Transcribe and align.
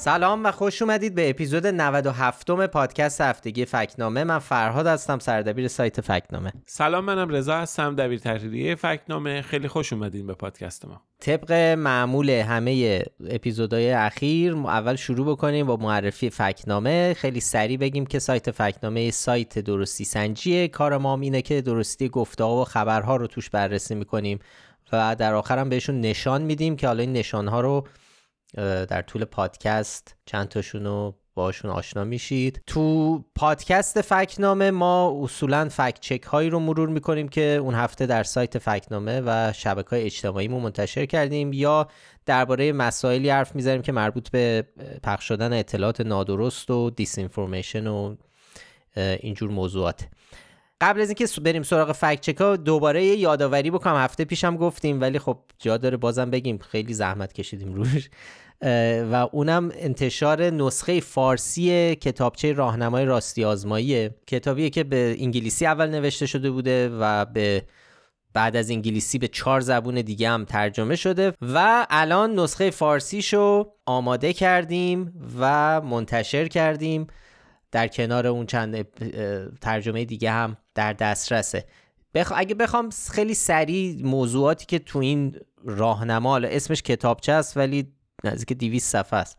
سلام 0.00 0.44
و 0.44 0.50
خوش 0.50 0.82
اومدید 0.82 1.14
به 1.14 1.30
اپیزود 1.30 1.66
97 1.66 2.50
م 2.50 2.66
پادکست 2.66 3.20
هفتگی 3.20 3.64
فکنامه. 3.64 4.24
من 4.24 4.38
فرهاد 4.38 4.86
هستم 4.86 5.18
سردبیر 5.18 5.68
سایت 5.68 6.00
فکنامه. 6.00 6.52
سلام 6.66 7.04
منم 7.04 7.28
رضا 7.28 7.56
هستم 7.56 7.96
دبیر 7.96 8.18
تحریریه 8.18 8.74
فکنامه. 8.74 9.42
خیلی 9.42 9.68
خوش 9.68 9.92
اومدین 9.92 10.26
به 10.26 10.34
پادکست 10.34 10.86
ما. 10.86 11.02
طبق 11.20 11.52
معمول 11.78 12.30
همه 12.30 13.02
اپیزودهای 13.30 13.92
اخیر 13.92 14.54
اول 14.54 14.96
شروع 14.96 15.26
بکنیم 15.26 15.66
با 15.66 15.76
معرفی 15.76 16.30
فکنامه. 16.30 17.14
خیلی 17.14 17.40
سریع 17.40 17.76
بگیم 17.76 18.06
که 18.06 18.18
سایت 18.18 18.50
فکنامه 18.50 19.10
سایت 19.10 19.58
درستی 19.58 20.04
سنجیه. 20.04 20.68
کار 20.68 20.98
ما 20.98 21.18
اینه 21.20 21.42
که 21.42 21.60
درستی 21.60 22.08
گفته 22.08 22.44
و 22.44 22.64
خبرها 22.64 23.16
رو 23.16 23.26
توش 23.26 23.50
بررسی 23.50 23.94
می‌کنیم 23.94 24.38
و 24.92 25.16
در 25.18 25.34
آخر 25.34 25.58
هم 25.58 25.68
بهشون 25.68 26.00
نشان 26.00 26.42
میدیم 26.42 26.76
که 26.76 26.86
حالا 26.86 27.00
این 27.00 27.12
نشان 27.12 27.48
ها 27.48 27.60
رو 27.60 27.86
در 28.56 29.02
طول 29.02 29.24
پادکست 29.24 30.16
چند 30.26 30.48
تاشون 30.48 30.84
رو 30.84 31.14
باشون 31.34 31.70
آشنا 31.70 32.04
میشید. 32.04 32.62
تو 32.66 33.18
پادکست 33.34 34.00
فکنامه 34.00 34.70
ما 34.70 35.20
اصولا 35.22 35.68
فکت 35.68 36.00
چک 36.00 36.22
هایی 36.22 36.50
رو 36.50 36.58
مرور 36.58 36.88
می‌کنیم 36.88 37.28
که 37.28 37.42
اون 37.42 37.74
هفته 37.74 38.06
در 38.06 38.22
سایت 38.22 38.58
فکنامه 38.58 39.22
و 39.26 39.52
شبکه 39.52 39.90
های 39.90 40.02
اجتماعی 40.02 40.48
مو 40.48 40.60
منتشر 40.60 41.06
کردیم 41.06 41.52
یا 41.52 41.88
درباره 42.26 42.72
مسائلی 42.72 43.30
حرف 43.30 43.54
می‌زنیم 43.54 43.82
که 43.82 43.92
مربوط 43.92 44.30
به 44.30 44.64
پخش 45.02 45.28
شدن 45.28 45.52
اطلاعات 45.52 46.00
نادرست 46.00 46.70
و 46.70 46.90
دیس 46.90 47.18
و 47.18 48.16
اینجور 48.96 49.50
موضوعات. 49.50 50.08
قبل 50.80 51.00
از 51.00 51.08
اینکه 51.08 51.26
بریم 51.40 51.62
سراغ 51.62 51.92
فکت 51.92 52.20
چک 52.20 52.36
ها 52.36 52.56
دوباره 52.56 53.04
یه 53.04 53.16
یادآوری 53.16 53.70
بکنم. 53.70 53.96
هفته 53.96 54.24
پیشم 54.24 54.56
گفتیم 54.56 55.00
ولی 55.00 55.18
خب 55.18 55.38
جا 55.58 55.76
داره 55.76 55.96
بازم 55.96 56.30
بگیم. 56.30 56.58
خیلی 56.58 56.94
زحمت 56.94 57.32
کشیدیم 57.32 57.74
روش. 57.74 58.10
و 59.12 59.28
اونم 59.32 59.70
انتشار 59.74 60.50
نسخه 60.50 61.00
فارسی 61.00 61.94
کتابچه 61.94 62.52
راهنمای 62.52 63.04
راستی 63.04 63.44
آزماییه. 63.44 64.14
کتابیه 64.26 64.70
که 64.70 64.84
به 64.84 65.16
انگلیسی 65.18 65.66
اول 65.66 65.90
نوشته 65.90 66.26
شده 66.26 66.50
بوده 66.50 66.88
و 66.88 67.24
به 67.24 67.62
بعد 68.34 68.56
از 68.56 68.70
انگلیسی 68.70 69.18
به 69.18 69.28
چهار 69.28 69.60
زبون 69.60 69.94
دیگه 69.94 70.28
هم 70.28 70.44
ترجمه 70.44 70.96
شده. 70.96 71.32
و 71.40 71.86
الان 71.90 72.38
نسخه 72.38 72.70
فارسیشو 72.70 73.72
آماده 73.86 74.32
کردیم 74.32 75.12
و 75.40 75.80
منتشر 75.80 76.48
کردیم. 76.48 77.06
در 77.72 77.88
کنار 77.88 78.26
اون 78.26 78.46
چند 78.46 78.86
ترجمه 79.60 80.04
دیگه 80.04 80.30
هم 80.30 80.56
در 80.74 80.92
دسترسه. 80.92 81.64
بخ... 82.14 82.32
اگه 82.36 82.54
بخوام 82.54 82.90
خیلی 83.10 83.34
سریع 83.34 84.02
موضوعاتی 84.02 84.66
که 84.66 84.78
تو 84.78 84.98
این 84.98 85.36
راهنما 85.64 86.36
اسمش 86.36 86.82
کتابچه 86.82 87.32
است 87.32 87.56
ولی 87.56 87.92
نزدیک 88.24 88.58
200 88.58 88.92
صفحه 88.92 89.18
است. 89.18 89.38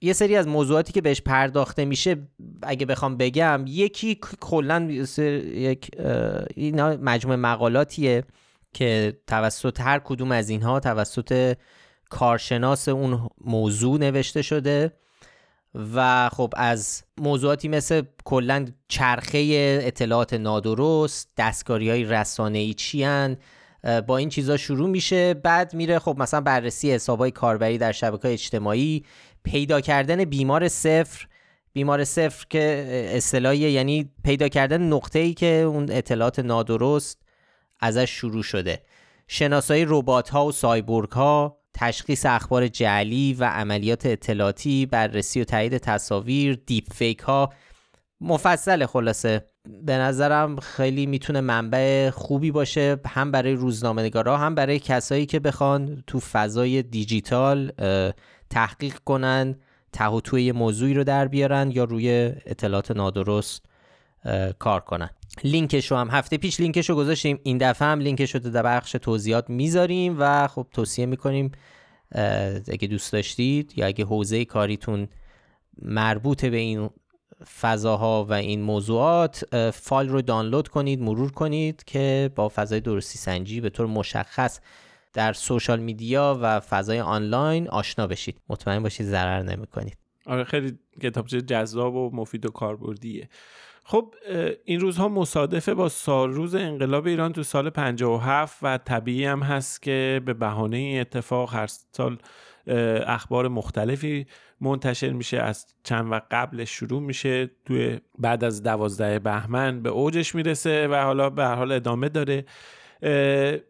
یه 0.00 0.12
سری 0.12 0.36
از 0.36 0.48
موضوعاتی 0.48 0.92
که 0.92 1.00
بهش 1.00 1.20
پرداخته 1.20 1.84
میشه 1.84 2.16
اگه 2.62 2.86
بخوام 2.86 3.16
بگم 3.16 3.64
یکی 3.66 4.18
کلا 4.40 4.82
یک 4.90 5.90
اینا 6.54 6.96
مجموعه 6.96 7.36
مقالاتیه 7.36 8.24
که 8.72 9.20
توسط 9.26 9.80
هر 9.80 9.98
کدوم 9.98 10.32
از 10.32 10.48
اینها 10.48 10.80
توسط 10.80 11.56
کارشناس 12.10 12.88
اون 12.88 13.28
موضوع 13.40 13.98
نوشته 13.98 14.42
شده. 14.42 14.92
و 15.94 16.28
خب 16.28 16.54
از 16.56 17.02
موضوعاتی 17.18 17.68
مثل 17.68 18.02
کلا 18.24 18.66
چرخه 18.88 19.38
اطلاعات 19.82 20.34
نادرست 20.34 21.28
دستکاری 21.36 21.90
های 21.90 22.04
رسانه 22.04 22.58
ای 22.58 22.74
چی 22.74 23.06
با 24.06 24.16
این 24.16 24.28
چیزا 24.28 24.56
شروع 24.56 24.88
میشه. 24.88 25.34
بعد 25.34 25.74
میره 25.74 25.98
خب 25.98 26.16
مثلا 26.18 26.40
بررسی 26.40 26.92
حسابای 26.92 27.30
کاربری 27.30 27.78
در 27.78 27.92
شبکه 27.92 28.32
اجتماعی. 28.32 29.04
پیدا 29.44 29.80
کردن 29.80 30.24
بیمار 30.24 30.68
صفر. 30.68 31.26
بیمار 31.72 32.04
صفر 32.04 32.46
که 32.50 32.86
اصطلاحی 33.12 33.58
یعنی 33.58 34.10
پیدا 34.24 34.48
کردن 34.48 34.82
نقطه 34.82 35.18
ای 35.18 35.34
که 35.34 35.46
اون 35.46 35.86
اطلاعات 35.90 36.38
نادرست 36.38 37.18
ازش 37.80 38.10
شروع 38.10 38.42
شده. 38.42 38.82
شناسایی 39.28 39.84
ربات 39.88 40.28
ها 40.28 40.46
و 40.46 40.52
سایبورگ 40.52 41.10
ها 41.10 41.58
تشخیص 41.78 42.26
اخبار 42.26 42.68
جعلی 42.68 43.34
و 43.34 43.44
عملیات 43.44 44.06
اطلاعاتی 44.06 44.86
بررسی 44.86 45.40
و 45.40 45.44
تایید 45.44 45.76
تصاویر 45.76 46.58
دیپ 46.66 46.92
فیک 46.92 47.18
ها. 47.18 47.52
مفصل 48.20 48.86
خلاصه. 48.86 49.44
به 49.82 49.92
نظرم 49.92 50.60
خیلی 50.60 51.06
می‌تونه 51.06 51.40
منبع 51.40 52.10
خوبی 52.10 52.50
باشه 52.50 52.96
هم 53.06 53.30
برای 53.30 53.52
روزنامه‌نگارا 53.52 54.38
هم 54.38 54.54
برای 54.54 54.78
کسایی 54.78 55.26
که 55.26 55.40
بخوان 55.40 56.02
تو 56.06 56.20
فضای 56.20 56.82
دیجیتال 56.82 57.72
تحقیق 58.50 58.98
کنن 58.98 59.54
ته 59.92 60.20
توی 60.20 60.52
موضوعی 60.52 60.94
رو 60.94 61.04
در 61.04 61.28
بیارن 61.28 61.70
یا 61.70 61.84
روی 61.84 62.32
اطلاعات 62.46 62.90
نادرست 62.90 63.66
کار 64.58 64.80
کنن. 64.80 65.10
لینکش 65.44 65.90
رو 65.90 65.96
هم 65.96 66.10
هفته 66.10 66.36
پیش 66.36 66.60
لینکش 66.60 66.90
رو 66.90 66.96
گذاشتیم. 66.96 67.40
این 67.42 67.58
دفعه 67.58 67.88
هم 67.88 68.00
لینکش 68.00 68.34
رو 68.34 68.40
در 68.40 68.62
بخش 68.62 68.92
توضیحات 68.92 69.50
می‌ذاریم 69.50 70.16
و 70.18 70.48
خب 70.48 70.66
توصیه 70.72 71.06
می‌کنیم 71.06 71.52
اگه 72.72 72.88
دوست 72.90 73.12
داشتید 73.12 73.72
یا 73.78 73.86
اگه 73.86 74.04
حوزه 74.04 74.44
کاریتون 74.44 75.08
مربوط 75.82 76.44
به 76.44 76.56
این 76.56 76.90
فضاها 77.60 78.24
و 78.24 78.32
این 78.32 78.62
موضوعات 78.62 79.44
فایل 79.70 80.08
رو 80.08 80.22
دانلود 80.22 80.68
کنید 80.68 81.00
مرور 81.00 81.32
کنید 81.32 81.84
که 81.84 82.30
با 82.34 82.48
فضای 82.48 82.80
درستی 82.80 83.18
سنجی 83.18 83.60
به 83.60 83.70
طور 83.70 83.86
مشخص 83.86 84.60
در 85.12 85.32
سوشال 85.32 85.80
میدیا 85.80 86.38
و 86.42 86.60
فضای 86.60 87.00
آنلاین 87.00 87.68
آشنا 87.68 88.06
بشید. 88.06 88.40
مطمئن 88.48 88.82
باشید 88.82 89.06
ضرر 89.06 89.42
نمی 89.42 89.66
کنید 89.66 89.96
آره 90.26 90.44
خیلی 90.44 90.78
کتابچه 91.02 91.42
جذاب 91.42 91.94
و 91.94 92.10
مفید 92.16 92.46
و 92.46 92.48
کاربردیه. 92.48 93.28
خب 93.88 94.14
این 94.64 94.80
روزها 94.80 95.08
مصادفه 95.08 95.74
با 95.74 95.88
سالروز 95.88 96.54
انقلاب 96.54 97.06
ایران 97.06 97.32
تو 97.32 97.42
سال 97.42 97.70
57 97.70 98.58
و 98.62 98.78
طبیعی 98.78 99.24
هم 99.24 99.42
هست 99.42 99.82
که 99.82 100.22
به 100.24 100.34
بهانه 100.34 100.76
این 100.76 101.00
اتفاق 101.00 101.54
هر 101.54 101.66
سال 101.66 102.18
اخبار 103.06 103.48
مختلفی 103.48 104.26
منتشر 104.60 105.10
میشه 105.12 105.38
از 105.38 105.66
چند 105.84 106.10
وقت 106.12 106.22
قبلش 106.30 106.70
شروع 106.70 107.02
میشه 107.02 107.50
توی 107.64 108.00
بعد 108.18 108.44
از 108.44 108.62
دوازده 108.62 109.18
بهمن 109.18 109.82
به 109.82 109.88
اوجش 109.90 110.34
می‌رسه 110.34 110.88
و 110.88 110.94
حالا 110.94 111.30
به 111.30 111.46
حال 111.46 111.72
ادامه 111.72 112.08
داره. 112.08 112.44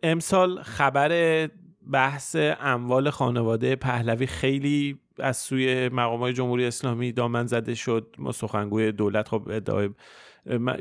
امسال 0.03 0.63
خبر 0.63 1.49
بحث 1.93 2.37
اموال 2.61 3.11
خانواده 3.11 3.77
پهلوی 3.77 4.27
خیلی 4.27 4.99
از 5.19 5.37
سوی 5.37 5.89
مقام 5.89 6.21
های 6.21 6.33
جمهوری 6.33 6.67
اسلامی 6.67 7.13
دامن 7.13 7.47
زده 7.47 7.75
شد. 7.75 8.15
ما 8.19 8.33
سخنگوی 8.33 8.93
دولت 8.93 9.29
خب 9.29 9.49
ادعای 9.51 9.91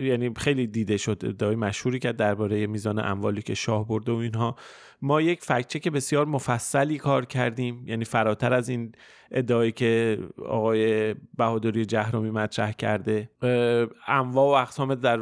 یعنی 0.02 0.31
خیلی 0.38 0.68
دیده 0.68 0.98
شد 0.98 1.22
ادعای 1.24 1.56
مشهوری 1.56 2.00
کرد 2.00 2.18
درباره 2.18 2.68
میزان 2.68 3.00
اموالی 3.00 3.42
که 3.42 3.53
شاه 3.53 3.88
برده 3.88 4.12
و 4.12 4.16
اینها. 4.16 4.56
ما 5.02 5.22
یک 5.22 5.42
فکچک 5.44 5.88
بسیار 5.88 6.26
مفصلی 6.26 6.98
کار 6.98 7.26
کردیم. 7.26 7.84
یعنی 7.88 8.06
فراتر 8.06 8.53
از 8.53 8.70
این 8.70 8.92
ادعایی 9.31 9.72
که 9.72 10.20
آقای 10.46 11.16
بهادری 11.38 11.86
جهرومی 11.86 12.31
مطرح 12.31 12.72
کرده. 12.72 13.30
انواع 14.08 14.46
و 14.46 14.62
اقسام 14.62 14.96
در 14.96 15.20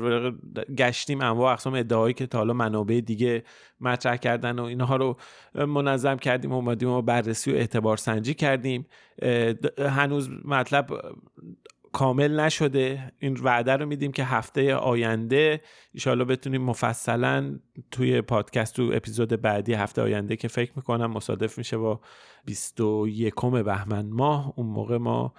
گشتیم 0.77 1.21
انواع 1.21 1.49
و 1.49 1.53
اقسام 1.53 1.73
ادعایی 1.73 2.13
که 2.13 2.27
تا 2.27 2.37
حالا 2.37 2.53
منابع 2.53 3.01
دیگه 3.05 3.43
مطرح 3.81 4.17
کردن 4.17 4.59
و 4.59 4.63
اینها 4.63 4.95
رو 4.95 5.17
منظم 5.55 6.17
کردیم 6.17 6.51
و 6.51 6.55
اومدیم 6.55 6.89
و 6.89 7.01
بررسی 7.01 7.51
و 7.51 7.55
اعتبار 7.55 7.97
سنجی 7.97 8.33
کردیم. 8.33 8.85
هنوز 9.79 10.29
مطلب 10.45 10.87
کامل 11.93 12.39
نشده. 12.39 13.11
این 13.19 13.37
وعده 13.43 13.71
رو 13.71 13.85
میدیم 13.85 14.11
که 14.11 14.23
هفته 14.23 14.75
آینده 14.75 15.61
ایشالا 15.93 16.25
بتونیم 16.25 16.61
مفصلا 16.61 17.59
توی 17.91 18.21
پادکست 18.21 18.75
تو 18.75 18.91
اپیزود 18.93 19.41
بعدی 19.41 19.73
هفته 19.73 20.01
آینده 20.01 20.35
که 20.35 20.47
فکر 20.47 20.71
می‌کنم 20.75 21.11
مصادف 21.11 21.57
میشه 21.57 21.77
با 21.77 21.99
21 22.45 23.35
بهمن 23.35 24.05
ماه. 24.05 24.53
اون 24.55 24.67
موقع 24.67 24.97
ما 24.97 25.33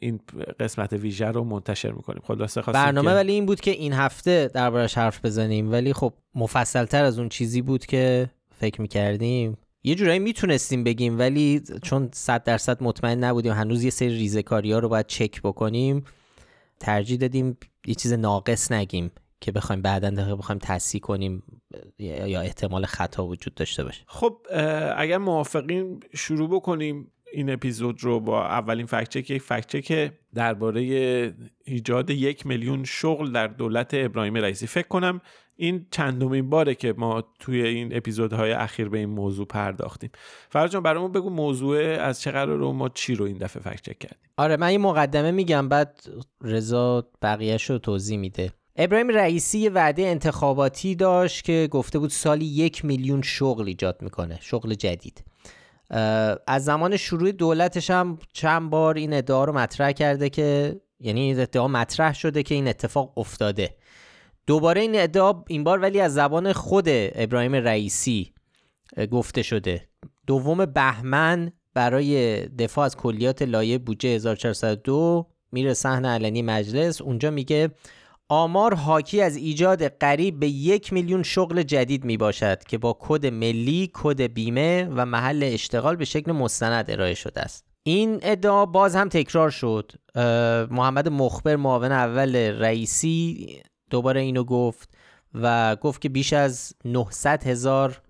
این 0.00 0.20
قسمت 0.60 0.92
ویژه 0.92 1.26
رو 1.26 1.44
منتشر 1.44 1.90
می‌کنیم. 1.90 2.22
خلاصه 2.24 2.62
برنامه 2.62 3.14
ولی 3.14 3.32
این 3.32 3.46
بود 3.46 3.60
که 3.60 3.70
این 3.70 3.92
هفته 3.92 4.50
دربارش 4.54 4.98
حرف 4.98 5.24
بزنیم. 5.24 5.72
ولی 5.72 5.92
خب 5.92 6.12
مفصل 6.34 6.84
تر 6.84 7.04
از 7.04 7.18
اون 7.18 7.28
چیزی 7.28 7.62
بود 7.62 7.86
که 7.86 8.30
فکر 8.54 8.80
می‌کردیم. 8.80 9.56
یه 9.82 9.94
جورایی 9.94 10.18
می‌تونستیم 10.18 10.84
بگیم 10.84 11.18
ولی 11.18 11.62
چون 11.82 12.08
صد 12.12 12.44
درصد 12.44 12.82
مطمئن 12.82 13.24
نبودیم 13.24 13.52
هنوز 13.52 13.84
یه 13.84 13.90
سری 13.90 14.08
ریزکاری 14.08 14.72
ها 14.72 14.78
رو 14.78 14.88
باید 14.88 15.06
چک 15.06 15.42
بکنیم 15.42 16.04
ترجیح 16.80 17.18
دادیم 17.18 17.56
یه 17.86 17.94
چیز 17.94 18.12
ناقص 18.12 18.72
نگیم 18.72 19.10
که 19.40 19.52
بخوایم 19.52 19.82
بعدا 19.82 20.10
دقیقه 20.10 20.34
بخوایم 20.34 20.58
تصحیح 20.58 21.00
کنیم 21.00 21.42
یا 21.98 22.40
احتمال 22.40 22.86
خطا 22.86 23.26
وجود 23.26 23.54
داشته 23.54 23.84
باشه. 23.84 24.04
خب 24.06 24.36
اگر 24.96 25.18
موافقین 25.18 26.00
شروع 26.14 26.50
بکنیم. 26.50 27.10
این 27.32 27.50
اپیزود 27.50 28.04
رو 28.04 28.20
با 28.20 28.46
اولین 28.46 28.86
فکچک 28.86 29.30
یک 29.30 29.42
فکچک 29.42 30.12
درباره 30.34 30.82
ایجاد 31.64 32.10
یک 32.10 32.46
میلیون 32.46 32.84
شغل 32.84 33.32
در 33.32 33.46
دولت 33.46 33.90
ابراهیم 33.92 34.34
رئیسی. 34.34 34.66
فکر 34.66 34.88
کنم 34.88 35.20
این 35.56 35.86
چندمین 35.90 36.50
باره 36.50 36.74
که 36.74 36.94
ما 36.98 37.24
توی 37.38 37.62
این 37.62 37.96
اپیزودهای 37.96 38.52
اخیر 38.52 38.88
به 38.88 38.98
این 38.98 39.08
موضوع 39.08 39.46
پرداختیم. 39.46 40.10
فرجان 40.48 40.82
برامون 40.82 41.12
بگو 41.12 41.30
موضوع 41.30 41.78
از 41.78 42.20
چه 42.20 42.30
قرار 42.30 42.58
رو 42.58 42.72
ما 42.72 42.88
چی 42.88 43.14
رو 43.14 43.24
این 43.24 43.38
دفعه 43.38 43.62
فکر 43.62 43.76
چک 43.76 43.98
کردیم؟ 43.98 44.18
آره 44.36 44.56
من 44.56 44.72
یه 44.72 44.78
مقدمه 44.78 45.30
میگم 45.30 45.68
بعد 45.68 46.00
رضا 46.42 47.08
بقیهش 47.22 47.70
رو 47.70 47.78
توضیح 47.78 48.18
میده. 48.18 48.52
ابراهیم 48.76 49.08
رئیسی 49.08 49.58
یه 49.58 49.70
وعده 49.70 50.02
انتخاباتی 50.02 50.94
داشت 50.94 51.44
که 51.44 51.68
گفته 51.70 51.98
بود 51.98 52.10
سالی 52.10 52.44
یک 52.44 52.84
میلیون 52.84 53.22
شغل 53.22 53.68
ایجاد 53.68 54.02
می‌کنه 54.02 54.38
شغل 54.40 54.74
جدید. 54.74 55.24
از 56.46 56.64
زمان 56.64 56.96
شروع 56.96 57.32
دولتش 57.32 57.90
هم 57.90 58.18
چند 58.32 58.70
بار 58.70 58.94
این 58.94 59.12
ادعا 59.12 59.44
رو 59.44 59.52
مطرح 59.52 59.92
کرده 59.92 60.30
که 60.30 60.80
یعنی 61.00 61.20
این 61.20 61.40
ادعا 61.40 61.68
مطرح 61.68 62.14
شده 62.14 62.42
که 62.42 62.54
این 62.54 62.68
اتفاق 62.68 63.18
افتاده. 63.18 63.76
دوباره 64.46 64.80
این 64.80 65.00
ادعا 65.00 65.44
این 65.48 65.64
بار 65.64 65.78
ولی 65.78 66.00
از 66.00 66.14
زبان 66.14 66.52
خود 66.52 66.84
ابراهیم 66.88 67.54
رئیسی 67.54 68.32
گفته 69.10 69.42
شده. 69.42 69.88
دوم 70.26 70.66
بهمن 70.66 71.52
برای 71.74 72.40
دفاع 72.48 72.84
از 72.84 72.96
کلیات 72.96 73.42
لایه 73.42 73.78
بودجه 73.78 74.08
1402 74.08 75.26
میره 75.52 75.74
صحنه 75.74 76.08
علنی 76.08 76.42
مجلس. 76.42 77.00
اونجا 77.00 77.30
میگه 77.30 77.70
آمار 78.32 78.74
حاکی 78.74 79.20
از 79.20 79.36
ایجاد 79.36 79.82
قریب 79.82 80.40
به 80.40 80.48
یک 80.48 80.92
میلیون 80.92 81.22
شغل 81.22 81.62
جدید 81.62 82.04
می 82.04 82.16
باشد 82.16 82.64
که 82.64 82.78
با 82.78 82.96
کد 83.00 83.26
ملی، 83.26 83.90
کد 83.94 84.22
بیمه 84.22 84.88
و 84.90 85.06
محل 85.06 85.40
اشتغال 85.52 85.96
به 85.96 86.04
شکل 86.04 86.32
مستند 86.32 86.90
ارائه 86.90 87.14
شده 87.14 87.40
است. 87.40 87.64
این 87.82 88.18
ادعا 88.22 88.66
باز 88.66 88.96
هم 88.96 89.08
تکرار 89.08 89.50
شد. 89.50 89.92
محمد 90.70 91.08
مخبر 91.08 91.56
معاون 91.56 91.92
اول 91.92 92.36
رئیسی 92.36 93.46
دوباره 93.90 94.20
اینو 94.20 94.44
گفت 94.44 94.88
و 95.34 95.76
گفت 95.76 96.00
که 96.00 96.08
بیش 96.08 96.32
از 96.32 96.72
900 96.84 97.46
هزار 97.46 98.02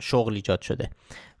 شغل 0.00 0.34
ایجاد 0.34 0.60
شده. 0.60 0.90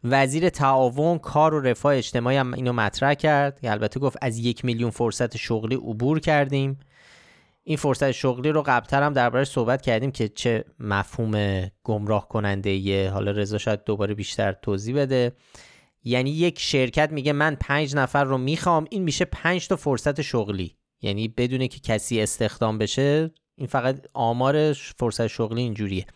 وزیر 0.04 0.48
تعاون 0.48 1.18
کار 1.18 1.54
و 1.54 1.60
رفاه 1.60 1.96
اجتماعی 1.96 2.36
هم 2.36 2.54
اینو 2.54 2.72
مطرح 2.72 3.14
کرد 3.14 3.60
که 3.60 3.70
البته 3.70 4.00
گفت 4.00 4.16
از 4.22 4.38
یک 4.38 4.64
میلیون 4.64 4.90
فرصت 4.90 5.36
شغلی 5.36 5.74
عبور 5.74 6.20
کردیم 6.20 6.78
این 7.68 7.76
فرصت 7.76 8.10
شغلی 8.10 8.50
رو 8.50 8.62
قبلتر 8.62 9.02
هم 9.02 9.12
دربارش 9.12 9.48
صحبت 9.48 9.82
کردیم 9.82 10.10
که 10.10 10.28
چه 10.28 10.64
مفهوم 10.80 11.66
گمراه 11.84 12.28
کننده 12.28 12.70
یه 12.70 13.10
حالا 13.10 13.30
رضا 13.30 13.58
شاید 13.58 13.84
دوباره 13.84 14.14
بیشتر 14.14 14.52
توضیح 14.52 14.96
بده. 14.96 15.32
یعنی 16.04 16.30
یک 16.30 16.58
شرکت 16.58 17.12
میگه 17.12 17.32
من 17.32 17.56
پنج 17.60 17.96
نفر 17.96 18.24
رو 18.24 18.38
می‌خوام 18.38 18.86
این 18.90 19.02
میشه 19.02 19.24
پنج 19.24 19.68
تا 19.68 19.76
فرصت 19.76 20.22
شغلی. 20.22 20.76
یعنی 21.02 21.28
بدون 21.28 21.66
که 21.66 21.80
کسی 21.80 22.20
استخدام 22.20 22.78
بشه 22.78 23.30
این 23.56 23.66
فقط 23.66 24.06
آمار 24.14 24.72
فرصت 24.72 25.26
شغلی 25.26 25.62
اینجوریه. 25.62 26.06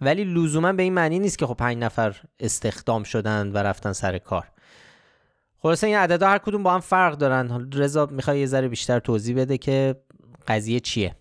ولی 0.00 0.24
لزوما 0.24 0.72
به 0.72 0.82
این 0.82 0.92
معنی 0.92 1.18
نیست 1.18 1.38
که 1.38 1.46
خب 1.46 1.54
پنج 1.54 1.76
نفر 1.78 2.20
استخدام 2.40 3.02
شدن 3.02 3.52
و 3.52 3.58
رفتن 3.58 3.92
سر 3.92 4.18
کار. 4.18 4.46
خلاصه 5.58 5.86
این 5.86 5.96
عددا 5.96 6.28
هر 6.28 6.38
کدوم 6.38 6.62
با 6.62 6.74
هم 6.74 6.80
فرق 6.80 7.14
دارن. 7.14 7.70
رضا 7.72 8.06
می‌خوای 8.06 8.40
یه 8.40 8.46
ذره 8.46 8.68
بیشتر 8.68 8.98
توضیح 8.98 9.36
بده 9.36 9.58
که 9.58 9.94
قضیه 10.48 10.80
چیه؟ 10.80 11.14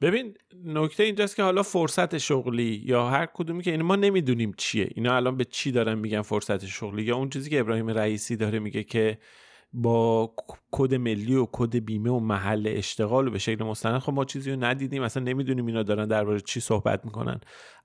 ببین 0.00 0.34
نکته 0.64 1.02
اینجاست 1.02 1.36
که 1.36 1.42
حالا 1.42 1.62
فرصت 1.62 2.18
شغلی 2.18 2.82
یا 2.84 3.08
هر 3.08 3.26
کدومی 3.26 3.62
که 3.62 3.70
این 3.70 3.82
ما 3.82 3.96
نمی‌دونیم 3.96 4.54
چیه. 4.56 4.88
اینا 4.94 5.16
الان 5.16 5.36
به 5.36 5.44
چی 5.44 5.72
دارن 5.72 5.94
میگن 5.94 6.22
فرصت 6.22 6.66
شغلی؟ 6.66 7.02
یا 7.02 7.16
اون 7.16 7.30
چیزی 7.30 7.50
که 7.50 7.60
ابراهیم 7.60 7.88
رئیسی 7.88 8.36
داره 8.36 8.58
میگه 8.58 8.84
که 8.84 9.18
با 9.72 10.34
کد 10.70 10.94
ملی 10.94 11.34
و 11.34 11.46
کد 11.52 11.76
بیمه 11.76 12.10
و 12.10 12.20
محل 12.20 12.72
اشتغال 12.76 13.28
و 13.28 13.30
به 13.30 13.38
شکل 13.38 13.64
مستند 13.64 13.98
خب 13.98 14.12
ما 14.12 14.24
چیزی 14.24 14.50
رو 14.50 14.64
ندیدیم. 14.64 15.02
اصلا 15.02 15.22
نمی‌دونیم 15.22 15.66
اینا 15.66 15.82
دارن 15.82 16.08
درباره 16.08 16.40
چی 16.40 16.60
صحبت 16.60 17.04
می‌کنن. 17.04 17.40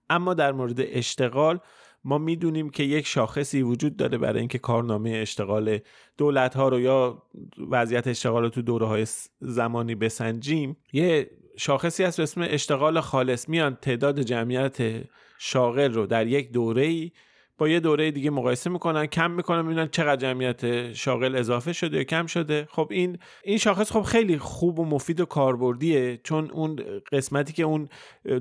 اما 0.09 0.33
در 0.33 0.51
مورد 0.51 0.77
اشتغال 0.80 1.59
ما 2.06 2.18
می‌دونیم 2.18 2.69
که 2.69 2.84
یک 2.84 3.07
شاخصی 3.07 3.62
وجود 3.62 3.98
داره 3.98 4.18
برای 4.18 4.40
اینکه 4.40 4.57
کارنامه 4.57 5.10
اشتغال 5.10 5.80
دولت 6.18 6.56
ها 6.56 6.69
رو 6.69 6.80
یا 6.80 7.24
وضعیت 7.69 8.07
اشتغال 8.07 8.44
رو 8.44 8.50
تو 8.50 8.62
دوره 8.62 8.86
های 8.86 9.06
زمانی 9.40 9.96
بسنجیم 9.96 10.78
یه 10.94 11.30
شاخصی 11.57 12.04
هست 12.04 12.18
به 12.18 12.24
اسم 12.24 12.42
اشتغال 12.42 13.00
خالص. 13.00 13.50
میان 13.50 13.75
تعداد 13.75 14.22
جمعیت 14.22 14.78
شاغل 15.40 15.94
رو 15.94 16.06
در 16.06 16.28
یک 16.28 16.52
دوره 16.52 16.86
ای 16.86 17.12
با 17.57 17.69
یه 17.69 17.80
دوره 17.80 18.12
دیگه 18.12 18.30
مقایسه 18.30 18.69
می‌کنن 18.69 19.06
کم 19.06 19.31
می‌کنن 19.31 19.62
می‌بینن 19.62 19.88
چقدر 19.88 20.16
جمعیت 20.16 20.94
شاغل 20.94 21.36
اضافه 21.36 21.74
شده 21.74 21.98
یا 21.98 22.04
کم 22.04 22.25
شده. 22.25 22.68
خب 22.72 22.88
این 22.92 23.18
این 23.44 23.57
شاخص 23.57 23.92
خب 23.92 24.02
خیلی 24.02 24.38
خوب 24.38 24.80
و 24.80 24.86
مفید 24.86 25.19
و 25.19 25.25
کاربردیه 25.25 26.19
چون 26.24 26.52
اون 26.52 26.80
قسمتی 27.12 27.54
که 27.54 27.63
اون 27.63 27.90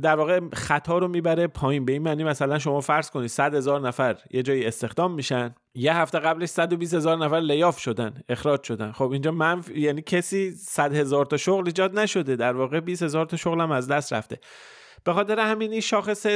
در 0.02 0.16
واقع 0.16 0.40
خطا 0.52 0.98
رو 0.98 1.08
می‌بره 1.08 1.46
پایین. 1.46 1.84
به 1.84 1.92
این 1.92 2.02
معنی 2.02 2.24
مثلا 2.24 2.58
شما 2.58 2.80
فرض 2.80 3.10
کنید 3.10 3.26
100 3.26 3.54
هزار 3.54 3.80
نفر 3.80 4.16
یه 4.30 4.42
جایی 4.42 4.66
استخدام 4.66 5.14
میشن 5.14 5.54
یه 5.74 5.96
هفته 5.96 6.18
قبلش 6.18 6.48
120 6.48 6.94
هزار 6.94 7.18
نفر 7.18 7.40
لیاف 7.40 7.78
شدن 7.78 8.22
اخراج 8.28 8.62
شدن. 8.62 8.92
خب 8.92 9.10
اینجا 9.10 9.30
من 9.30 9.62
یعنی 9.74 10.02
کسی 10.02 10.50
100 10.50 10.94
هزار 10.94 11.26
تا 11.26 11.36
شغل 11.36 11.66
ایجاد 11.66 11.98
نشده 11.98 12.36
در 12.36 12.52
واقع 12.52 12.80
20 12.80 13.02
هزار 13.02 13.26
تا 13.26 13.36
شغل 13.36 13.60
هم 13.60 13.70
از 13.70 13.88
دست 13.88 14.12
رفته. 14.12 14.38
به 15.04 15.12
خاطر 15.12 15.38
همین 15.40 15.72
این 15.72 15.80
شاخص 15.80 16.26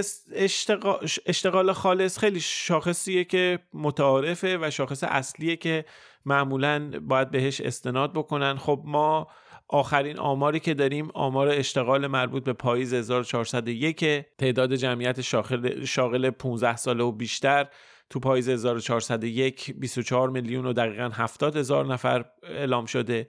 اشتغال, 1.26 1.72
خالص 1.72 2.18
خیلی 2.18 2.40
شاخصیه 2.40 3.24
که 3.24 3.58
متعارفه 3.74 4.58
و 4.60 4.70
شاخص 4.70 5.04
اصلیه 5.04 5.56
که 5.56 5.84
معمولا 6.24 6.90
باید 7.00 7.30
بهش 7.30 7.60
استناد 7.60 8.12
بکنن. 8.12 8.56
خب 8.56 8.82
ما 8.84 9.28
آخرین 9.68 10.18
آماری 10.18 10.60
که 10.60 10.74
داریم 10.74 11.10
آمار 11.14 11.48
اشتغال 11.48 12.06
مربوط 12.06 12.44
به 12.44 12.52
پاییز 12.52 12.94
1401 12.94 14.04
تعداد 14.38 14.74
جمعیت 14.74 15.20
شاغل, 15.20 15.84
شاغل 15.84 16.30
15 16.30 16.76
ساله 16.76 17.04
و 17.04 17.12
بیشتر. 17.12 17.66
تو 18.10 18.20
پاییز 18.20 18.48
1401 18.48 19.74
24 19.78 20.30
میلیون 20.30 20.66
و 20.66 20.72
دقیقا 20.72 21.10
70 21.12 21.56
هزار 21.56 21.86
نفر 21.86 22.24
اعلام 22.42 22.86
شده. 22.86 23.28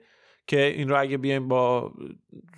که 0.50 0.66
این 0.66 0.88
رو 0.88 1.00
اگه 1.00 1.16
بیایم 1.16 1.48
با 1.48 1.92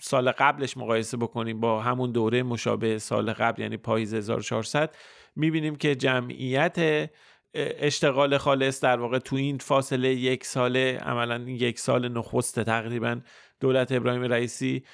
سال 0.01 0.31
قبلش 0.31 0.77
مقایسه 0.77 1.17
بکنیم 1.17 1.61
با 1.61 1.83
همون 1.83 2.13
دوره 2.13 2.43
مشابه 2.43 2.99
سال 2.99 3.33
قبل 3.33 3.63
یعنی 3.63 3.77
پاییز 3.77 4.15
1400 4.15 4.95
می‌بینیم 5.37 5.77
که 5.77 5.95
جمعیت 5.95 7.11
اشتغال 7.55 8.39
خالص 8.39 8.81
در 8.81 9.01
واقع 9.01 9.19
تو 9.19 9.37
این 9.37 9.59
فاصله 9.59 10.09
یک 10.09 10.45
ساله 10.47 10.99
عملا 10.99 11.39
یک 11.39 11.79
سال 11.79 12.09
نخست 12.09 12.61
تقریبا 12.61 13.21
دولت 13.61 13.93
ابراهیم 13.93 14.23
رئیسی 14.23 14.85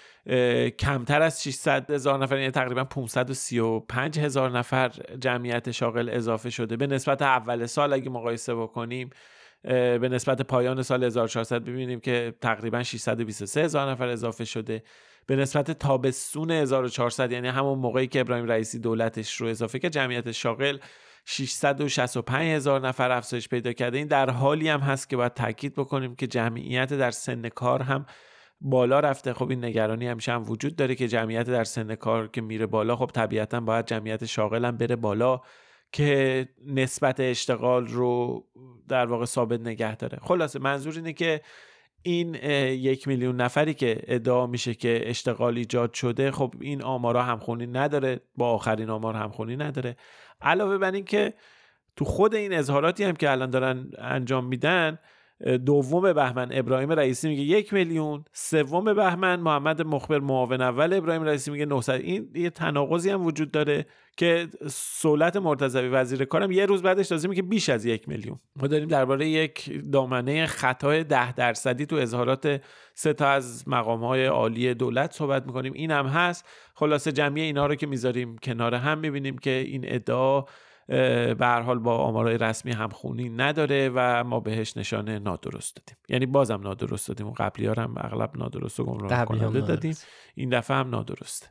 کمتر 0.79 1.23
از 1.23 1.43
600 1.43 1.91
هزار 1.91 2.23
نفر 2.23 2.39
یعنی 2.39 2.51
تقریبا 2.51 2.85
535 2.85 4.19
هزار 4.19 4.59
نفر 4.59 4.93
جمعیت 5.21 5.71
شاغل 5.71 6.09
اضافه 6.13 6.51
شده. 6.51 6.77
به 6.77 6.87
نسبت 6.87 7.23
اول 7.23 7.67
سال 7.67 7.93
اگه 7.93 8.11
مقایسه 8.11 8.55
بکنیم 8.55 9.11
به 9.69 10.09
نسبت 10.13 10.43
پایان 10.43 10.83
سال 10.83 11.05
1400 11.05 11.65
ببینیم 11.65 12.01
که 12.01 12.35
تقریبا 12.41 12.83
623 12.83 13.65
هزار 13.65 13.91
نفر 13.91 14.09
اضافه 14.09 14.45
شده. 14.45 14.83
به 15.27 15.37
نسبت 15.37 15.71
تابستون 15.71 16.51
1400 16.51 17.33
یعنی 17.33 17.49
همون 17.49 17.79
موقعی 17.79 18.07
که 18.07 18.21
ابراهیم 18.21 18.47
رئیسی 18.47 18.79
دولتش 18.79 19.37
رو 19.37 19.47
اضافه 19.47 19.79
که 19.79 19.91
جمعیت 19.91 20.33
شاغل 20.33 20.79
665 21.25 22.57
هزار 22.57 22.89
نفر 22.89 23.11
افزایش 23.11 23.49
پیدا 23.49 23.73
کرده. 23.73 23.99
این 23.99 24.07
در 24.07 24.31
حالی 24.31 24.69
هم 24.69 24.81
هست 24.81 25.09
که 25.09 25.17
باید 25.17 25.35
تاکید 25.35 25.75
بکنیم 25.75 26.15
که 26.17 26.27
جمعیت 26.27 26.95
در 26.95 27.11
سن 27.11 27.49
کار 27.49 27.83
هم 27.83 28.07
بالا 28.61 29.01
رفته. 29.01 29.33
خب 29.33 29.51
این 29.51 29.65
نگرانی 29.65 30.07
همیشه 30.09 30.33
هم 30.33 30.51
وجود 30.51 30.77
داره 30.77 30.95
که 30.95 31.09
جمعیت 31.09 31.47
در 31.47 31.65
سن 31.65 31.95
کار 31.95 32.29
که 32.29 32.41
میره 32.41 32.67
بالا 32.67 32.97
خب 32.97 33.11
طبیعتا 33.15 33.61
باید 33.61 33.87
جمعیت 33.87 34.25
شاغل 34.25 34.65
هم 34.65 34.77
بره 34.77 34.97
بالا. 34.97 35.41
که 35.93 36.49
نسبت 36.67 37.21
اشتغال 37.21 37.87
رو 37.87 38.45
در 38.89 39.07
واقع 39.07 39.25
ثابت 39.25 39.61
نگه 39.61 39.97
داره. 39.97 40.19
خلاصه 40.23 40.59
منظور 40.59 40.95
اینه 40.95 41.13
که 41.13 41.41
این 42.03 42.35
یک 42.75 43.09
میلیون 43.09 43.37
نفری 43.37 43.75
که 43.75 44.03
ادعا 44.07 44.47
میشه 44.47 44.75
که 44.75 45.01
اشتغال 45.05 45.57
ایجاد 45.57 45.95
شده 45.95 46.31
خب 46.31 46.55
این 46.61 46.83
آمارا 46.83 47.23
همخونی 47.23 47.67
نداره 47.67 48.21
با 48.37 48.51
آخرین 48.51 48.91
آمار 48.91 49.15
همخونی 49.15 49.57
نداره. 49.57 49.97
علاوه 50.41 50.79
بر 50.79 50.93
این 50.93 51.05
که 51.05 51.35
تو 51.97 52.05
خود 52.05 52.35
این 52.35 52.53
اظهاراتی 52.53 53.05
هم 53.05 53.17
که 53.17 53.31
الان 53.31 53.51
دارن 53.51 53.91
انجام 53.99 54.45
میدن 54.45 54.99
دوم 55.67 56.13
بهمن 56.13 56.49
ابراهیم 56.53 56.93
رئیسی 56.93 57.29
میگه 57.29 57.43
یک 57.43 57.73
میلیون. 57.73 58.25
سوم 58.33 58.95
بهمن 58.95 59.41
محمد 59.41 59.83
مخبر 59.83 60.19
معاون 60.19 60.61
اول 60.61 60.93
ابراهیم 60.93 61.23
رئیسی 61.23 61.51
میگه 61.51 61.67
900 61.67 61.93
این 61.93 62.31
یه 62.35 62.51
تناقضی 62.51 63.11
هم 63.11 63.25
وجود 63.25 63.51
داره 63.51 63.87
که 64.17 64.49
سولت 64.71 65.37
مرتضوی 65.37 65.89
وزیر 65.89 66.25
کارم 66.25 66.51
یه 66.51 66.67
روز 66.67 66.83
بعدش 66.83 67.09
تازه 67.09 67.29
میگه 67.29 67.43
بیش 67.43 67.69
از 67.69 67.85
یک 67.85 68.09
میلیون. 68.09 68.39
ما 68.57 68.67
داریم 68.67 68.89
درباره 68.89 69.29
یک 69.29 69.83
دامنه 69.93 70.47
خطای 70.47 71.05
ده 71.05 71.33
درصدی 71.33 71.87
تو 71.87 71.97
اظهارات 71.97 72.63
سه 72.95 73.13
تا 73.13 73.29
از 73.29 73.69
مقام 73.69 74.05
های 74.05 74.27
عالی 74.27 74.75
دولت 74.75 75.13
صحبت 75.13 75.47
می‌کنیم. 75.47 75.73
این 75.73 75.91
هم 75.91 76.07
هست. 76.07 76.47
خلاصه 76.75 77.13
جمعی 77.13 77.43
اینا 77.43 77.67
رو 77.67 77.75
که 77.75 77.87
می‌ذاریم 77.87 78.37
کنار 78.39 78.75
هم 78.75 78.99
می‌بینیم 78.99 79.39
که 79.39 79.51
این 79.51 79.85
ادعا 79.85 80.45
به 80.89 81.37
هر 81.41 81.61
حال 81.61 81.79
با 81.79 81.97
آمارای 81.97 82.39
رسمی 82.39 82.73
همخونی 82.73 83.29
نداره 83.29 83.91
و 83.95 84.25
ما 84.25 84.41
بهش 84.41 84.77
نشانه 84.77 85.19
نادرست 85.19 85.77
دادیم. 85.77 85.97
یعنی 86.09 86.27
بازم 86.27 86.61
نادرست 86.61 87.09
دادیم 87.09 87.27
و 87.27 87.33
قبلی 87.37 87.67
هم 87.67 87.95
اغلب 87.97 88.37
نادرست 88.37 88.81
و 88.81 88.85
گمراه 88.85 89.25
کننده 89.25 89.61
دادیم. 89.61 89.95
این 90.35 90.49
دفعه 90.49 90.77
هم 90.77 90.91
نادرسته 90.91 91.47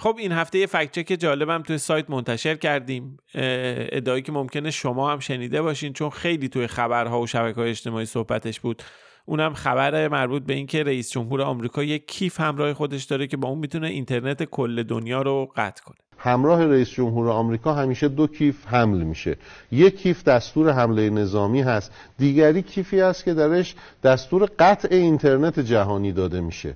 خب 0.00 0.16
این 0.18 0.32
هفته 0.32 0.58
یه 0.58 0.66
فکت 0.66 0.92
چک 0.92 1.20
جالبم 1.20 1.62
توی 1.62 1.78
سایت 1.78 2.10
منتشر 2.10 2.54
کردیم. 2.54 3.18
ادعایی 3.34 4.22
که 4.22 4.32
ممکنه 4.32 4.70
شما 4.70 5.12
هم 5.12 5.18
شنیده 5.18 5.62
باشین 5.62 5.92
چون 5.92 6.10
خیلی 6.10 6.48
توی 6.48 6.66
خبرها 6.66 7.20
و 7.20 7.26
شبکه 7.26 7.60
اجتماعی 7.60 8.06
صحبتش 8.06 8.60
بود. 8.60 8.82
اونم 9.26 9.54
خبر 9.54 10.08
مربوط 10.08 10.42
به 10.42 10.54
اینکه 10.54 10.82
رئیس 10.82 11.10
جمهور 11.10 11.42
آمریکا 11.42 11.82
یک 11.82 12.06
کیف 12.06 12.40
همراه 12.40 12.74
خودش 12.74 13.04
داره 13.04 13.26
که 13.26 13.36
با 13.36 13.48
اون 13.48 13.58
می‌تونه 13.58 13.88
اینترنت 13.88 14.42
کل 14.42 14.82
دنیا 14.82 15.22
رو 15.22 15.48
قطع 15.56 15.82
کنه. 15.82 15.96
همراه 16.18 16.64
رئیس 16.64 16.90
جمهور 16.90 17.28
آمریکا 17.28 17.74
همیشه 17.74 18.08
دو 18.08 18.26
کیف 18.26 18.66
حمل 18.66 19.02
میشه. 19.02 19.36
یک 19.72 19.96
کیف 19.96 20.24
دستور 20.24 20.72
حمله 20.72 21.10
نظامی 21.10 21.60
هست. 21.60 21.92
دیگری 22.18 22.62
کیفی 22.62 23.00
است 23.00 23.24
که 23.24 23.34
درش 23.34 23.74
دستور 24.02 24.48
قطع 24.58 24.88
اینترنت 24.90 25.60
جهانی 25.60 26.12
داده 26.12 26.40
میشه. 26.40 26.74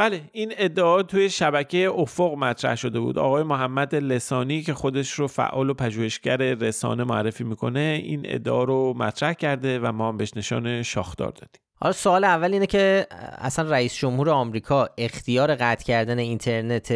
بله 0.00 0.22
این 0.32 0.52
ادعا 0.56 1.02
توی 1.02 1.30
شبکه 1.30 1.90
افق 1.90 2.34
مطرح 2.34 2.74
شده 2.74 3.00
بود. 3.00 3.18
آقای 3.18 3.42
محمد 3.42 3.94
لسانی 3.94 4.62
که 4.62 4.74
خودش 4.74 5.10
رو 5.10 5.26
فعال 5.26 5.70
و 5.70 5.74
پژوهشگر 5.74 6.36
رسانه 6.36 7.04
معرفی 7.04 7.44
می‌کنه 7.44 8.00
این 8.04 8.22
ادعا 8.24 8.64
رو 8.64 8.94
مطرح 8.96 9.32
کرده 9.32 9.78
و 9.78 9.92
ما 9.92 10.08
هم 10.08 10.16
بهش 10.16 10.36
نشان 10.36 10.82
شاخدار 10.82 11.30
دادیم. 11.30 11.60
حالا 11.74 11.92
سوال 11.92 12.24
اول 12.24 12.52
اینه 12.52 12.66
که 12.66 13.06
اصلا 13.38 13.70
رئیس 13.70 13.94
جمهور 13.94 14.30
آمریکا 14.30 14.88
اختیار 14.98 15.54
قطع 15.54 15.84
کردن 15.84 16.18
اینترنت 16.18 16.94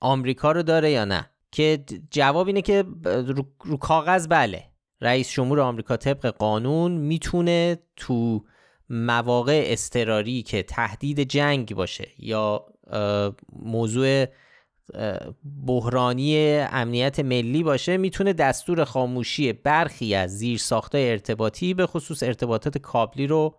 آمریکا 0.00 0.52
رو 0.52 0.62
داره 0.62 0.90
یا 0.90 1.04
نه؟ 1.04 1.30
که 1.52 1.84
جواب 2.10 2.46
اینه 2.46 2.62
که 2.62 2.84
رو, 3.04 3.46
رو 3.64 3.76
کاغذ 3.76 4.28
بله. 4.28 4.62
رئیس 5.00 5.30
جمهور 5.30 5.60
آمریکا 5.60 5.96
طبق 5.96 6.26
قانون 6.26 6.92
می‌تونه 6.92 7.78
تو 7.96 8.44
مواقع 8.94 9.64
استراری 9.66 10.42
که 10.42 10.62
تهدید 10.62 11.20
جنگ 11.20 11.74
باشه 11.74 12.08
یا 12.18 12.66
موضوع 13.52 14.26
بحرانی 15.66 16.58
امنیت 16.58 17.20
ملی 17.20 17.62
باشه 17.62 17.96
می‌تونه 17.96 18.32
دستور 18.32 18.84
خاموشی 18.84 19.52
برخی 19.52 20.14
از 20.14 20.38
زیر 20.38 20.58
ساخته 20.58 20.98
ارتباطی 20.98 21.74
به 21.74 21.86
خصوص 21.86 22.22
ارتباطات 22.22 22.78
کابلی 22.78 23.26
رو 23.26 23.58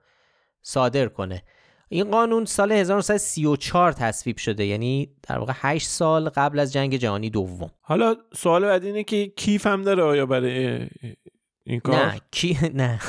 صادر 0.62 1.08
کنه. 1.08 1.44
این 1.89 2.12
قانون 2.12 2.46
سال 2.46 2.72
1934 2.72 3.92
تصویب 3.92 4.38
شده 4.38 4.65
یعنی 4.65 5.15
در 5.27 5.38
واقع 5.38 5.54
8 5.56 5.88
سال 5.88 6.30
قبل 6.30 6.60
از 6.60 6.74
جنگ 6.74 6.96
جهانی 6.96 7.30
دوم. 7.30 7.72
حالا 7.82 8.15
سوال 8.34 8.65
بعد 8.65 8.84
اینه 8.84 9.04
که 9.04 9.27
کیف 9.27 9.68
هم 9.68 9.82
داره 9.82 10.04
آیا 10.04 10.25
برای 10.25 10.88
این 11.67 11.79
کار؟ 11.79 12.05
نه 12.05 12.19
کی... 12.31 12.60
نه. 12.74 13.00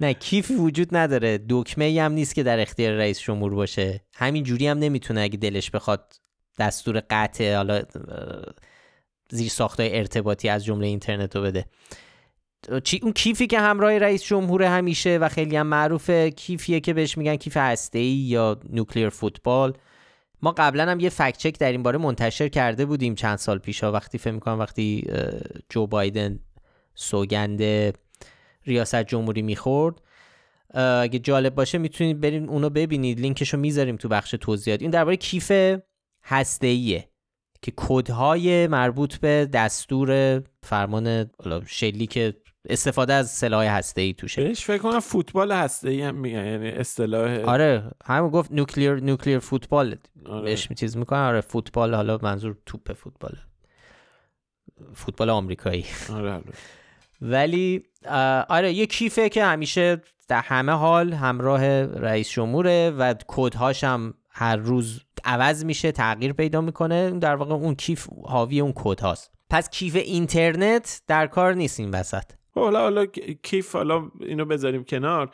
نه 0.00 0.14
کیفی 0.14 0.54
وجود 0.54 0.96
نداره. 0.96 1.38
دکمه 1.48 1.84
ای 1.84 1.98
هم 1.98 2.12
نیست 2.12 2.34
که 2.34 2.42
در 2.42 2.60
اختیار 2.60 2.92
رئیس 2.92 3.20
جمهور 3.20 3.54
باشه. 3.54 4.00
همین 4.14 4.44
جوری 4.44 4.66
هم 4.66 4.78
نمی‌تونه 4.78 5.20
اگه 5.20 5.36
دلش 5.36 5.70
بخواد 5.70 6.14
دستور 6.58 7.02
قطع 7.10 7.56
حالا 7.56 7.82
زیر 9.30 9.48
ساختای 9.48 9.98
ارتباطی 9.98 10.48
از 10.48 10.64
جمله 10.64 10.86
اینترنت 10.86 11.36
رو 11.36 11.42
بده. 11.42 11.64
چی؟ 12.84 13.00
اون 13.02 13.12
کیفی 13.12 13.46
که 13.46 13.60
همراه 13.60 13.98
رئیس 13.98 14.24
جمهور 14.24 14.62
همیشه 14.62 15.18
و 15.18 15.28
خیلی 15.28 15.56
هم 15.56 15.66
معروفه 15.66 16.30
کیفیه 16.30 16.80
که 16.80 16.92
بهش 16.92 17.18
میگن 17.18 17.36
کیف 17.36 17.56
هسته‌ای 17.56 18.04
یا 18.06 18.60
نوکلیر 18.70 19.08
فوتبال. 19.08 19.72
ما 20.42 20.52
قبلا 20.52 20.90
هم 20.90 21.00
یه 21.00 21.08
فکت 21.08 21.36
چک 21.36 21.58
در 21.58 21.72
این 21.72 21.82
باره 21.82 21.98
منتشر 21.98 22.48
کرده 22.48 22.86
بودیم 22.86 23.14
چند 23.14 23.38
سال 23.38 23.58
پیش 23.58 23.84
ها. 23.84 23.92
وقتی 23.92 24.18
فکر 24.18 24.32
می‌کنم 24.32 24.58
وقتی 24.58 25.06
جو 25.68 25.86
بایدن 25.86 26.38
سوگند 26.94 27.62
ریاست 28.66 29.02
جمهوری 29.02 29.42
می‌خورد. 29.42 30.00
اگه 30.74 31.18
جالب 31.18 31.54
باشه 31.54 31.78
می‌تونید 31.78 32.20
بریم 32.20 32.48
اونو 32.48 32.70
ببینید. 32.70 33.20
لینکشو 33.20 33.56
می‌ذاریم 33.56 33.96
تو 33.96 34.08
بخش 34.08 34.30
توضیحات. 34.30 34.82
این 34.82 34.90
درباره 34.90 35.16
کیف 35.16 35.52
هسته‌ایه 36.24 37.08
که 37.62 37.72
کدهای 37.76 38.66
مربوط 38.66 39.16
به 39.16 39.48
دستور 39.52 40.42
فرمان 40.62 41.30
که 42.10 42.34
استفاده 42.68 43.12
از 43.12 43.30
سلاح 43.30 43.66
هسته 43.66 44.00
ای 44.00 44.12
توشه. 44.12 44.42
بهش 44.42 44.64
فکر 44.64 44.78
کنم 44.78 45.00
فوتبال 45.00 45.52
هسته 45.52 45.90
ای 45.90 46.02
هم 46.02 46.14
میگن 46.14 46.46
یعنی 46.46 46.68
اصطلاح 46.68 47.40
آره 47.40 47.90
همون 48.04 48.30
گفت 48.30 48.52
نوکلیر 48.52 48.94
نوکلیر 48.94 49.38
فوتبال. 49.38 49.96
آره. 50.26 50.42
بهش 50.42 50.68
چیز 50.68 50.96
می‌کنن. 50.96 51.18
آره 51.18 51.40
فوتبال 51.40 51.94
حالا 51.94 52.18
منظور 52.22 52.56
توپ 52.66 52.92
فوتبال. 52.92 53.36
فوتبال 54.94 55.30
آمریکایی. 55.30 55.84
آره, 56.12 56.32
آره. 56.32 56.44
ولی 57.22 57.82
آره 58.48 58.72
یه 58.72 58.86
کیفه 58.86 59.28
که 59.28 59.44
همیشه 59.44 60.02
در 60.28 60.40
همه 60.40 60.72
حال 60.72 61.12
همراه 61.12 61.82
رئیس 61.82 62.30
جمهوره 62.30 62.90
و 62.90 63.14
کدهاش 63.28 63.84
هم 63.84 64.14
هر 64.30 64.56
روز 64.56 65.00
عوض 65.24 65.64
میشه 65.64 65.92
تغییر 65.92 66.32
پیدا 66.32 66.60
می‌کنه 66.60 67.10
در 67.10 67.34
واقع 67.34 67.54
اون 67.54 67.74
کیف 67.74 68.08
حاوی 68.24 68.60
اون 68.60 68.72
کد 68.76 69.00
هاست. 69.00 69.30
پس 69.50 69.70
کیف 69.70 69.96
اینترنت 69.96 71.02
در 71.06 71.26
کار 71.26 71.54
نیست 71.54 71.80
این 71.80 71.90
وسط. 71.90 72.24
خب، 72.54 72.60
حالا 72.60 72.80
حالا 72.80 73.06
کیف 73.42 73.72
حالا 73.72 74.10
اینو 74.20 74.44
بذاریم 74.44 74.84
کنار. 74.84 75.30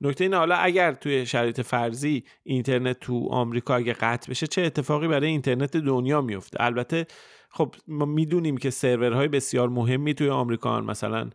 نکته 0.00 0.24
اینه 0.24 0.36
حالا 0.36 0.54
اگر 0.54 0.92
توی 0.92 1.26
شرایط 1.26 1.60
فرضی 1.60 2.24
اینترنت 2.42 3.00
تو 3.00 3.28
آمریکا 3.30 3.76
اگه 3.76 3.92
قطع 3.92 4.30
بشه 4.30 4.46
چه 4.46 4.62
اتفاقی 4.62 5.08
برای 5.08 5.28
اینترنت 5.28 5.76
دنیا 5.76 6.20
میفته 6.20 6.62
البته 6.62 7.06
خب 7.50 7.74
ما 7.88 8.04
می‌دونیم 8.04 8.56
که 8.56 8.70
سرورهای 8.70 9.28
بسیار 9.28 9.68
مهمی 9.68 10.14
توی 10.14 10.28
آمریکا 10.28 10.80
مثلا 10.80 11.30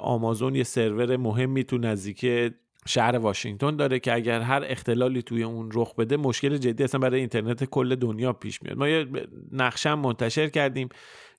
آمازون 0.00 0.54
یه 0.54 0.62
سرور 0.62 1.16
مهمی 1.16 1.64
تو 1.64 1.78
نزدیک 1.78 2.52
شهر 2.88 3.16
واشنگتن 3.16 3.76
داره 3.76 3.98
که 3.98 4.14
اگر 4.14 4.40
هر 4.40 4.64
اختلالی 4.66 5.22
توی 5.22 5.42
اون 5.42 5.70
رخ 5.74 5.94
بده 5.94 6.16
مشکل 6.16 6.56
جدی 6.56 6.84
اصلا 6.84 7.00
برای 7.00 7.20
اینترنت 7.20 7.64
کل 7.64 7.94
دنیا 7.94 8.32
پیش 8.32 8.62
میاد. 8.62 8.78
ما 8.78 8.88
یه 8.88 9.06
نقشه 9.52 9.94
منتشر 9.94 10.48
کردیم. 10.48 10.88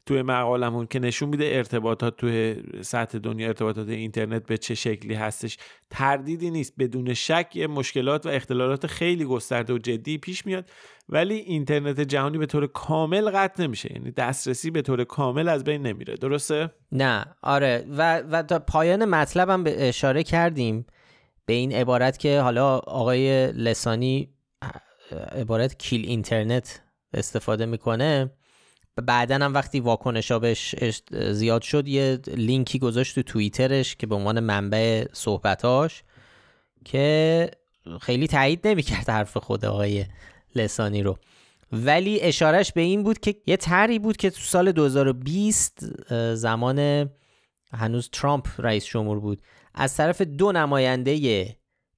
توی 0.07 0.21
مقالمون 0.21 0.87
که 0.87 0.99
نشون 0.99 1.29
میده 1.29 1.45
ارتباطات 1.45 2.17
توی 2.17 2.55
سطح 2.81 3.17
دنیا 3.17 3.47
ارتباطات 3.47 3.89
اینترنت 3.89 4.45
به 4.45 4.57
چه 4.57 4.75
شکلی 4.75 5.13
هستش 5.13 5.57
تردیدی 5.89 6.51
نیست. 6.51 6.73
بدون 6.79 7.13
شک 7.13 7.57
مشکلات 7.57 8.25
و 8.25 8.29
اختلالات 8.29 8.87
خیلی 8.87 9.25
گسترده 9.25 9.73
و 9.73 9.77
جدی 9.77 10.17
پیش 10.17 10.45
میاد 10.45 10.69
ولی 11.09 11.33
اینترنت 11.33 11.99
جهانی 11.99 12.37
به 12.37 12.45
طور 12.45 12.67
کامل 12.67 13.29
قطع 13.29 13.63
نمیشه. 13.63 13.93
یعنی 13.93 14.11
دسترسی 14.11 14.71
به 14.71 14.81
طور 14.81 15.03
کامل 15.03 15.49
از 15.49 15.63
بین 15.63 15.81
نمیره. 15.81 16.15
درسته؟ 16.15 16.69
نه. 16.91 17.25
آره. 17.41 17.85
و 17.97 18.19
و 18.19 18.43
تا 18.43 18.59
پایان 18.59 19.05
مطلبم 19.05 19.63
به 19.63 19.89
اشاره 19.89 20.23
کردیم 20.23 20.85
به 21.45 21.53
این 21.53 21.71
عبارت 21.71 22.17
که 22.19 22.39
حالا 22.39 22.77
آقای 22.77 23.51
لسانی 23.51 24.33
عبارت 25.31 25.77
کیل 25.77 26.05
اینترنت 26.05 26.81
استفاده 27.13 27.65
می‌کنه. 27.65 28.31
بعدا 29.01 29.35
هم 29.35 29.53
وقتی 29.53 29.79
واکنش 29.79 30.31
بهش 30.31 30.75
زیاد 31.31 31.61
شد 31.61 31.87
یه 31.87 32.19
لینکی 32.27 32.79
گذاشت 32.79 33.15
تو 33.15 33.23
توییترش 33.23 33.95
که 33.95 34.07
به 34.07 34.15
عنوان 34.15 34.39
منبع 34.39 35.05
صحبتاش 35.13 36.03
که 36.85 37.51
خیلی 38.01 38.27
تایید 38.27 38.67
نمی‌کرد 38.67 39.09
حرف 39.09 39.37
خود 39.37 39.65
آقای 39.65 40.05
لسانی 40.55 41.03
رو. 41.03 41.17
ولی 41.71 42.21
اشارش 42.21 42.73
به 42.73 42.81
این 42.81 43.03
بود 43.03 43.19
که 43.19 43.35
یه 43.47 43.57
طرحی 43.57 43.99
بود 43.99 44.17
که 44.17 44.29
تو 44.29 44.41
سال 44.41 44.71
2020 44.71 45.85
زمان 46.33 47.09
هنوز 47.73 48.09
ترامپ 48.11 48.47
رئیس 48.57 48.85
جمهور 48.85 49.19
بود 49.19 49.41
از 49.73 49.97
طرف 49.97 50.21
دو 50.21 50.51
نماینده 50.51 51.45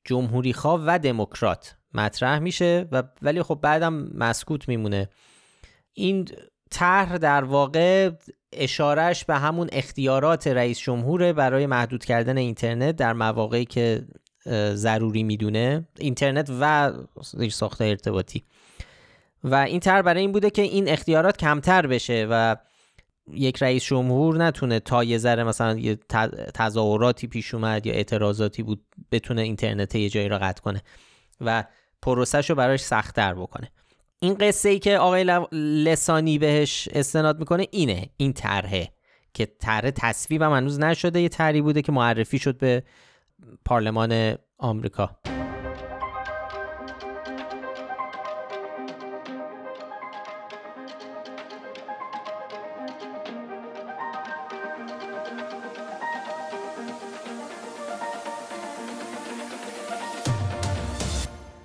جمهوری 0.03 0.53
خواه 0.53 0.84
و 0.88 1.00
دموکرات 1.00 1.75
مطرح 1.94 2.39
میشه 2.39 2.88
و 2.91 3.03
ولی 3.22 3.44
خب 3.44 3.60
بعدم 3.62 3.94
مسکوت 3.94 4.68
میمونه. 4.68 5.10
این 5.94 6.27
طرح 6.69 7.17
در 7.17 7.43
واقع 7.43 8.11
اشارش 8.53 9.25
به 9.25 9.35
همون 9.35 9.69
اختیارات 9.71 10.47
رئیس 10.47 10.79
جمهور 10.79 11.33
برای 11.33 11.65
محدود 11.65 12.05
کردن 12.05 12.38
اینترنت 12.38 12.95
در 12.95 13.13
مواقعی 13.13 13.65
که 13.65 14.05
ضروری 14.73 15.23
می‌دونه 15.23 15.88
اینترنت 15.99 16.49
و 16.59 16.93
ساخته 17.51 17.85
ارتباطی. 17.85 18.43
و 19.43 19.55
این 19.55 19.79
طرح 19.79 20.01
برای 20.01 20.21
این 20.21 20.31
بوده 20.31 20.49
که 20.49 20.61
این 20.61 20.89
اختیارات 20.89 21.38
کمتر 21.38 21.88
بشه 21.88 22.27
و 22.29 22.55
یک 23.33 23.63
رئیس 23.63 23.83
جمهور 23.83 24.38
نتونه 24.38 24.79
تا 24.79 25.03
یه 25.03 25.17
ذره 25.17 25.43
مثلا 25.43 25.79
یه 25.79 25.95
تظاهراتی 26.53 27.27
پیش 27.27 27.53
اومد 27.53 27.85
یا 27.85 27.93
اعتراضاتی 27.93 28.63
بود 28.63 28.85
بتونه 29.11 29.41
اینترنت 29.41 29.95
یه 29.95 30.09
جایی 30.09 30.27
را 30.27 30.38
قطع 30.38 30.61
کنه 30.61 30.81
و 31.41 31.63
پروسش 32.01 32.49
رو 32.49 32.55
براش 32.55 32.79
سختتر 32.79 33.33
بکنه. 33.33 33.71
این 34.21 34.33
قصه 34.33 34.69
ای 34.69 34.79
که 34.79 34.97
آقای 34.97 35.47
لسانی 35.51 36.38
بهش 36.38 36.89
استناد 36.91 37.39
می‌کنه 37.39 37.67
اینه 37.71 38.09
این 38.17 38.33
طرحه 38.33 38.89
که 39.33 39.45
طرح 39.45 39.89
تصویب 39.89 40.41
هم 40.41 40.51
هنوز 40.51 40.79
نشده 40.79 41.21
یه 41.21 41.29
طرحی 41.29 41.61
بوده 41.61 41.81
که 41.81 41.91
معرفی 41.91 42.39
شد 42.39 42.57
به 42.57 42.83
پارلمان 43.65 44.35
آمریکا. 44.57 45.09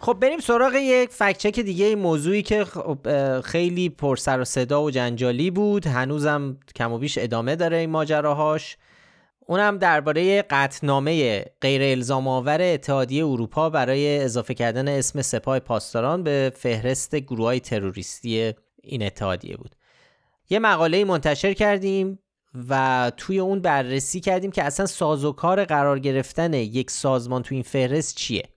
خب 0.05 0.17
بریم 0.21 0.39
سراغ 0.39 0.75
یک 0.75 1.11
فکچک 1.11 1.61
دیگه 1.61 1.85
این 1.85 1.99
موضوعی 1.99 2.43
که 2.43 2.65
خیلی 3.45 3.89
پر 3.89 4.17
سر 4.17 4.41
و 4.41 4.45
صدا 4.45 4.83
و 4.83 4.91
جنجالی 4.91 5.51
بود. 5.51 5.87
هنوزم 5.87 6.59
کم 6.77 6.93
و 6.93 6.99
بیش 6.99 7.19
ادامه 7.19 7.57
داره 7.57 7.77
این 7.77 7.91
ماجراهاش. 7.91 8.77
اونم 9.47 9.79
درباره 9.79 10.43
قطنامه 10.43 11.45
غیر 11.61 11.83
الزام 11.83 12.29
آور 12.29 12.63
اتحادیه 12.63 13.27
اروپا 13.27 13.71
برای 13.71 14.19
اضافه 14.25 14.55
کردن 14.55 14.89
اسم 14.89 15.23
سپاه 15.23 15.59
پاسداران 15.59 16.23
به 16.23 16.53
فهرست 16.57 17.17
گروه 17.17 17.45
های 17.45 17.61
تروریستی 17.61 18.53
این 18.83 19.03
اتحادیه 19.03 19.57
بود. 19.57 19.77
یه 20.51 20.59
مقاله 20.59 21.05
منتشر 21.05 21.53
کردیم 21.53 22.19
و 22.69 23.13
توی 23.17 23.39
اون 23.39 23.61
بررسی 23.61 24.21
کردیم 24.21 24.51
که 24.51 24.63
اصلا 24.63 24.87
سازوکار 24.87 25.65
قرار 25.65 25.99
گرفتن 25.99 26.55
یک 26.55 26.91
سازمان 26.91 27.43
توی 27.43 27.55
این 27.57 27.65
فهرست 27.65 28.17
چیه. 28.17 28.54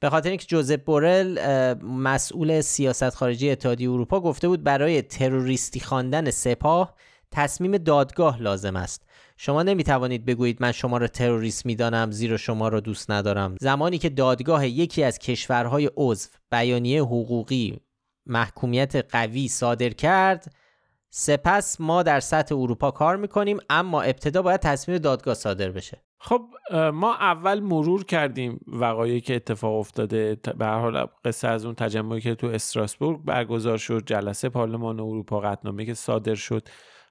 به 0.00 0.10
خاطر 0.10 0.28
اینکه 0.28 0.46
جوزپ 0.46 0.84
بورل 0.84 1.38
مسئول 1.82 2.60
سیاست 2.60 3.10
خارجی 3.10 3.50
اتحادیه 3.50 3.90
اروپا 3.90 4.20
گفته 4.20 4.48
بود 4.48 4.64
برای 4.64 5.02
تروریستی 5.02 5.80
خواندن 5.80 6.30
سپاه 6.30 6.94
تصمیم 7.32 7.78
دادگاه 7.78 8.42
لازم 8.42 8.76
است. 8.76 9.08
شما 9.36 9.62
نمی 9.62 9.84
توانید 9.84 10.24
بگویید 10.24 10.62
من 10.62 10.72
شما 10.72 10.98
را 10.98 11.06
تروریست 11.06 11.66
می‌دانم 11.66 12.10
زیرا 12.10 12.36
شما 12.36 12.68
را 12.68 12.80
دوست 12.80 13.10
ندارم. 13.10 13.56
زمانی 13.60 13.98
که 13.98 14.08
دادگاه 14.08 14.68
یکی 14.68 15.02
از 15.02 15.18
کشورهای 15.18 15.90
عضو 15.96 16.28
بیانیه 16.50 17.02
حقوقی 17.02 17.80
محکومیت 18.26 18.96
قوی 18.96 19.48
صادر 19.48 19.90
کرد 19.90 20.52
سپس 21.10 21.80
ما 21.80 22.02
در 22.02 22.20
سطح 22.20 22.54
اروپا 22.54 22.90
کار 22.90 23.16
می‌کنیم 23.16 23.58
اما 23.70 24.02
ابتدا 24.02 24.42
باید 24.42 24.60
تصمیم 24.60 24.98
دادگاه 24.98 25.34
صادر 25.34 25.70
بشه. 25.70 26.02
خب 26.20 26.42
ما 26.92 27.14
اول 27.14 27.60
مرور 27.60 28.04
کردیم 28.04 28.60
وقایعی 28.66 29.20
که 29.20 29.36
اتفاق 29.36 29.74
افتاده. 29.74 30.36
به 30.58 30.66
هر 30.66 30.78
حال 30.78 31.06
قصه 31.24 31.48
از 31.48 31.64
اون 31.64 31.74
تجمعی 31.74 32.20
که 32.20 32.34
تو 32.34 32.46
استراسبورگ 32.46 33.20
برگزار 33.24 33.78
شد 33.78 34.02
جلسه 34.06 34.48
پارلمان 34.48 35.00
اروپا 35.00 35.40
قطنامه 35.40 35.84
که 35.84 35.94
صادر 35.94 36.34
شد. 36.34 36.68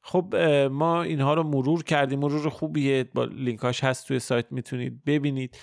خب 0.08 0.36
ما 0.72 1.04
اینها 1.04 1.34
رو 1.34 1.44
مرور 1.44 1.84
کردیم 1.84 2.20
مرور 2.20 2.50
خوبیه 2.50 3.04
با 3.14 3.24
لینکاش 3.24 3.84
هست 3.84 4.08
توی 4.08 4.20
سایت 4.20 4.46
می‌تونید 4.52 5.04
ببینید. 5.06 5.58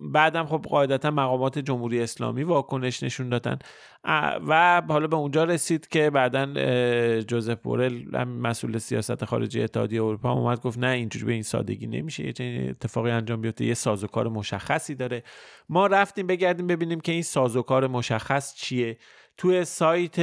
بعدم 0.00 0.46
خب 0.46 0.64
قاعدتا 0.68 1.10
مقامات 1.10 1.58
جمهوری 1.58 2.02
اسلامی 2.02 2.42
واکنش 2.42 3.02
نشون 3.02 3.28
دادن. 3.28 3.58
و 4.48 4.82
حالا 4.88 5.06
به 5.06 5.16
اونجا 5.16 5.44
رسید 5.44 5.88
که 5.88 6.10
بعدا 6.10 6.46
جوزف 7.20 7.60
بورل 7.62 8.24
مسئول 8.24 8.78
سیاست 8.78 9.24
خارجی 9.24 9.62
اتحادیه 9.62 10.02
اروپا 10.02 10.32
اومد 10.32 10.60
گفت 10.60 10.78
نه 10.78 10.86
اینجوری 10.86 11.24
به 11.24 11.32
این 11.32 11.42
سادگی 11.42 11.86
نمیشه 11.86 12.26
یه 12.26 12.32
چنین 12.32 12.70
اتفاقی 12.70 13.10
انجام 13.10 13.40
بیفته 13.40 13.64
یه 13.64 13.74
سازوکار 13.74 14.28
مشخصی 14.28 14.94
داره. 14.94 15.22
ما 15.68 15.86
رفتیم 15.86 16.26
بگردیم 16.26 16.66
ببینیم 16.66 17.00
که 17.00 17.12
این 17.12 17.22
سازوکار 17.22 17.86
مشخص 17.86 18.54
چیه. 18.54 18.98
توی 19.36 19.64
سایت 19.64 20.16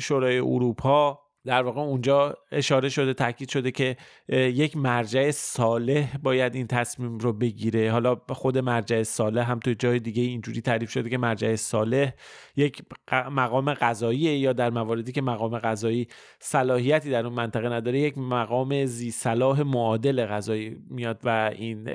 شورای 0.00 0.38
اروپا 0.38 1.27
در 1.44 1.62
واقع 1.62 1.80
اونجا 1.80 2.36
اشاره 2.52 2.88
شده 2.88 3.14
تاکید 3.14 3.48
شده 3.48 3.70
که 3.70 3.96
یک 4.28 4.76
مرجع 4.76 5.30
صالح 5.30 6.16
باید 6.16 6.54
این 6.54 6.66
تصمیم 6.66 7.18
رو 7.18 7.32
بگیره. 7.32 7.90
حالا 7.90 8.16
خود 8.28 8.58
مرجع 8.58 9.02
صالح 9.02 9.50
هم 9.50 9.58
تو 9.58 9.72
جای 9.72 10.00
دیگه 10.00 10.22
اینجوری 10.22 10.60
تعریف 10.60 10.90
شده 10.90 11.10
که 11.10 11.18
مرجع 11.18 11.56
صالح 11.56 12.12
یک 12.56 12.82
مقام 13.12 13.74
قضایی 13.74 14.18
یا 14.18 14.52
در 14.52 14.70
مواردی 14.70 15.12
که 15.12 15.22
مقام 15.22 15.58
قضایی 15.58 16.08
صلاحیتی 16.38 17.10
در 17.10 17.26
اون 17.26 17.34
منطقه 17.34 17.68
نداره 17.68 17.98
یک 17.98 18.18
مقام 18.18 18.84
زی 18.84 19.10
صلاح 19.10 19.62
معادل 19.62 20.26
قضایی 20.26 20.76
میاد 20.90 21.20
و 21.24 21.50
این 21.56 21.90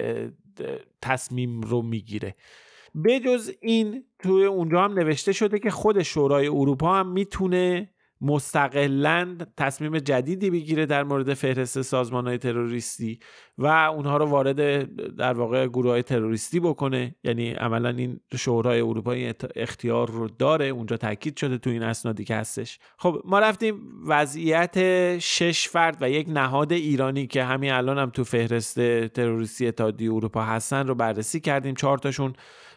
تصمیم 1.01 1.61
رو 1.61 1.81
می‌گیره. 1.81 2.35
بجز 3.05 3.51
این 3.61 4.03
توی 4.19 4.45
اونجا 4.45 4.81
هم 4.81 4.93
نوشته 4.93 5.31
شده 5.31 5.59
که 5.59 5.69
خود 5.69 6.03
شورای 6.03 6.47
اروپا 6.47 6.95
هم 6.95 7.11
می‌تونه 7.11 7.92
مستقلا 8.23 9.37
تصمیم 9.57 9.99
جدیدی 9.99 10.49
بگیره 10.49 10.85
در 10.85 11.03
مورد 11.03 11.33
فهرست 11.33 11.81
سازمان 11.81 12.27
های 12.27 12.37
تروریستی 12.37 13.19
و 13.57 13.67
اونها 13.67 14.17
رو 14.17 14.25
وارد 14.25 14.83
در 15.15 15.33
واقع 15.33 15.67
گروه 15.67 15.91
های 15.91 16.03
تروریستی 16.03 16.59
بکنه. 16.59 17.15
یعنی 17.23 17.51
عملا 17.51 17.89
این 17.89 18.19
شورای 18.35 18.81
اروپایی 18.81 19.33
اختیار 19.55 20.09
رو 20.09 20.27
داره 20.27 20.65
اونجا 20.65 20.97
تاکید 20.97 21.37
شده 21.37 21.57
تو 21.57 21.69
این 21.69 21.83
اسنادی 21.83 22.23
که 22.23 22.35
هستش. 22.35 22.79
خب 22.97 23.21
ما 23.25 23.39
رفتیم 23.39 23.81
وضعیت 24.07 25.19
شش 25.19 25.67
فرد 25.67 25.97
و 26.01 26.09
یک 26.09 26.27
نهاد 26.29 26.71
ایرانی 26.71 27.27
که 27.27 27.43
همین 27.43 27.71
الان 27.71 27.97
هم 27.97 28.09
تو 28.09 28.23
فهرست 28.23 29.07
تروریستی 29.07 29.67
اتحادیه 29.67 30.13
اروپا 30.13 30.43
هستن 30.43 30.87
رو 30.87 30.95
بررسی 30.95 31.39
کردیم. 31.39 31.75
چهار 31.75 31.97
تاشون 31.97 32.33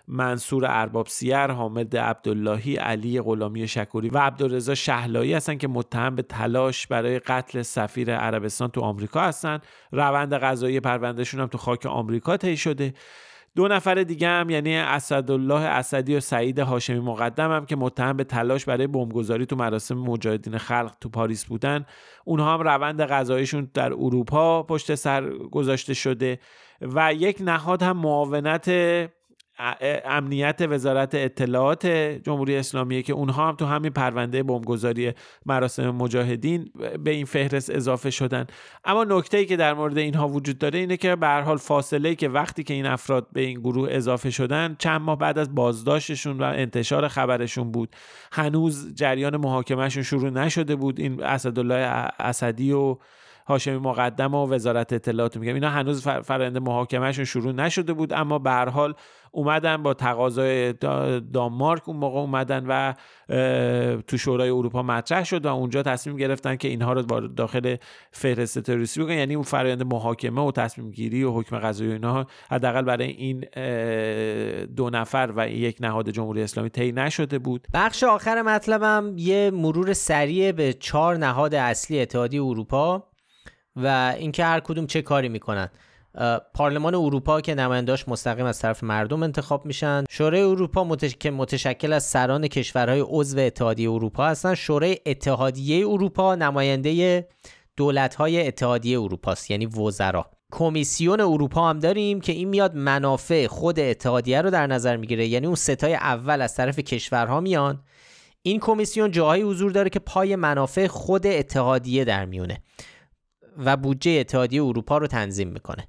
منصور 0.08 0.64
ارباب 0.68 1.06
سیر 1.06 1.50
حامد 1.50 1.96
عبداللهی 1.96 2.76
علی 2.76 3.20
غلامی 3.20 3.68
شکوری 3.68 4.08
و 4.08 4.18
عبدالرضا 4.18 4.74
شهلایی 4.74 5.34
هستن 5.34 5.56
که 5.56 5.68
متهم 5.68 6.14
به 6.14 6.22
تلاش 6.22 6.86
برای 6.86 7.18
قتل 7.18 7.62
سفیر 7.62 8.16
عربستان 8.16 8.68
تو 8.68 8.80
آمریکا 8.80 9.20
هستن. 9.20 9.58
روند 9.92 10.34
قضایی 10.34 10.80
پروندهشون 10.80 11.40
هم 11.40 11.46
تو 11.46 11.58
خاک 11.58 11.86
آمریکا 11.86 12.36
طی 12.36 12.56
شده. 12.56 12.94
دو 13.56 13.68
نفر 13.68 13.94
دیگه 13.94 14.28
هم 14.28 14.50
یعنی 14.50 14.76
اسدالله 14.76 15.60
اسدی 15.60 16.16
و 16.16 16.20
سعید 16.20 16.58
هاشمی 16.58 17.00
مقدم 17.00 17.52
هم 17.52 17.66
که 17.66 17.76
متهم 17.76 18.16
به 18.16 18.24
تلاش 18.24 18.64
برای 18.64 18.86
بمبگذاری 18.86 19.46
تو 19.46 19.56
مراسم 19.56 19.94
مجاهدین 19.94 20.58
خلق 20.58 20.94
تو 21.00 21.08
پاریس 21.08 21.44
بودن. 21.44 21.86
اونها 22.24 22.54
هم 22.54 22.60
روند 22.60 23.00
قضاییشون 23.00 23.70
در 23.74 23.92
اروپا 23.92 24.62
پشت 24.62 24.94
سر 24.94 25.28
گذاشته 25.28 25.94
شده 25.94 26.38
و 26.80 27.14
یک 27.14 27.38
نهاد 27.40 27.82
هم 27.82 27.96
معاونت 27.96 28.70
امنیت 30.04 30.60
وزارت 30.68 31.14
اطلاعات 31.14 31.86
جمهوری 31.86 32.56
اسلامیه 32.56 33.02
که 33.02 33.12
اونها 33.12 33.48
هم 33.48 33.56
تو 33.56 33.66
همین 33.66 33.90
پرونده 33.90 34.42
بمبگذاری 34.42 35.12
مراسم 35.46 35.90
مجاهدین 35.90 36.72
به 37.04 37.10
این 37.10 37.24
فهرست 37.24 37.70
اضافه 37.70 38.10
شدن. 38.10 38.46
اما 38.84 39.04
نکته 39.04 39.38
ای 39.38 39.46
که 39.46 39.56
در 39.56 39.74
مورد 39.74 39.98
اینها 39.98 40.28
وجود 40.28 40.58
داره 40.58 40.78
اینه 40.78 40.96
که 40.96 41.16
به 41.16 41.26
هر 41.26 41.40
حال 41.40 41.56
فاصله 41.56 42.14
که 42.14 42.28
وقتی 42.28 42.62
که 42.62 42.74
این 42.74 42.86
افراد 42.86 43.26
به 43.32 43.40
این 43.40 43.60
گروه 43.60 43.88
اضافه 43.90 44.30
شدن 44.30 44.76
چند 44.78 45.00
ماه 45.00 45.18
بعد 45.18 45.38
از 45.38 45.54
بازداشتشون 45.54 46.38
و 46.38 46.42
انتشار 46.42 47.08
خبرشون 47.08 47.72
بود. 47.72 47.96
هنوز 48.32 48.94
جریان 48.94 49.36
محاکمهشون 49.36 50.02
شروع 50.02 50.30
نشده 50.30 50.76
بود. 50.76 51.00
این 51.00 51.22
اسدالله 51.22 51.74
اسدی 52.18 52.72
و 52.72 52.98
هاشمی 53.46 53.78
مقدم 53.78 54.35
و 54.35 54.46
وزارت 54.46 54.92
اطلاعات 54.92 55.37
میگم. 55.37 55.54
اینا 55.54 55.70
هنوز 55.70 56.02
فرآیند 56.09 56.59
محاکمهشون 56.59 57.24
شروع 57.24 57.52
نشده 57.52 57.92
بود 57.92 58.12
اما 58.12 58.38
به 58.38 58.50
هر 58.50 58.68
حال 58.68 58.94
اومدن 59.30 59.82
با 59.82 59.94
تقاضای 59.94 60.72
دانمارک 61.32 61.88
اون 61.88 61.96
موقع 61.96 62.18
اومدن 62.18 62.66
و 62.68 62.94
تو 64.02 64.18
شورای 64.18 64.48
اروپا 64.48 64.82
مطرح 64.82 65.24
شد 65.24 65.46
و 65.46 65.54
اونجا 65.54 65.82
تصمیم 65.82 66.16
گرفتن 66.16 66.56
که 66.56 66.68
اینها 66.68 66.92
رو 66.92 67.02
داخل 67.28 67.76
فهرست 68.11 68.59
تروریستی 68.59 69.00
بکنن. 69.00 69.14
یعنی 69.18 69.35
اون 69.35 69.44
فرآیند 69.44 69.82
محاکمه 69.82 70.42
و 70.42 70.52
تصمیم 70.52 70.90
گیری 70.90 71.24
و 71.24 71.32
حکم 71.32 71.59
قضایی 71.59 71.92
اینها 71.92 72.26
حداقل 72.50 72.82
برای 72.82 73.09
این 73.09 73.44
دو 74.76 74.90
نفر 74.90 75.32
و 75.37 75.48
یک 75.48 75.76
نهاد 75.80 76.11
جمهوری 76.11 76.42
اسلامی 76.42 76.70
طی 76.70 76.92
نشده 76.92 77.38
بود. 77.38 77.66
بخش 77.74 78.04
آخر 78.04 78.42
مطلبم 78.42 79.14
یه 79.16 79.50
مرور 79.50 79.92
سریع 79.92 80.52
به 80.52 80.72
چهار 80.72 81.16
نهاد 81.16 81.54
اصلی 81.54 82.00
اتحادیه 82.00 82.42
اروپا. 82.42 83.06
و 83.76 84.14
اینکه 84.18 84.44
هر 84.44 84.60
کدوم 84.60 84.86
چه 84.86 85.02
کاری 85.02 85.28
می‌کنن. 85.28 85.68
پارلمان 86.54 86.94
اروپا 86.94 87.40
که 87.40 87.54
نماینداش 87.54 88.08
مستقیم 88.08 88.46
از 88.46 88.58
طرف 88.58 88.82
مردم 88.82 89.22
انتخاب 89.22 89.66
میشن. 89.66 90.04
شورای 90.10 90.42
اروپا 90.42 90.96
که 90.96 91.30
متشکل 91.30 91.92
از 91.92 92.04
سران 92.04 92.48
کشورهای 92.48 93.04
عضو 93.08 93.38
اتحادیه 93.38 93.90
اروپا 93.90 94.26
هستن. 94.26 94.54
شورای 94.54 94.98
اتحادیه 95.06 95.88
اروپا 95.88 96.34
نماینده 96.34 97.28
دولت‌های 97.76 98.46
اتحادیه 98.46 99.00
اروپاست 99.00 99.50
یعنی 99.50 99.66
وزرا. 99.66 100.30
کمیسیون 100.52 101.20
اروپا 101.20 101.70
هم 101.70 101.78
داریم 101.78 102.20
که 102.20 102.32
این 102.32 102.48
میاد 102.48 102.76
منافع 102.76 103.46
خود 103.46 103.80
اتحادیه 103.80 104.42
رو 104.42 104.50
در 104.50 104.66
نظر 104.66 104.96
می‌گیره. 104.96 105.26
یعنی 105.26 105.46
اون 105.46 105.56
ستای 105.56 105.94
اول 105.94 106.42
از 106.42 106.54
طرف 106.54 106.78
کشورها 106.78 107.40
میان. 107.40 107.82
این 108.42 108.60
کمیسیون 108.60 109.10
جاهایی 109.10 109.42
حضور 109.42 109.72
داره 109.72 109.90
که 109.90 109.98
پای 109.98 110.36
منافع 110.36 110.86
خود 110.86 111.26
اتحادیه 111.26 112.04
در 112.04 112.24
میونه. 112.24 112.62
و 113.56 113.76
بودجه 113.76 114.10
اتحادیه 114.10 114.64
اروپا 114.64 114.98
رو 114.98 115.06
تنظیم 115.06 115.48
می‌کنه. 115.48 115.88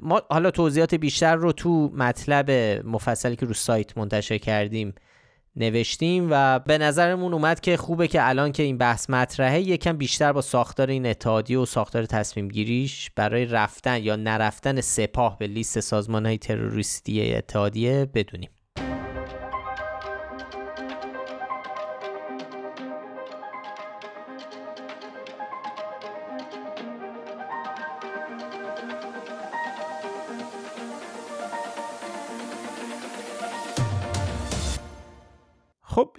ما 0.00 0.22
حالا 0.30 0.50
توضیحات 0.50 0.94
بیشتر 0.94 1.36
رو 1.36 1.52
تو 1.52 1.90
مطلب 1.94 2.50
مفصلی 2.86 3.36
که 3.36 3.46
رو 3.46 3.54
سایت 3.54 3.98
منتشر 3.98 4.38
کردیم 4.38 4.94
نوشتیم 5.56 6.28
و 6.30 6.58
به 6.58 6.78
نظرمون 6.78 7.32
اومد 7.32 7.60
که 7.60 7.76
خوبه 7.76 8.08
که 8.08 8.28
الان 8.28 8.52
که 8.52 8.62
این 8.62 8.78
بحث 8.78 9.10
مطرحه 9.10 9.60
یکم 9.60 9.96
بیشتر 9.96 10.32
با 10.32 10.40
ساختار 10.40 10.90
این 10.90 11.06
اتحادیه 11.06 11.58
و 11.58 11.66
ساختار 11.66 12.06
تصمیم 12.06 12.48
گیریش 12.48 13.10
برای 13.16 13.44
رفتن 13.44 14.02
یا 14.02 14.16
نرفتن 14.16 14.80
سپاه 14.80 15.38
به 15.38 15.46
لیست 15.46 15.80
سازمان 15.80 16.26
های 16.26 16.38
تروریستی 16.38 17.34
اتحادیه 17.34 18.06
بدونیم. 18.14 18.50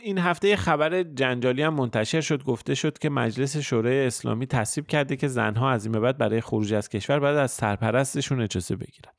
این 0.06 0.18
هفته 0.18 0.56
خبر 0.56 1.04
جنجالی 1.04 1.62
هم 1.62 1.74
منتشر 1.74 2.22
شد 2.22 2.44
گفته 2.44 2.76
شد 2.76 2.98
که 2.98 3.10
مجلس 3.10 3.58
شورای 3.58 4.08
اسلامی 4.08 4.48
تصویب 4.48 4.88
کرده 4.88 5.16
که 5.16 5.28
زنها 5.28 5.72
از 5.72 5.86
این 5.86 6.02
بعد 6.02 6.18
برای 6.18 6.42
خروج 6.42 6.74
از 6.74 6.90
کشور 6.90 7.20
بعد 7.20 7.38
از 7.38 7.52
سرپرستشون 7.52 8.42
اجازه 8.42 8.76
بگیرن. 8.76 9.12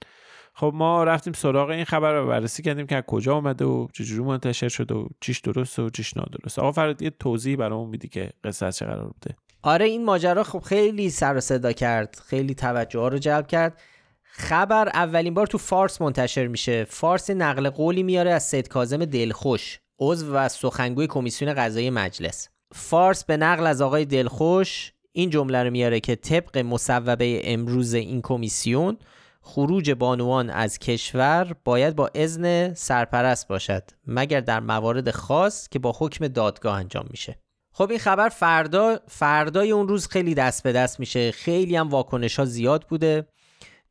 خب 0.54 0.72
ما 0.74 1.04
رفتیم 1.04 1.32
سراغ 1.32 1.70
این 1.70 1.84
خبر 1.84 2.12
رو 2.12 2.28
بررسی 2.28 2.62
کردیم 2.62 2.86
که 2.86 2.96
از 2.96 3.02
کجا 3.06 3.34
اومده 3.34 3.64
و 3.64 3.88
چجوری 3.92 4.22
منتشر 4.22 4.68
شده 4.68 4.94
و 4.94 5.08
چیش 5.20 5.40
درسته 5.40 5.82
و 5.82 5.90
چیش 5.90 6.16
نادرسته 6.16 6.62
آقا 6.62 6.72
فراد 6.72 7.02
یه 7.02 7.10
توضیح 7.10 7.56
برامون 7.56 7.90
میدی 7.90 8.08
که 8.08 8.30
قصه 8.44 8.66
از 8.66 8.76
چه 8.76 8.86
قرار 8.86 9.04
بوده؟ 9.04 9.36
آره 9.62 9.84
این 9.84 10.04
ماجرا 10.04 10.42
خب 10.42 10.60
خیلی 10.60 11.10
سر 11.10 11.36
و 11.36 11.40
صدا 11.40 11.72
کرد 11.72 12.22
خیلی 12.26 12.54
توجه 12.54 12.98
ها 12.98 13.08
رو 13.08 13.18
جلب 13.18 13.46
کرد. 13.46 13.80
خبر 14.22 14.88
اولین 14.88 15.34
بار 15.34 15.46
تو 15.46 15.58
فارس 15.58 16.00
منتشر 16.00 16.46
میشه. 16.46 16.84
فارس 16.84 17.30
نقل 17.30 17.70
قولی 17.70 18.02
میاره 18.02 18.30
از 18.30 18.42
سید 18.42 18.68
کازم 18.68 19.04
دلخوش. 19.04 19.78
عضو 19.98 20.34
و 20.34 20.48
سخنگوی 20.48 21.06
کمیسیون 21.06 21.54
قضایی 21.54 21.90
مجلس. 21.90 22.48
فارس 22.74 23.24
به 23.24 23.36
نقل 23.36 23.66
از 23.66 23.82
آقای 23.82 24.04
دلخوش 24.04 24.92
این 25.12 25.30
جمله 25.30 25.62
رو 25.62 25.70
میاره 25.70 26.00
که 26.00 26.16
طبق 26.16 26.58
مصوبه 26.58 27.40
امروز 27.52 27.94
این 27.94 28.22
کمیسیون 28.22 28.98
خروج 29.40 29.90
بانوان 29.90 30.50
از 30.50 30.78
کشور 30.78 31.56
باید 31.64 31.96
با 31.96 32.10
اذن 32.14 32.74
سرپرست 32.74 33.48
باشد 33.48 33.82
مگر 34.06 34.40
در 34.40 34.60
موارد 34.60 35.10
خاص 35.10 35.68
که 35.68 35.78
با 35.78 35.94
حکم 35.98 36.28
دادگاه 36.28 36.76
انجام 36.76 37.06
میشه. 37.10 37.38
خب 37.72 37.90
این 37.90 37.98
خبر 37.98 38.28
فردا 38.28 38.98
فردای 39.08 39.70
اون 39.70 39.88
روز 39.88 40.06
خیلی 40.06 40.34
دست 40.34 40.62
به 40.62 40.72
دست 40.72 41.00
میشه. 41.00 41.32
خیلی 41.32 41.76
هم 41.76 41.88
واکنش 41.88 42.38
ها 42.38 42.44
زیاد 42.44 42.84
بوده. 42.88 43.26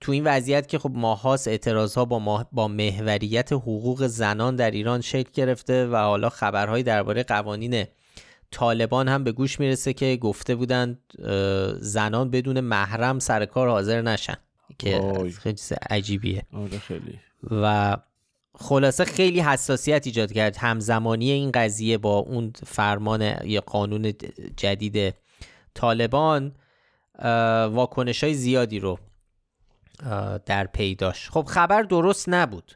تو 0.06 0.12
این 0.12 0.24
وضعیت 0.24 0.68
که 0.68 0.80
خب 0.80 0.92
ماهاس 0.94 1.48
اعتراض 1.48 1.96
ها 1.96 2.06
با, 2.06 2.46
با 2.52 2.68
محوریت 2.68 3.54
حقوق 3.54 4.08
زنان 4.08 4.56
در 4.56 4.72
ایران 4.72 5.02
شکل 5.02 5.30
گرفته 5.34 5.88
و 5.88 5.96
حالا 5.96 6.30
خبرهایی 6.30 6.84
درباره 6.84 7.24
قوانین 7.24 7.86
طالبان 8.52 9.08
هم 9.08 9.24
به 9.24 9.32
گوش 9.32 9.60
می‌رسه 9.60 9.94
که 9.94 10.18
گفته 10.22 10.56
بودند 10.56 11.00
زنان 11.80 12.30
بدون 12.30 12.60
محرم 12.60 13.20
سر 13.20 13.46
کار 13.46 13.70
حاضر 13.70 14.02
نشن 14.02 14.36
که 14.80 15.14
خیلی 15.40 15.58
عجیبیه. 15.90 16.44
آره 16.54 16.80
خیلی. 16.80 17.20
و 17.52 17.98
خلاصه 18.56 19.06
خیلی 19.06 19.40
حساسیت 19.40 20.08
ایجاد 20.08 20.32
کرد. 20.32 20.58
همزمانی 20.58 21.32
این 21.32 21.52
قضیه 21.52 21.98
با 21.98 22.18
اون 22.18 22.54
فرمان 22.66 23.36
یا 23.44 23.62
قانون 23.62 24.14
جدید 24.58 25.16
طالبان 25.74 26.56
واکنش 27.70 28.24
های 28.24 28.34
زیادی 28.34 28.80
رو 28.80 29.00
در 30.46 30.68
پی 30.68 30.96
داشت 30.96 31.32
خب 31.32 31.46
خبر 31.48 31.82
درست 31.82 32.30
نبود. 32.30 32.72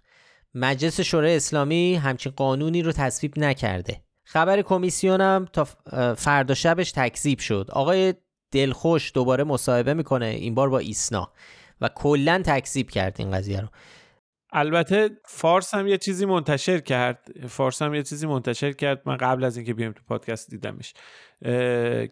مجلس 0.56 1.00
شورای 1.00 1.36
اسلامی 1.36 1.96
همچین 1.96 2.34
قانونی 2.36 2.82
رو 2.82 2.92
تصویب 2.92 3.40
نکرده. 3.40 4.02
خبر 4.24 4.62
کمیسیون 4.62 5.22
هم 5.22 5.48
تا 5.54 5.68
فردا 6.16 6.54
شبش 6.54 6.92
تکذیب 6.92 7.40
شد. 7.40 7.70
آقای 7.72 8.14
دلخوش 8.52 9.12
دوباره 9.14 9.44
مصاحبه 9.44 9.94
می‌کنه 9.94 10.26
این 10.26 10.56
بار 10.56 10.70
با 10.70 10.80
ایسنا 10.80 11.32
و 11.82 11.90
کلا 11.96 12.42
تکذیب 12.46 12.90
کرد 12.90 13.16
این 13.20 13.32
قضیه 13.32 13.62
رو. 13.62 13.68
البته 14.52 15.10
فارس 15.26 15.74
هم 15.74 15.88
یه 15.88 15.98
چیزی 15.98 16.26
منتشر 16.26 16.80
کرد. 16.80 17.32
فارس 17.48 17.82
هم 17.82 17.94
یه 17.94 18.04
چیزی 18.04 18.28
منتشر 18.28 18.72
کرد. 18.72 19.02
من 19.06 19.18
قبل 19.18 19.44
از 19.44 19.58
اینکه 19.58 19.74
بیام 19.74 19.92
تو 19.92 20.02
پادکست 20.08 20.50
دیدمش. 20.50 20.94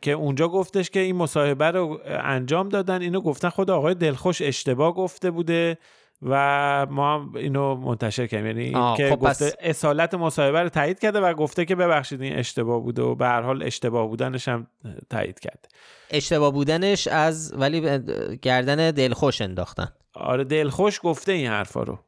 که 0.02 0.12
اونجا 0.12 0.48
گفتش 0.48 0.90
که 0.90 1.00
این 1.00 1.16
مصاحبه 1.16 1.72
رو 1.72 2.02
انجام 2.06 2.70
دادن. 2.70 3.02
اینو 3.02 3.22
گفتن 3.22 3.50
خود 3.50 3.70
آقای 3.70 3.96
دلخوش 3.96 4.42
اشتباه 4.42 4.94
گفته 4.94 5.32
بوده 5.32 5.78
و 6.22 6.86
ما 6.90 7.16
هم 7.16 7.36
اینو 7.36 7.76
منتشر 7.76 8.28
کردیم. 8.28 8.48
یعنی 8.48 8.98
که 8.98 9.10
خب 9.10 9.20
گفته 9.20 9.54
اصالت 9.60 10.14
مصاحبه 10.14 10.62
رو 10.62 10.70
تایید 10.70 11.00
کرده 11.00 11.20
و 11.20 11.34
گفته 11.34 11.66
که 11.66 11.76
ببخشید 11.76 12.22
این 12.22 12.38
اشتباه 12.38 12.84
بوده 12.84 13.02
و 13.02 13.16
به 13.16 13.26
هر 13.26 13.42
حال 13.42 13.64
اشتباه 13.64 14.08
بودنش 14.08 14.48
هم 14.48 14.68
تایید 15.10 15.40
کرده 15.40 15.70
اشتباه 16.10 16.54
بودنش 16.54 17.08
از 17.08 17.54
ولی 17.58 17.82
گردن 18.42 18.92
دلخوش 18.92 19.42
انداختن. 19.42 19.88
آره 20.14 20.44
دلخوش 20.44 21.00
گفته 21.04 21.32
این 21.32 21.48
حرفا 21.48 21.84
رو. 21.84 22.00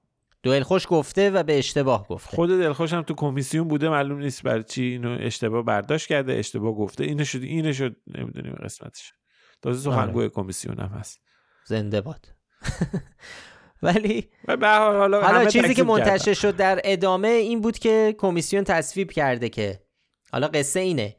دلخوش 0.43 0.85
گفته 0.89 1.29
و 1.29 1.43
به 1.43 1.57
اشتباه 1.57 2.07
گفته. 2.07 2.35
خود 2.35 2.49
دلخوش 2.49 2.93
هم 2.93 3.01
تو 3.01 3.13
کمیسیون 3.13 3.67
بوده 3.67 3.89
معلوم 3.89 4.19
نیست 4.19 4.43
برای 4.43 4.63
چی 4.63 4.83
اینو 4.83 5.17
اشتباه 5.21 5.63
برداشت 5.63 6.07
کرده 6.07 6.33
اشتباه 6.33 6.73
گفته. 6.73 7.03
اینو 7.03 7.23
شد 7.23 7.41
اینو 7.41 7.73
شد 7.73 7.95
نمی‌دونیم 8.07 8.53
قسمتش. 8.53 9.13
تازه 9.61 9.91
سخنگوی 9.91 10.23
آره. 10.23 10.29
کمیسیون 10.29 10.79
هم 10.79 10.87
هست. 10.87 11.19
زنده 11.65 12.01
باد. 12.01 12.25
ولی 13.83 14.29
حالا, 14.47 15.21
حالا 15.21 15.45
چیزی 15.45 15.73
که 15.73 15.83
منتشر 15.83 16.33
شد 16.33 16.55
در 16.55 16.81
ادامه 16.83 17.27
این 17.27 17.61
بود 17.61 17.77
که 17.77 18.15
کمیسیون 18.17 18.63
تصویب 18.63 19.11
کرده 19.11 19.49
که 19.49 19.83
حالا 20.31 20.47
قصه 20.47 20.79
اینه. 20.79 21.15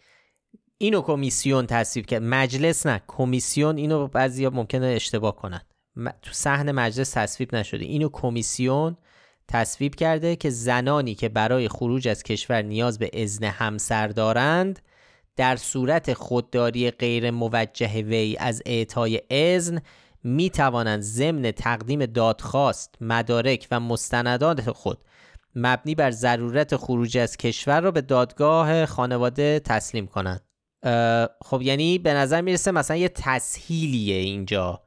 اینو 0.79 1.01
کمیسیون 1.01 1.67
تصویب 1.67 2.07
کرد. 2.07 2.23
مجلس 2.23 2.87
نه 2.87 3.03
کمیسیون 3.07 3.77
اینو 3.77 4.09
بعضیا 4.09 4.51
ممکنه 4.51 4.87
اشتباه 4.87 5.37
کنن. 5.37 5.61
تو 5.97 6.33
صحن 6.33 6.73
مجلس 6.73 7.11
تصویب 7.11 7.55
نشده. 7.55 7.85
اینو 7.85 8.09
کمیسیون 8.13 8.97
تصویب 9.49 9.95
کرده 9.95 10.37
که 10.37 10.51
زنانی 10.51 11.15
که 11.15 11.29
برای 11.29 11.69
خروج 11.69 12.09
از 12.09 12.23
کشور 12.23 12.63
نیاز 12.63 12.99
به 12.99 13.11
اذن 13.13 13.45
همسر 13.45 14.09
دارند 14.09 14.79
در 15.37 15.57
صورت 15.57 16.13
خودداری 16.13 16.91
غیر 16.91 17.31
موجه 17.31 18.03
وی 18.03 18.37
از 18.41 18.63
اعطای 18.67 19.21
اذن 19.31 19.81
می 20.25 20.51
توانند 20.51 21.01
ضمن 21.01 21.51
تقدیم 21.51 22.07
دادخواست 22.07 22.95
مدارک 23.01 23.69
و 23.71 23.81
مستندات 23.81 24.71
خود 24.71 24.99
مبنی 25.55 25.95
بر 25.95 26.11
ضرورت 26.11 26.77
خروج 26.77 27.19
از 27.19 27.37
کشور 27.37 27.81
را 27.81 27.91
به 27.91 28.01
دادگاه 28.01 28.87
خانواده 28.87 29.61
تسلیم 29.61 30.07
کنند. 30.07 30.41
خب 31.45 31.63
یعنی 31.63 31.99
به 31.99 32.15
نظر 32.15 32.41
می‌رسه 32.41 32.71
مثلا 32.71 32.97
یه 32.97 33.09
تسهیلیه 33.09 34.17
اینجا. 34.17 34.83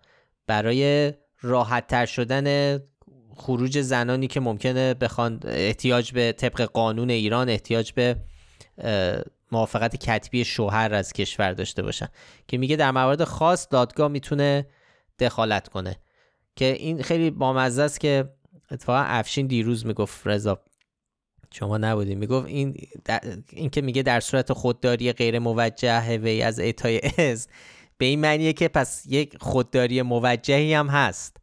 برای 0.47 1.13
راحت 1.41 1.87
تر 1.87 2.05
شدن 2.05 2.77
خروج 3.35 3.81
زنانی 3.81 4.27
که 4.27 4.39
ممکنه 4.39 4.93
بخوان 4.93 5.39
احتیاج 5.45 6.11
به 6.11 6.31
طبق 6.31 6.61
قانون 6.61 7.09
ایران 7.09 7.49
احتیاج 7.49 7.91
به 7.91 8.15
موافقت 9.51 9.95
کتبی 9.95 10.45
شوهر 10.45 10.93
از 10.93 11.13
کشور 11.13 11.53
داشته 11.53 11.81
باشن. 11.81 12.07
که 12.47 12.57
میگه 12.57 12.75
در 12.75 12.91
موارد 12.91 13.23
خاص 13.23 13.67
دادگاه 13.71 14.07
می‌تونه 14.07 14.67
دخالت 15.19 15.67
کنه. 15.67 15.95
که 16.55 16.65
این 16.65 17.01
خیلی 17.01 17.31
بامزه 17.31 17.81
است 17.81 17.99
که 17.99 18.29
اتفاقا 18.71 18.99
افشین 18.99 19.47
دیروز 19.47 19.85
می‌گفت 19.85 20.27
رضا 20.27 20.59
شما 21.51 21.77
نبودیم 21.77 22.17
می‌گفت 22.17 22.47
این 22.47 22.77
این 23.49 23.69
که 23.69 23.81
میگه 23.81 24.01
در 24.01 24.19
صورت 24.19 24.53
خودداری 24.53 25.13
غیر 25.13 25.39
موجه 25.39 26.17
وی 26.17 26.41
از 26.41 26.59
اعطای 26.59 27.01
از 27.31 27.47
به 27.97 28.05
این 28.05 28.19
معنیه 28.19 28.53
که 28.53 28.67
پس 28.67 29.03
یک 29.05 29.37
خودداری 29.41 30.01
موجهی 30.01 30.73
هم 30.73 30.87
هست. 30.87 31.37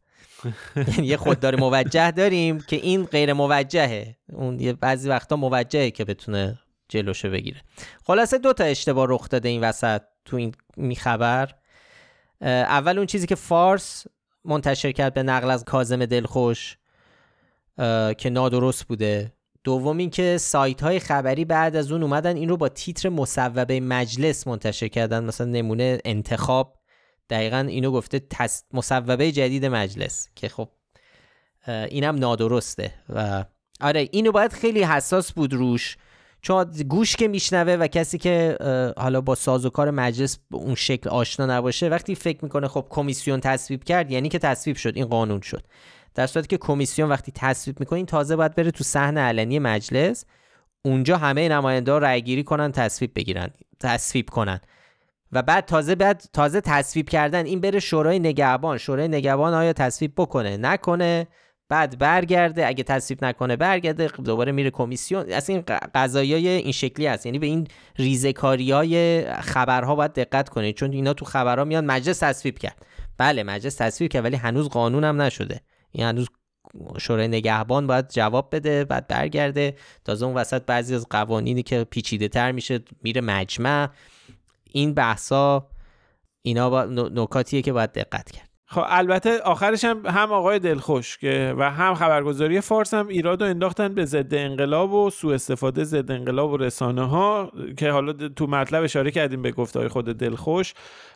یعنی 0.75 1.07
یه 1.07 1.17
خودداری 1.17 1.57
موجه 1.57 2.11
داریم 2.11 2.59
که 2.61 2.75
این 2.75 3.05
غیر 3.05 3.33
موجهه. 3.33 4.15
اون 4.33 4.59
یه 4.59 4.73
بعضی 4.73 5.09
وقتا 5.09 5.35
موجهه 5.35 5.91
که 5.91 6.05
بتونه 6.05 6.59
جلوشو 6.89 7.29
بگیره. 7.29 7.61
خلاصه 8.03 8.37
دو 8.37 8.53
تا 8.53 8.63
اشتباه 8.63 9.05
رخ 9.09 9.29
داده 9.29 9.49
این 9.49 9.61
وسط 9.61 10.01
تو 10.25 10.37
این 10.37 10.55
میخبر 10.77 11.55
اول 12.41 12.97
اون 12.97 13.07
چیزی 13.07 13.27
که 13.27 13.35
فارس 13.35 14.07
منتشر 14.45 14.91
کرد 14.91 15.13
به 15.13 15.23
نقل 15.23 15.51
از 15.51 15.63
کازم 15.63 16.05
دلخوش 16.05 16.77
که 18.17 18.29
نادرست 18.31 18.83
بوده. 18.83 19.33
دوم 19.63 19.97
اینکه 19.97 20.37
سایت 20.37 20.83
های 20.83 20.99
خبری 20.99 21.45
بعد 21.45 21.75
از 21.75 21.91
اون 21.91 22.03
اومدن 22.03 22.35
این 22.35 22.49
رو 22.49 22.57
با 22.57 22.69
تیتر 22.69 23.09
مصوبه 23.09 23.79
مجلس 23.79 24.47
منتشر 24.47 24.87
کردن 24.87 25.23
مثلا 25.23 25.47
نمونه 25.47 25.99
انتخاب. 26.05 26.77
دقیقا 27.29 27.57
اینو 27.57 27.91
گفته 27.91 28.19
تص... 28.19 28.63
مصوبه 28.73 29.31
جدید 29.31 29.65
مجلس 29.65 30.27
که 30.35 30.49
خب 30.49 30.69
اینم 31.67 32.15
نادرسته. 32.15 32.93
و 33.09 33.45
آره 33.81 34.09
اینو 34.11 34.31
باید 34.31 34.53
خیلی 34.53 34.83
حساس 34.83 35.31
بود 35.31 35.53
روش. 35.53 35.97
چون 36.41 36.63
گوش 36.89 37.15
که 37.15 37.27
میشنوه 37.27 37.73
و 37.73 37.87
کسی 37.87 38.17
که 38.17 38.57
حالا 38.97 39.21
با 39.21 39.35
سازوکار 39.35 39.91
مجلس 39.91 40.37
به 40.51 40.57
اون 40.57 40.75
شکل 40.75 41.09
آشنا 41.09 41.45
نباشه 41.45 41.89
وقتی 41.89 42.15
فکر 42.15 42.39
می‌کنه 42.43 42.67
خب 42.67 42.87
کمیسیون 42.89 43.39
تصویب 43.39 43.83
کرد 43.83 44.11
یعنی 44.11 44.29
که 44.29 44.39
تصویب 44.39 44.75
شد 44.75 44.93
این 44.95 45.05
قانون 45.05 45.41
شد. 45.41 45.63
در 46.15 46.27
صورتی 46.27 46.47
که 46.47 46.57
کمیسیون 46.57 47.09
وقتی 47.09 47.31
تصویب 47.35 47.79
می‌کنه 47.79 48.05
تازه 48.05 48.35
باید 48.35 48.55
بره 48.55 48.71
تو 48.71 48.83
صحن 48.83 49.17
علنی 49.17 49.59
مجلس. 49.59 50.25
اونجا 50.85 51.17
همه 51.17 51.49
نماینده 51.49 51.99
رأی 51.99 52.21
گیری 52.21 52.43
کنن 52.43 52.71
تصویب 52.71 53.11
بگیرن 53.15 53.49
تصویب 53.79 54.29
کنن. 54.29 54.59
و 55.31 55.41
بعد 55.41 55.65
تازه 55.65 55.95
بعد 55.95 56.23
تازه 56.33 56.61
تصویب 56.61 57.09
کردن 57.09 57.45
این 57.45 57.61
بره 57.61 57.79
شورای 57.79 58.19
نگهبان. 58.19 58.77
شورای 58.77 59.07
نگهبان 59.07 59.53
آیا 59.53 59.73
تصویب 59.73 60.13
بکنه؟ 60.17 60.57
نکنه. 60.57 61.27
بعد 61.69 61.97
برگرده. 61.97 62.67
اگه 62.67 62.83
تصویب 62.83 63.25
نکنه 63.25 63.55
برگرده. 63.55 64.07
دوباره 64.07 64.51
میره 64.51 64.69
کمیسیون. 64.69 65.31
از 65.31 65.49
این 65.49 65.63
قضایای 65.95 66.47
این 66.47 66.71
شکلی 66.71 67.07
هست. 67.07 67.25
یعنی 67.25 67.39
به 67.39 67.45
این 67.45 67.67
ریزکاری 67.97 68.71
های 68.71 69.25
خبرها 69.33 69.95
باید 69.95 70.13
دقت 70.13 70.49
کنید. 70.49 70.75
چون 70.75 70.91
اینا 70.91 71.13
تو 71.13 71.25
خبرها 71.25 71.65
میان 71.65 71.85
مجلس 71.85 72.19
تصویب 72.19 72.59
کرد. 72.59 72.85
بله 73.17 73.43
مجلس 73.43 73.75
تصویب 73.75 74.11
کرد 74.11 74.23
ولی 74.23 74.35
هنوز 74.35 74.69
قانون 74.69 75.03
هم 75.03 75.21
نشده. 75.21 75.61
این 75.91 76.05
هنوز 76.05 76.27
شورای 76.99 77.27
نگهبان 77.27 77.87
باید 77.87 78.09
جواب 78.09 78.55
بده 78.55 78.85
بعد 78.85 79.07
برگرده. 79.07 79.75
تازه 80.05 80.25
اون 80.25 80.35
وسط 80.35 80.65
بعضی 80.65 80.95
از 80.95 81.07
قوانینی 81.09 81.63
که 81.63 81.83
پیچیده 81.83 82.27
تر 82.27 82.51
میشه 82.51 82.79
میره 83.03 83.21
مجمع. 83.21 83.89
این 84.71 84.93
بحثا 84.93 85.67
اینا 86.41 86.69
با 86.69 86.83
نکاتیه 86.85 87.61
که 87.61 87.73
باید 87.73 87.91
دقت 87.91 88.31
کرد. 88.31 88.50
خب 88.71 88.81
البته 88.85 89.39
آخرش 89.39 89.85
هم 89.85 90.05
هم 90.05 90.31
آقای 90.31 90.59
دلخوش 90.59 91.17
که 91.17 91.55
و 91.57 91.71
هم 91.71 91.93
خبرگزاری 91.93 92.61
فارس 92.61 92.93
هم 92.93 93.07
ایراد 93.07 93.41
و 93.41 93.45
انداختن 93.45 93.93
به 93.93 94.05
ضد 94.05 94.33
انقلاب 94.33 94.93
و 94.93 95.09
سوء 95.09 95.33
استفاده 95.33 95.83
ضد 95.83 96.11
انقلاب 96.11 96.51
و 96.51 96.57
رسانه 96.57 97.07
ها 97.07 97.51
که 97.77 97.91
حالا 97.91 98.13
تو 98.13 98.47
مطلب 98.47 98.83
اشاره 98.83 99.11
کردیم 99.11 99.41
به 99.41 99.51
گفته 99.51 99.79
های 99.79 99.87
خود 99.87 100.05
دلخوش 100.05 100.73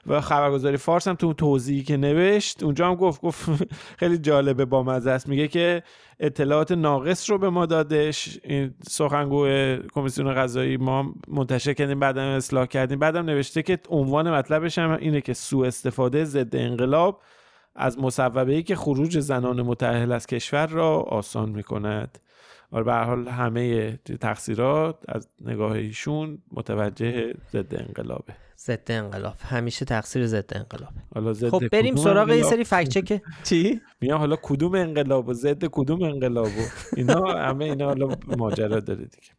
و 0.08 0.22
خبرگزاری 0.22 0.78
فارس 0.78 1.08
هم 1.08 1.16
تو 1.16 1.34
توضیحی 1.34 1.84
که 1.84 1.98
نوشت 1.98 2.64
اونجا 2.64 2.88
هم 2.88 2.96
گفت 2.96 3.22
گفت 3.22 3.50
خیلی 4.00 4.18
جالبه 4.18 4.66
با 4.66 4.84
مزه 4.84 5.12
است. 5.12 5.30
میگه 5.30 5.48
که 5.48 5.84
اطلاعات 6.20 6.72
ناقص 6.72 7.30
رو 7.30 7.38
به 7.38 7.50
ما 7.50 7.66
دادش. 7.66 8.40
این 8.44 8.74
سخنگو 8.90 9.48
کمیسیون 9.94 10.34
قضایی 10.34 10.78
ما 10.78 11.14
منتشر 11.28 11.74
کردیم 11.74 12.00
بعدم 12.00 12.22
اصلاح 12.22 12.66
کردیم. 12.66 13.00
بعدم 13.00 13.26
نوشته 13.26 13.64
که 13.64 13.80
عنوان 13.90 14.32
مطلبش 14.32 14.80
هم 14.80 14.92
اینه 14.92 15.22
که 15.22 15.34
سوء 15.34 15.68
استفاده 15.68 16.24
ضد 16.24 16.56
انقلاب 16.56 17.22
از 17.76 18.00
مصوبه 18.00 18.54
ای 18.54 18.64
که 18.64 18.76
خروج 18.76 19.20
زنان 19.20 19.62
متأهل 19.62 20.12
از 20.12 20.28
کشور 20.28 20.68
را 20.68 21.00
آسان 21.00 21.50
می 21.50 21.64
کند 21.64 22.20
آره 22.72 22.84
به 22.84 22.94
حال 22.94 23.28
همه 23.28 23.98
تقصیرات 24.22 24.96
از 25.08 25.28
نگاه 25.42 25.72
ایشون 25.72 26.38
متوجه 26.52 27.34
ضد 27.54 27.76
انقلابه. 27.76 28.34
ضد 28.60 28.92
انقلاب. 28.92 29.36
همیشه 29.40 29.86
تقصیر 29.86 30.28
ضد 30.28 30.52
انقلاب. 30.56 30.94
حالا 31.14 31.34
ضد 31.34 31.50
خب 31.50 31.68
بریم 31.68 31.96
سراغ 31.96 32.30
یه 32.30 32.44
سری 32.44 32.64
فکت 32.64 32.90
چک. 32.90 33.22
چی؟ 33.50 33.82
میام 34.02 34.20
حالا 34.20 34.36
کدوم 34.42 34.76
انقلاب 34.76 35.28
و 35.28 35.34
ضد 35.34 35.66
کدوم 35.66 36.04
انقلاب 36.04 36.48
و 36.48 36.62
اینا 36.96 37.22
همه 37.34 37.66
اینا 37.66 37.86
حالا 37.86 38.16
ماجرا 38.38 38.80
داره 38.80 39.06
دیگه. 39.06 39.30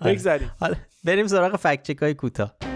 آره. 0.00 0.12
بگذاریم 0.12 0.50
بریم 1.04 1.26
سراغ 1.26 1.56
فکت 1.56 1.82
چک 1.82 1.98
های 1.98 2.14
کوتاه. 2.14 2.69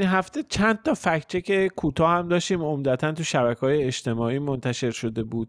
این 0.00 0.08
هفته 0.08 0.42
چند 0.42 0.82
تا 0.82 0.94
فکت 0.94 1.44
که 1.44 1.68
کوتاه 1.76 2.10
هم 2.10 2.28
داشتیم. 2.28 2.62
عمدتا 2.62 3.12
تو 3.12 3.22
شبکه 3.22 3.60
های 3.60 3.82
اجتماعی 3.84 4.38
منتشر 4.38 4.90
شده 4.90 5.22
بود. 5.22 5.48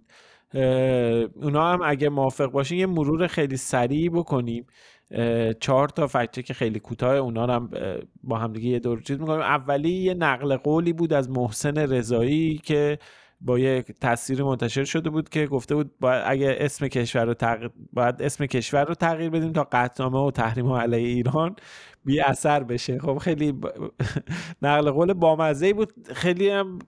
اونا 1.36 1.74
هم 1.74 1.80
اگه 1.84 2.10
موافق 2.10 2.46
باشین 2.46 2.78
یه 2.78 2.86
مرور 2.86 3.28
خیلی 3.28 3.58
سریع 3.58 4.10
بکنیم. 4.10 4.68
چهار 5.60 5.90
تا 5.90 6.08
فکت 6.08 6.46
که 6.46 6.54
خیلی 6.54 6.80
کوتاه 6.80 7.16
اونا 7.16 7.48
هم 7.48 7.70
با 8.24 8.38
هم 8.38 8.54
دیگه 8.54 8.70
یه 8.70 8.80
دور 8.80 9.02
چیز 9.02 9.20
می‌کنیم. 9.20 9.42
اولی 9.42 9.90
یه 9.90 10.14
نقل 10.14 10.58
قولی 10.58 10.94
بود 10.94 11.14
از 11.14 11.30
محسن 11.30 11.78
رضایی 11.78 12.58
که 12.58 13.00
با 13.42 13.60
یه 13.60 13.82
تصویر 14.02 14.44
منتشر 14.44 14.84
شده 14.84 15.10
بود 15.10 15.30
که 15.30 15.48
گفته 15.48 15.76
بود 15.76 15.92
باید 16.00 16.24
اگه 16.26 16.56
اسم 16.60 16.88
کشور 16.88 17.26
رو 17.26 17.34
تغییر 17.34 17.72
باید 17.94 18.22
اسم 18.22 18.46
کشور 18.46 18.86
رو 18.86 18.94
تغییر 18.94 19.30
بدیم 19.30 19.52
تا 19.52 19.68
قطعنامه 19.72 20.20
و 20.20 20.32
تحریم 20.32 20.66
ها 20.66 20.82
علیه 20.82 21.08
ایران 21.08 21.56
بی 22.06 22.20
اثر 22.20 22.64
بشه. 22.64 23.00
خب 23.00 23.18
خیلی 23.18 23.54
نقل 24.62 24.92
قول 24.92 25.14
بامزه 25.14 25.74
بود. 25.74 25.94
خیلی 26.14 26.50
هم 26.50 26.80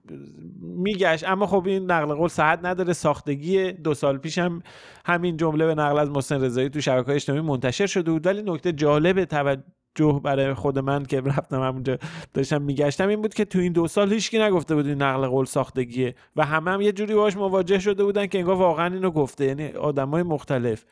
میگشت. 0.60 1.28
اما 1.28 1.46
خب 1.46 1.66
این 1.66 1.90
نقل 1.90 2.14
قول 2.14 2.28
صحت 2.28 2.60
نداره. 2.62 2.92
ساختگی 2.92 3.72
دو 3.72 3.94
سال 3.94 4.18
پیش 4.18 4.38
هم 4.38 4.62
همین 5.04 5.36
جمله 5.36 5.66
به 5.66 5.74
نقل 5.74 5.98
از 5.98 6.10
محسن 6.10 6.44
رضایی 6.44 6.68
تو 6.68 6.80
شبکه 6.80 7.12
اجتماعی 7.12 7.42
منتشر 7.42 7.86
شده 7.86 8.10
بود. 8.10 8.26
ولی 8.26 8.42
نکته 8.42 8.72
جالب 8.72 9.24
توجه 9.24 9.64
برای 10.02 10.54
خود 10.54 10.78
من 10.78 11.04
که 11.04 11.20
رفتم 11.20 11.62
همونجا 11.62 11.98
داشتم 12.34 12.62
میگشتم 12.62 13.08
این 13.08 13.22
بود 13.22 13.34
که 13.34 13.44
تو 13.44 13.58
این 13.58 13.72
دو 13.72 13.88
سال 13.88 14.12
هیچکی 14.12 14.38
نگفته 14.38 14.74
بود 14.74 14.86
این 14.86 15.02
نقل 15.02 15.26
قول 15.26 15.44
ساختگیه 15.44 16.14
و 16.36 16.44
همه 16.44 16.70
هم 16.70 16.80
یه 16.80 16.92
جوری 16.92 17.14
باش 17.14 17.36
مواجه 17.36 17.78
شده 17.78 18.04
بودن 18.04 18.26
که 18.26 18.38
انگار 18.38 18.56
واقعا 18.56 18.94
اینو 18.94 19.10
گفته. 19.10 19.44
یعنی 19.44 19.68
آدمای 19.68 20.22
مختلف. 20.22 20.84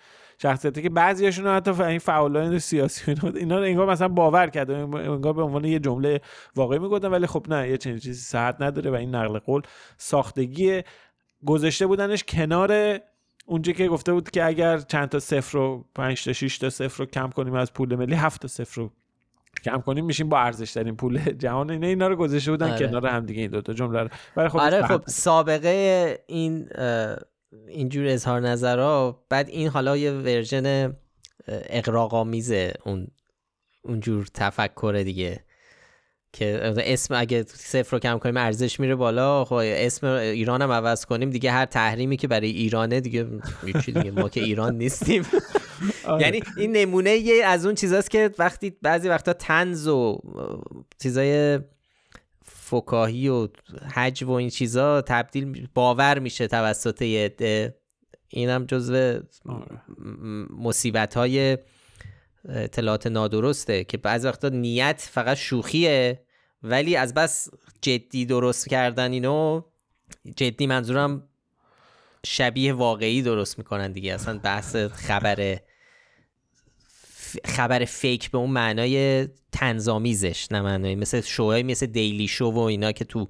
شخصیتی 0.42 0.82
که 0.82 0.90
بعضیاشون 0.90 1.46
حتی 1.46 1.82
این 1.82 1.98
فعالان 1.98 2.58
سیاسی 2.58 3.02
اینا 3.10 3.28
اینا 3.38 3.58
انگار 3.58 3.90
مثلا 3.90 4.08
باور 4.08 4.46
کرده 4.46 4.76
انگار 4.76 5.32
به 5.32 5.42
عنوان 5.42 5.64
یه 5.64 5.78
جمله 5.78 6.20
واقعی 6.56 6.78
می‌گفتن 6.78 7.08
ولی 7.08 7.26
خب 7.26 7.46
نه 7.48 7.68
یه 7.68 7.76
چنین 7.76 7.98
چیزی 7.98 8.20
صحت 8.20 8.62
نداره 8.62 8.90
و 8.90 8.94
این 8.94 9.14
نقل 9.14 9.38
قول 9.38 9.62
ساختگی 9.96 10.82
گذاشته 11.46 11.86
بودنش 11.86 12.24
کنار 12.24 12.98
اونجا 13.46 13.72
که 13.72 13.88
گفته 13.88 14.12
بود 14.12 14.30
که 14.30 14.44
اگر 14.44 14.78
چند 14.78 15.08
تا 15.08 15.18
صفر 15.18 15.58
رو 15.58 15.84
5 15.94 16.24
تا 16.24 16.32
6 16.32 16.58
تا 16.58 16.70
صفر 16.70 16.98
رو 16.98 17.06
کم 17.06 17.30
کنیم 17.30 17.54
از 17.54 17.72
پول 17.72 17.96
ملی 17.96 18.14
7 18.14 18.42
تا 18.42 18.48
صفر 18.48 18.80
رو 18.80 18.90
کم 19.64 19.80
کنیم 19.80 20.04
میشیم 20.04 20.28
با 20.28 20.38
ارزش 20.38 20.72
ترین 20.72 20.96
پول 20.96 21.18
جهان. 21.18 21.70
اینا 21.70 21.86
اینا 21.86 22.08
رو 22.08 22.16
گذاشته 22.16 22.50
بودن 22.50 22.70
آره. 22.70 22.86
کنار 22.86 23.06
هم 23.06 23.26
دیگه 23.26 23.40
این 23.40 23.50
دو 23.50 23.60
تا 23.60 23.72
جمله 23.72 24.02
رو. 24.02 24.48
خب 24.48 24.58
آره 24.58 24.86
خب 24.86 25.02
سابقه 25.06 26.18
این 26.26 26.68
اینجور 27.68 28.06
اظهار 28.06 28.40
نظرها 28.40 29.24
بعد 29.28 29.48
این 29.48 29.68
حالا 29.68 29.96
یه 29.96 30.12
ورژن 30.12 30.96
اقراقامیز 31.48 32.52
اون 32.84 33.06
اونجور 33.82 34.26
تفکر 34.34 35.02
دیگه. 35.04 35.44
که 36.32 36.74
اسم 36.76 37.14
اگه 37.14 37.44
صفر 37.48 37.92
رو 37.92 37.98
کم 37.98 38.18
کنیم 38.18 38.36
ارزش 38.36 38.80
میره 38.80 38.94
بالا 38.94 39.44
خب 39.44 39.54
اسم 39.54 40.06
ایران 40.06 40.62
هم 40.62 40.70
عوض 40.70 41.04
کنیم 41.04 41.30
دیگه 41.30 41.50
هر 41.50 41.64
تحریمی 41.64 42.16
که 42.16 42.28
برای 42.28 42.50
ایرانه 42.50 43.00
دیگه 43.00 43.26
دیگه 43.86 44.10
ما 44.10 44.28
که 44.28 44.42
ایران 44.42 44.76
نیستیم 44.76 45.26
آره. 46.04 46.22
یعنی 46.22 46.42
این 46.56 46.72
نمونه 46.72 47.10
یه 47.10 47.44
از 47.44 47.66
اون 47.66 47.74
چیزاست 47.74 48.10
که 48.10 48.30
وقتی 48.38 48.70
بعضی 48.82 49.08
وقتا 49.08 49.32
تنز 49.32 49.88
و 49.88 50.18
چیزای 51.02 51.60
فکاهی 52.44 53.28
و 53.28 53.48
حج 53.94 54.22
و 54.22 54.30
این 54.30 54.50
چیزا 54.50 55.00
تبدیل 55.00 55.68
باور 55.74 56.18
میشه 56.18 56.46
توسط 56.46 57.02
یه 57.02 57.34
اینم 58.28 58.64
جزو 58.64 58.94
آره. 58.94 59.82
مصیبت 60.58 61.14
های 61.14 61.58
اطلاعات 62.48 63.06
نادرسته 63.06 63.84
که 63.84 63.96
بعضی 63.96 64.28
وقتا 64.28 64.48
نیت 64.48 65.08
فقط 65.10 65.36
شوخیه 65.36 66.22
ولی 66.62 66.96
از 66.96 67.14
بس 67.14 67.48
جدی 67.82 68.26
درست 68.26 68.68
کردن 68.68 69.12
اینو 69.12 69.62
جدی 70.36 70.66
منظورم 70.66 71.28
شبیه 72.26 72.72
واقعی 72.72 73.22
درست 73.22 73.58
می‌کنن 73.58 73.92
دیگه. 73.92 74.14
اصلا 74.14 74.38
بحث 74.38 74.76
خبر 74.76 75.58
خبر 77.44 77.84
فیک 77.84 78.30
به 78.30 78.38
اون 78.38 78.50
معنای 78.50 79.28
تنظامیزش 79.52 80.46
نه 80.50 80.60
معنای 80.60 80.94
مثل 80.94 81.20
شوهای 81.20 81.62
مثل 81.62 81.86
دیلی 81.86 82.28
شو 82.28 82.44
و 82.44 82.58
اینا 82.58 82.92
که 82.92 83.04
تو 83.04 83.28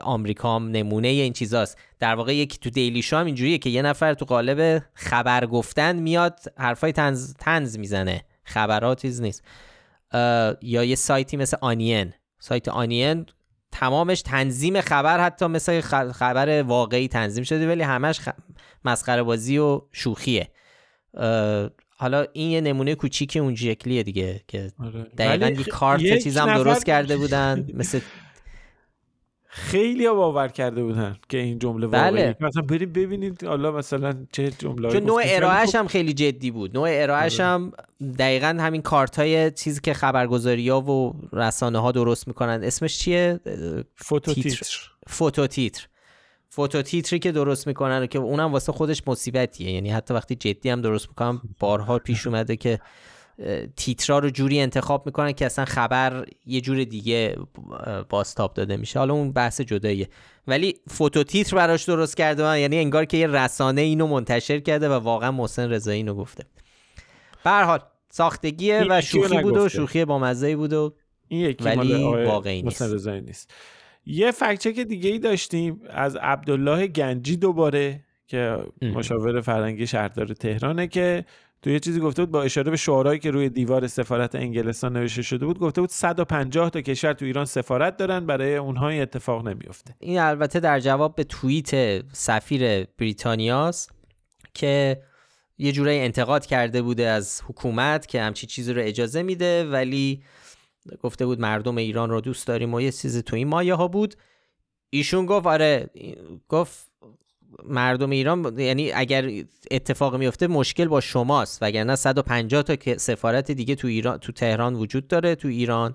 آمریکا 0.00 0.56
هم 0.56 0.68
نمونه 0.68 1.08
این 1.08 1.32
چیزاست. 1.32 1.78
در 1.98 2.14
واقع 2.14 2.34
یکی 2.34 2.58
تو 2.58 2.70
دیلی 2.70 3.02
شو 3.02 3.16
هم 3.16 3.26
اینجوریه 3.26 3.58
که 3.58 3.70
یه 3.70 3.82
نفر 3.82 4.14
تو 4.14 4.24
قالب 4.24 4.82
خبر 4.94 5.46
گفتن 5.46 5.96
میاد 5.96 6.40
حرفای 6.58 6.92
تنز, 6.92 7.34
تنز 7.34 7.78
می‌زنه. 7.78 8.24
خبرات 8.44 9.02
چیز 9.02 9.20
نیست. 9.20 9.42
یا 10.62 10.84
یه 10.84 10.94
سایتی 10.94 11.36
مثل 11.36 11.56
آنین. 11.60 12.12
سایت 12.38 12.68
آنین 12.68 13.26
تمامش 13.72 14.22
تنظیم 14.22 14.80
خبر 14.80 15.24
حتی 15.24 15.46
مثل 15.46 15.80
خبر 16.12 16.62
واقعی 16.62 17.08
تنظیم 17.08 17.44
شده 17.44 17.68
ولی 17.68 17.82
همش 17.82 18.20
خ... 18.20 18.28
مسخره 18.84 19.22
بازی 19.22 19.58
و 19.58 19.80
شوخیه. 19.92 20.48
حالا 21.98 22.26
این 22.32 22.50
یه 22.50 22.60
نمونه 22.60 22.94
کوچیک 22.94 23.36
اون 23.40 23.54
شکلیه 23.54 24.02
دیگه 24.02 24.40
که 24.48 24.72
آره. 24.84 25.02
دقیقا 25.18 25.46
یه 25.46 25.64
کارت 25.64 26.18
چیزم 26.18 26.54
درست 26.54 26.86
کرده 26.86 27.16
بودن. 27.16 27.68
مثل 27.74 28.00
خیلی 29.56 30.06
ها 30.06 30.14
باور 30.14 30.48
کرده 30.48 30.82
بودن 30.82 31.16
که 31.28 31.38
این 31.38 31.58
جمله 31.58 31.86
واقعی 31.86 32.10
بله. 32.10 32.36
مثلا 32.40 32.62
بریم 32.62 32.92
ببینید 32.92 33.44
حالا 33.44 33.72
مثلا 33.72 34.26
چه 34.32 34.50
جمله 34.50 34.90
چون 34.90 35.02
نوع 35.02 35.22
ارائهش 35.24 35.74
هم 35.74 35.86
خیلی 35.86 36.12
جدی 36.12 36.50
بود. 36.50 36.76
نوع 36.76 36.88
ارائهش 36.90 37.40
آره. 37.40 37.50
هم 37.50 37.72
دقیقا 38.18 38.58
همین 38.60 38.82
کارت 38.82 39.18
های 39.18 39.50
چیزی 39.50 39.80
که 39.80 39.94
خبرگزاری 39.94 40.68
ها 40.68 40.80
و 40.80 41.14
رسانه 41.32 41.78
ها 41.78 41.92
درست 41.92 42.28
می‌کنن. 42.28 42.64
اسمش 42.64 42.98
چیه؟ 42.98 43.40
فوتو 43.96 44.34
تیتر. 44.34 44.76
فوتو 45.06 45.46
تیتر 45.46 45.86
فوتو 46.48 46.82
تیتری 46.82 47.18
که 47.18 47.32
درست 47.32 47.66
می‌کنن 47.66 48.06
که 48.06 48.18
اونم 48.18 48.52
واسه 48.52 48.72
خودش 48.72 49.02
مصیبتیه. 49.06 49.70
یعنی 49.70 49.90
حتی 49.90 50.14
وقتی 50.14 50.34
جدی 50.34 50.68
هم 50.70 50.80
درست 50.80 51.08
می‌کنن 51.08 51.40
بارها 51.60 51.98
پیش 51.98 52.26
اومده 52.26 52.56
که 52.56 52.78
تیترا 53.76 54.18
رو 54.18 54.30
جوری 54.30 54.60
انتخاب 54.60 55.06
می‌کنن 55.06 55.32
که 55.32 55.46
اصلا 55.46 55.64
خبر 55.64 56.26
یه 56.46 56.60
جور 56.60 56.84
دیگه 56.84 57.36
باستاب 58.08 58.54
داده 58.54 58.76
میشه. 58.76 58.98
حالا 58.98 59.14
اون 59.14 59.32
بحث 59.32 59.60
جداییه. 59.60 60.08
ولی 60.46 60.74
فوتو 60.88 61.22
تیتر 61.22 61.56
براش 61.56 61.84
درست 61.84 62.16
کرده 62.16 62.42
من 62.42 62.60
یعنی 62.60 62.78
انگار 62.78 63.04
که 63.04 63.16
یه 63.16 63.26
رسانه 63.26 63.80
اینو 63.80 64.06
منتشر 64.06 64.60
کرده 64.60 64.88
و 64.88 64.92
واقعا 64.92 65.30
محسن 65.30 65.70
رضایی 65.70 65.96
اینو 65.96 66.14
گفته. 66.14 66.44
به 67.44 67.50
حال 67.50 67.80
ساختگیه 68.10 68.84
و 68.88 69.00
شوخی 69.00 69.42
بود 69.42 69.56
و 69.56 69.68
شوخی 69.68 70.04
با 70.04 70.18
مزه 70.18 70.56
بود 70.56 70.72
و 70.72 70.94
این 71.28 71.40
یکی 71.40 71.64
ولی 71.64 72.04
واقعی 72.04 72.62
نیست. 72.62 73.50
یه 74.06 74.30
فکچه 74.30 74.72
که 74.72 74.84
دیگه 74.84 75.10
ای 75.10 75.18
داشتیم 75.18 75.80
از 75.90 76.16
عبدالله 76.16 76.86
گنجی 76.86 77.36
دوباره 77.36 78.00
که 78.26 78.58
مشاور 78.82 79.40
فرنگی 79.40 79.86
شهردار 79.86 80.26
تهرانه 80.26 80.86
که 80.86 81.24
تو 81.62 81.70
یه 81.70 81.80
چیزی 81.80 82.00
گفته 82.00 82.22
بود 82.22 82.30
با 82.30 82.42
اشاره 82.42 82.70
به 82.70 82.76
شعارهایی 82.76 83.18
که 83.18 83.30
روی 83.30 83.48
دیوار 83.48 83.86
سفارت 83.86 84.34
انگلستان 84.34 84.96
نوشته 84.96 85.22
شده 85.22 85.46
بود 85.46 85.58
گفته 85.58 85.80
بود 85.80 85.90
150 85.90 86.70
تا 86.70 86.80
کشور 86.80 87.12
تو 87.12 87.24
ایران 87.24 87.44
سفارت 87.44 87.96
دارن 87.96 88.26
برای 88.26 88.56
اونها 88.56 88.88
این 88.88 89.02
اتفاق 89.02 89.48
نمیفته. 89.48 89.94
این 89.98 90.18
البته 90.18 90.60
در 90.60 90.80
جواب 90.80 91.14
به 91.14 91.24
توییت 91.24 92.02
سفیر 92.12 92.84
بریتانیاست 92.84 93.90
که 94.54 95.02
یه 95.58 95.72
جورایی 95.72 96.00
انتقاد 96.00 96.46
کرده 96.46 96.82
بوده 96.82 97.06
از 97.06 97.42
حکومت 97.48 98.06
که 98.06 98.22
همچی 98.22 98.46
چیزی 98.46 98.72
رو 98.72 98.82
اجازه 98.82 99.22
میده 99.22 99.64
ولی 99.64 100.22
گفته 101.02 101.26
بود 101.26 101.40
مردم 101.40 101.76
ایران 101.78 102.10
رو 102.10 102.20
دوست 102.20 102.46
داریم 102.46 102.74
و 102.74 102.80
یه 102.80 102.92
چیزی 102.92 103.22
تو 103.22 103.36
این 103.36 103.48
مایه 103.48 103.74
ها 103.74 103.88
بود. 103.88 104.14
ایشون 104.90 105.26
گفت 105.26 105.46
آره 105.46 105.90
گفت 106.48 106.90
مردم 107.64 108.10
ایران 108.10 108.58
یعنی 108.58 108.92
اگر 108.92 109.30
اتفاق 109.70 110.16
میفته 110.16 110.46
مشکل 110.46 110.88
با 110.88 111.00
شماست 111.00 111.62
وگرنه 111.62 111.96
150 111.96 112.62
تا 112.62 112.76
که 112.76 112.98
سفارت 112.98 113.50
دیگه 113.50 113.74
تو 113.74 113.88
ایران 113.88 114.18
تو 114.18 114.32
تهران 114.32 114.74
وجود 114.74 115.08
داره 115.08 115.34
تو 115.34 115.48
ایران. 115.48 115.94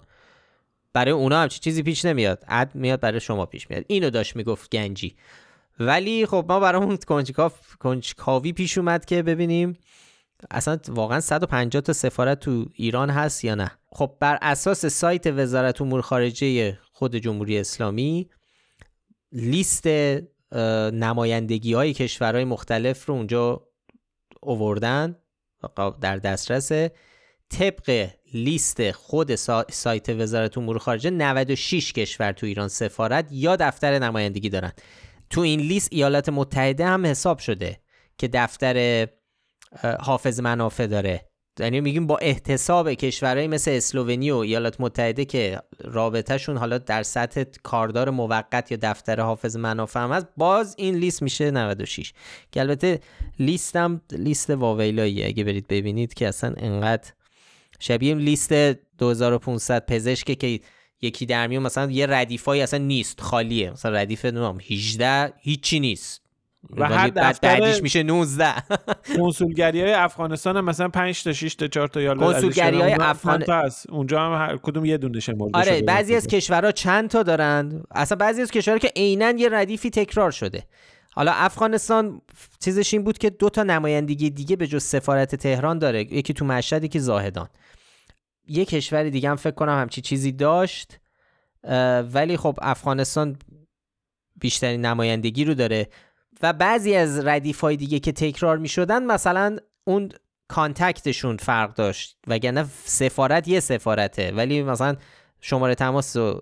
برای 0.93 1.11
اونا 1.11 1.41
هم 1.41 1.47
چیزی 1.47 1.83
پیش 1.83 2.05
نمیاد. 2.05 2.43
عد 2.47 2.75
میاد 2.75 2.99
برای 2.99 3.19
شما 3.19 3.45
پیش 3.45 3.69
میاد. 3.69 3.83
اینو 3.87 4.09
داشت 4.09 4.35
می‌گفت 4.35 4.71
گنجی. 4.71 5.15
ولی 5.79 6.25
خب 6.25 6.45
ما 6.49 6.59
برامون 6.59 6.97
کنجکاف 6.97 7.75
کنجکاوی 7.75 8.53
پیش 8.53 8.77
اومد 8.77 9.05
که 9.05 9.23
ببینیم 9.23 9.77
اصلا 10.51 10.79
واقعا 10.87 11.19
150 11.19 11.81
تا 11.81 11.93
سفارت 11.93 12.39
تو 12.39 12.65
ایران 12.73 13.09
هست 13.09 13.45
یا 13.45 13.55
نه. 13.55 13.71
خب 13.91 14.17
بر 14.19 14.37
اساس 14.41 14.85
سایت 14.85 15.27
وزارت 15.27 15.81
امور 15.81 16.01
خارجه 16.01 16.79
خود 16.91 17.15
جمهوری 17.15 17.59
اسلامی 17.59 18.29
لیست 19.31 19.87
نمایندگی 20.93 21.73
های 21.73 21.93
کشورهای 21.93 22.45
مختلف 22.45 23.05
رو 23.05 23.15
اونجا 23.15 23.67
اووردن 24.41 25.15
در 26.01 26.17
دسترس 26.17 26.71
طبق 27.49 28.09
لیست 28.33 28.91
خود 28.91 29.35
سایت 29.71 30.09
وزارت 30.09 30.57
امور 30.57 30.77
خارجه 30.77 31.09
96 31.09 31.93
کشور 31.93 32.31
تو 32.31 32.45
ایران 32.45 32.67
سفارت 32.67 33.27
یا 33.31 33.55
دفتر 33.55 33.99
نمایندگی 33.99 34.49
دارن. 34.49 34.71
تو 35.29 35.41
این 35.41 35.59
لیست 35.59 35.89
ایالات 35.91 36.29
متحده 36.29 36.85
هم 36.85 37.05
حساب 37.05 37.39
شده 37.39 37.79
که 38.17 38.27
دفتر 38.27 39.07
حافظ 39.99 40.39
منافع 40.39 40.87
داره. 40.87 41.30
یعنی 41.59 41.81
میگیم 41.81 42.07
با 42.07 42.17
احتساب 42.17 42.93
کشورهایی 42.93 43.47
مثل 43.47 43.71
اسلوونی 43.71 44.31
و 44.31 44.35
ایالات 44.35 44.81
متحده 44.81 45.25
که 45.25 45.59
رابطهشون 45.79 46.57
حالا 46.57 46.77
در 46.77 47.03
سطح 47.03 47.43
کاردار 47.63 48.09
موقت 48.09 48.71
یا 48.71 48.77
دفتر 48.81 49.19
حافظ 49.19 49.55
منافع 49.57 49.99
هم 49.99 50.11
هست 50.11 50.27
باز 50.37 50.75
این 50.77 50.95
لیست 50.95 51.21
میشه 51.21 51.51
96 51.51 52.13
که 52.51 52.59
البته 52.59 52.99
لیستم 53.39 54.01
لیست 54.11 54.49
واویلایی 54.49 55.23
اگه 55.23 55.43
برید 55.43 55.67
ببینید 55.67 56.13
که 56.13 56.27
اصلا 56.27 56.53
انقدر 56.57 57.11
شبیه 57.79 58.15
لیست 58.15 58.53
2500 58.97 59.85
پزشک 59.85 60.37
که 60.37 60.59
یکی 61.01 61.25
در 61.25 61.47
میون 61.47 61.63
مثلا 61.63 61.91
یه 61.91 62.05
ردیفایی 62.05 62.61
اصلا 62.61 62.79
نیست 62.79 63.21
خالیه. 63.21 63.71
مثلا 63.71 63.91
ردیف 63.91 64.25
نام 64.25 64.59
18 64.69 65.33
هیچی 65.39 65.79
نیست. 65.79 66.21
و 66.69 66.87
هر 66.87 67.09
بعدیش 67.41 67.81
میشه 67.81 68.03
19 68.03 68.53
کنسولگری 69.17 69.81
های 69.81 69.93
افغانستان 69.93 70.57
هم 70.57 70.65
مثلا 70.65 70.89
5 70.89 71.23
تا 71.23 71.33
6 71.33 71.55
تا 71.55 71.67
4 71.67 71.87
تا 71.87 72.01
یا 72.01 72.15
کنسولگری 72.15 72.81
های 72.81 72.93
افغان 72.93 73.43
اونجا 73.89 74.21
هم 74.21 74.47
هر 74.47 74.57
کدوم 74.57 74.85
یه 74.85 74.97
دونه 74.97 75.19
مورد 75.37 75.55
آره 75.55 75.81
بعضی 75.81 76.15
از 76.15 76.27
کشورها 76.27 76.71
چند 76.71 77.09
تا 77.09 77.23
دارن 77.23 77.83
اصلا 77.91 78.15
بعضی 78.15 78.41
از 78.41 78.51
کشورها 78.51 78.79
که 78.79 78.91
عینا 78.95 79.31
یه 79.31 79.49
ردیفی 79.49 79.89
تکرار 79.89 80.31
شده. 80.31 80.63
حالا 81.13 81.31
افغانستان 81.31 82.21
چیزش 82.59 82.93
این 82.93 83.03
بود 83.03 83.17
که 83.17 83.29
دو 83.29 83.49
تا 83.49 83.63
نمایندگی 83.63 84.29
دیگه 84.29 84.55
به 84.55 84.67
جز 84.67 84.83
سفارت 84.83 85.35
تهران 85.35 85.79
داره. 85.79 86.01
یکی 86.01 86.33
تو 86.33 86.45
مشهد 86.45 86.83
یکی 86.83 86.99
زاهدان. 86.99 87.49
یه 88.47 88.65
کشور 88.65 89.09
دیگه 89.09 89.29
هم 89.29 89.35
فکر 89.35 89.55
کنم 89.55 89.81
همچی 89.81 90.01
چیزی 90.01 90.31
داشت 90.31 90.99
ولی 92.13 92.37
خب 92.37 92.59
افغانستان 92.61 93.37
بیشترین 94.35 94.85
نمایندگی 94.85 95.45
رو 95.45 95.53
داره. 95.53 95.87
و 96.43 96.53
بعضی 96.53 96.95
از 96.95 97.25
ردیف 97.25 97.61
های 97.61 97.77
دیگه 97.77 97.99
که 97.99 98.11
تکرار 98.11 98.57
می 98.57 98.67
شدن 98.67 99.05
مثلا 99.05 99.57
اون 99.83 100.09
کانتکتشون 100.47 101.37
فرق 101.37 101.73
داشت 101.73 102.17
وگرنه 102.27 102.65
سفارت 102.83 103.47
یه 103.47 103.59
سفارته 103.59 104.31
ولی 104.31 104.63
مثلا 104.63 104.95
شماره 105.41 105.75
تماس 105.75 106.15
و 106.15 106.41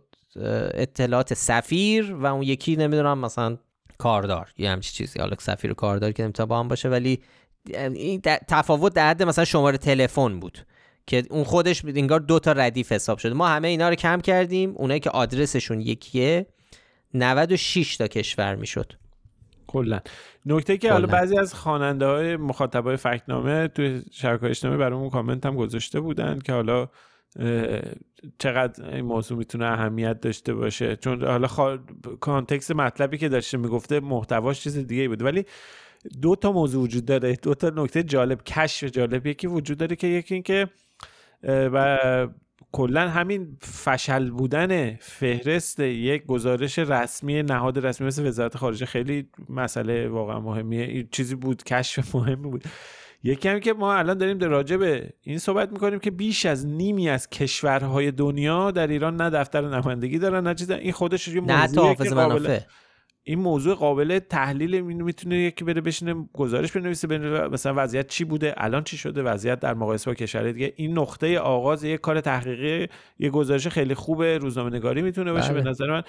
اطلاعات 0.73 1.33
سفیر 1.33 2.13
و 2.13 2.25
اون 2.25 2.43
یکی 2.43 2.75
نمی‌دونم 2.75 3.17
مثلا 3.17 3.57
کاردار 3.97 4.53
یه 4.57 4.69
همچی 4.69 4.93
چیزی. 4.93 5.19
حالا 5.19 5.35
سفیر 5.39 5.71
و 5.71 5.73
کاردار 5.73 6.12
که 6.12 6.23
نمی‌تونه 6.23 6.47
با 6.47 6.59
هم 6.59 6.67
باشه 6.67 6.89
ولی 6.89 7.19
این 7.75 8.21
تفاوت 8.21 8.93
در 8.93 9.09
حد 9.09 9.23
مثلا 9.23 9.45
شماره 9.45 9.77
تلفن 9.77 10.39
بود 10.39 10.65
که 11.07 11.23
اون 11.29 11.43
خودش 11.43 11.85
انگار 11.85 12.19
دو 12.19 12.39
تا 12.39 12.51
ردیف 12.51 12.91
حساب 12.91 13.17
شده. 13.17 13.33
ما 13.33 13.47
همه 13.47 13.67
اینا 13.67 13.89
رو 13.89 13.95
کم 13.95 14.21
کردیم 14.21 14.73
اونایی 14.75 14.99
که 14.99 15.09
آدرسشون 15.09 15.81
یکیه 15.81 16.45
96 17.13 17.97
تا 17.97 18.07
کشور 18.07 18.55
می‌شد. 18.55 18.93
کلا. 19.69 19.99
نکته 20.45 20.77
که 20.77 20.91
حالا 20.91 21.08
بعضی 21.08 21.38
از 21.38 21.53
خواننده 21.53 22.05
های 22.05 22.38
مخاطب 22.38 22.84
های 22.84 22.97
فکنامه 22.97 23.67
توی 23.67 24.01
شبکه 24.12 24.45
اجتماعی 24.45 24.77
برامون 24.77 25.10
کامنت 25.10 25.45
هم 25.45 25.55
گذاشته 25.55 25.99
بودن 25.99 26.39
که 26.39 26.53
حالا 26.53 26.88
چقدر 28.39 28.89
این 28.89 29.05
موضوع 29.05 29.38
می‌تونه 29.38 29.65
اهمیت 29.65 30.21
داشته 30.21 30.53
باشه. 30.53 30.95
چون 30.95 31.23
حالا 31.25 31.47
خوا... 31.47 31.77
کانتکست 32.19 32.71
مطلبی 32.71 33.17
که 33.17 33.29
داشته 33.29 33.58
می‌گفته 33.58 33.99
محتواش 33.99 34.62
چیز 34.62 34.77
دیگه 34.77 35.08
بود 35.08 35.21
ولی 35.21 35.45
دو 36.21 36.36
تا 36.36 36.51
موضوع 36.51 36.84
وجود 36.84 37.05
داره. 37.05 37.36
دو 37.36 37.53
تا 37.53 37.69
نکته 37.75 38.03
جالب 38.03 38.43
کشف 38.43 38.84
جالب 38.84 39.27
یکی 39.27 39.47
وجود 39.47 39.77
داره 39.77 39.95
که 39.95 40.08
یکی 40.08 40.34
این 40.34 40.43
که 40.43 40.67
و 41.47 41.97
کلا 42.71 43.10
همین 43.10 43.58
فشل 43.62 44.29
بودن 44.29 44.95
فهرست 44.95 45.79
یک 45.79 46.25
گزارش 46.25 46.79
رسمی 46.79 47.43
نهاد 47.43 47.86
رسمی 47.86 48.08
مثل 48.08 48.27
وزارت 48.27 48.58
خارجه 48.58 48.86
خیلی 48.86 49.29
مسئله 49.49 50.08
واقعا 50.08 50.39
مهمیه. 50.39 50.84
این 50.84 51.08
چیزی 51.12 51.36
بود 51.36 51.63
کشف 51.63 52.15
مهمی 52.15 52.36
بود. 52.36 52.63
یکی 53.23 53.49
هم 53.49 53.60
که 53.60 53.73
ما 53.73 53.93
الان 53.93 54.17
داریم 54.17 54.38
در 54.38 54.47
راجع 54.47 54.77
به 54.77 55.13
این 55.21 55.38
صحبت 55.38 55.71
می‌کنیم 55.71 55.99
که 55.99 56.12
بیش 56.12 56.45
از 56.45 56.65
نیمی 56.67 57.10
از 57.10 57.29
کشورهای 57.29 58.12
دنیا 58.12 58.71
در 58.71 58.88
ایران 58.88 59.15
نه 59.15 59.29
دفتر 59.29 59.69
نمایندگی 59.69 60.19
دارن 60.19 60.47
نه 60.47 60.55
چیز 60.55 60.71
این 60.71 60.91
خودش 60.91 61.27
یه 61.27 61.41
موضوعیه 61.41 61.95
که 61.95 62.10
قابل 62.10 62.60
این 63.23 63.39
موضوع 63.39 63.75
قابل 63.75 64.19
تحلیل 64.19 64.75
اینو 64.75 65.05
می‌تونه 65.05 65.38
یکی 65.38 65.63
بره 65.63 65.82
بشینه 65.82 66.29
گزارش 66.34 66.71
بنویسه 66.71 67.08
مثلا 67.47 67.73
وضعیت 67.77 68.08
چی 68.08 68.23
بوده 68.23 68.53
الان 68.58 68.84
چی 68.84 68.97
شده 68.97 69.23
وضعیت 69.23 69.60
در 69.60 69.73
مقایسه 69.73 70.12
با 70.12 70.13
کشور 70.13 70.51
دیگه. 70.51 70.73
این 70.75 70.99
نقطه 70.99 71.39
آغاز 71.39 71.84
یک 71.84 72.01
کار 72.01 72.21
تحقیقی 72.21 72.88
یه 73.19 73.29
گزارش 73.29 73.67
خیلی 73.67 73.93
خوب 73.93 74.23
روزنامه 74.23 74.69
نگاری 74.69 75.01
می‌تونه 75.01 75.32
باشه 75.32 75.53
بله. 75.53 75.62
به 75.62 75.69
نظر 75.69 75.91
من. 75.91 76.03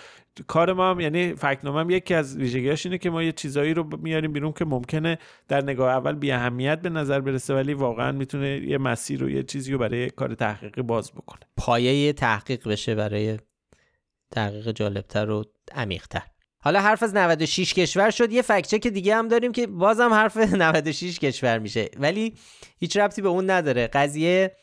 کار 0.47 0.73
ما 0.73 0.91
هم 0.91 1.01
یعنی 1.01 1.35
فکنامه 1.35 1.81
هم 1.81 1.91
یکی 1.91 2.15
از 2.15 2.37
ویژگیاش 2.37 2.87
اینه 2.87 2.99
که 2.99 3.11
ما 3.11 3.23
یه 3.23 3.33
چیزایی 3.33 3.75
رو 3.75 3.99
میاریم 4.03 4.33
بیرون 4.33 4.53
که 4.53 4.65
ممکنه 4.65 5.19
در 5.49 5.63
نگاه 5.63 5.93
اول 5.93 6.15
بی 6.15 6.33
اهمیت 6.33 6.81
به 6.81 6.89
نظر 6.91 7.21
برسه 7.21 7.55
ولی 7.55 7.75
واقعا 7.75 8.13
می‌تونه 8.13 8.49
یه 8.49 8.79
مسیر 8.79 9.25
و 9.25 9.31
یه 9.31 9.43
چیزی 9.43 9.73
رو 9.73 9.79
برای 9.79 10.11
کار 10.11 10.35
تحقیقی 10.35 10.83
باز 10.83 11.13
بکنه. 11.13 11.41
پایه 11.57 12.13
تحقیق 12.13 12.69
بشه 12.69 12.95
برای 12.95 13.39
تحقیق 14.31 14.71
جالبتر 14.71 15.31
و 15.31 15.45
عمیقتر. 15.75 16.23
حالا 16.63 16.81
حرف 16.81 17.03
از 17.03 17.15
96 17.15 17.75
کشور 17.75 18.11
شد 18.11 18.33
یه 18.33 18.43
فکچه 18.43 18.79
که 18.79 18.91
دیگه 18.91 19.17
هم 19.17 19.29
داریم 19.29 19.53
که 19.53 19.67
بازم 19.67 20.15
حرف 20.15 20.37
96 20.63 21.19
کشور 21.19 21.59
میشه. 21.59 21.89
ولی 21.97 22.35
هیچ 22.79 22.97
ربطی 22.97 23.23
به 23.23 23.29
اون 23.29 23.51
نداره. 23.51 23.87
قضیه 23.87 24.57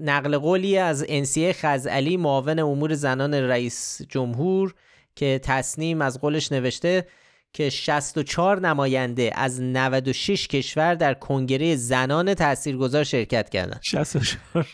نقل 0.00 0.38
قولی 0.38 0.78
از 0.78 1.04
انسیه 1.08 1.52
خزعلی 1.52 2.16
معاون 2.16 2.58
امور 2.58 2.94
زنان 2.94 3.34
رئیس 3.34 4.00
جمهور 4.08 4.74
که 5.16 5.40
تصنیم 5.42 6.02
از 6.02 6.20
قولش 6.20 6.52
نوشته 6.52 7.06
که 7.52 7.70
64 7.70 8.60
نماینده 8.60 9.30
از 9.34 9.60
96 9.60 10.48
کشور 10.48 10.94
در 10.94 11.14
کنگره 11.14 11.76
زنان 11.76 12.34
تاثیرگذار 12.34 13.04
شرکت 13.04 13.50
کردن. 13.50 13.78
64 13.82 14.66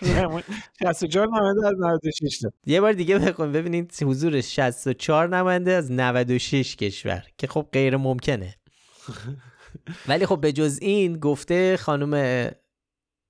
64 0.82 1.26
نماینده 1.26 1.66
از 1.66 1.74
96 1.78 2.42
یه 2.66 2.80
بار 2.80 2.92
دیگه 2.92 3.18
بخون 3.18 3.52
ببینید 3.52 3.92
حضور 4.02 4.40
64 4.40 5.28
نماینده 5.36 5.72
از 5.72 5.92
96 5.92 6.76
کشور 6.76 7.22
که 7.38 7.46
خب 7.46 7.66
غیر 7.72 7.96
ممکنه. 7.96 8.54
ولی 10.08 10.26
خب 10.26 10.40
به 10.40 10.52
جز 10.52 10.78
این 10.82 11.18
گفته 11.18 11.76
خانم 11.76 12.50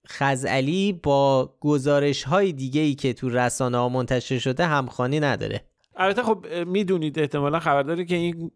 خزعلی 0.08 0.92
با 0.92 1.54
گزارش 1.60 2.22
های 2.22 2.52
دیگه 2.52 2.80
ای 2.80 2.94
که 2.94 3.12
تو 3.12 3.28
رسانه 3.28 3.78
ها 3.78 3.88
منتشر 3.88 4.38
شده 4.38 4.66
همخانی 4.66 5.20
نداره. 5.20 5.64
البته 5.98 6.22
خب 6.22 6.46
می‌دونید 6.66 7.18
احتمالا 7.18 7.60
خبرداری 7.60 8.06
که 8.06 8.16
این 8.16 8.50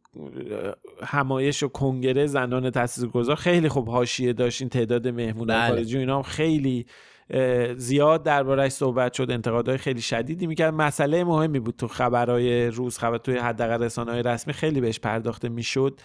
همایش 1.03 1.63
و 1.63 1.69
کنگره 1.69 2.27
زنان 2.27 2.71
تاثیرگذار 2.71 3.37
خیلی 3.37 3.69
خوب 3.69 3.89
حاشیه 3.89 4.33
داشت 4.33 4.63
این 4.63 4.69
تعداد 4.69 5.09
مهمون 5.09 5.47
بله. 5.47 5.69
خارجی 5.69 5.99
اینا 5.99 6.17
هم 6.17 6.23
خیلی 6.23 6.87
زیاد 7.77 8.23
دربارهش 8.23 8.73
صحبت 8.73 9.13
شد 9.13 9.31
انتقادهای 9.31 9.79
خیلی 9.79 10.01
شدیدی 10.01 10.47
می‌کرد. 10.47 10.75
مسئله 10.75 11.25
مهمی 11.25 11.61
بود 11.61 11.77
تو 11.77 11.89
خبرهای 11.89 12.67
روز 12.67 12.99
خبر 12.99 13.19
توی 13.19 13.37
حداقل 13.37 13.83
رسانه‌های 13.83 14.23
رسمی 14.23 14.53
خیلی 14.53 14.81
بهش 14.81 15.01
پرداخته 15.01 15.49
می‌شد. 15.49 16.01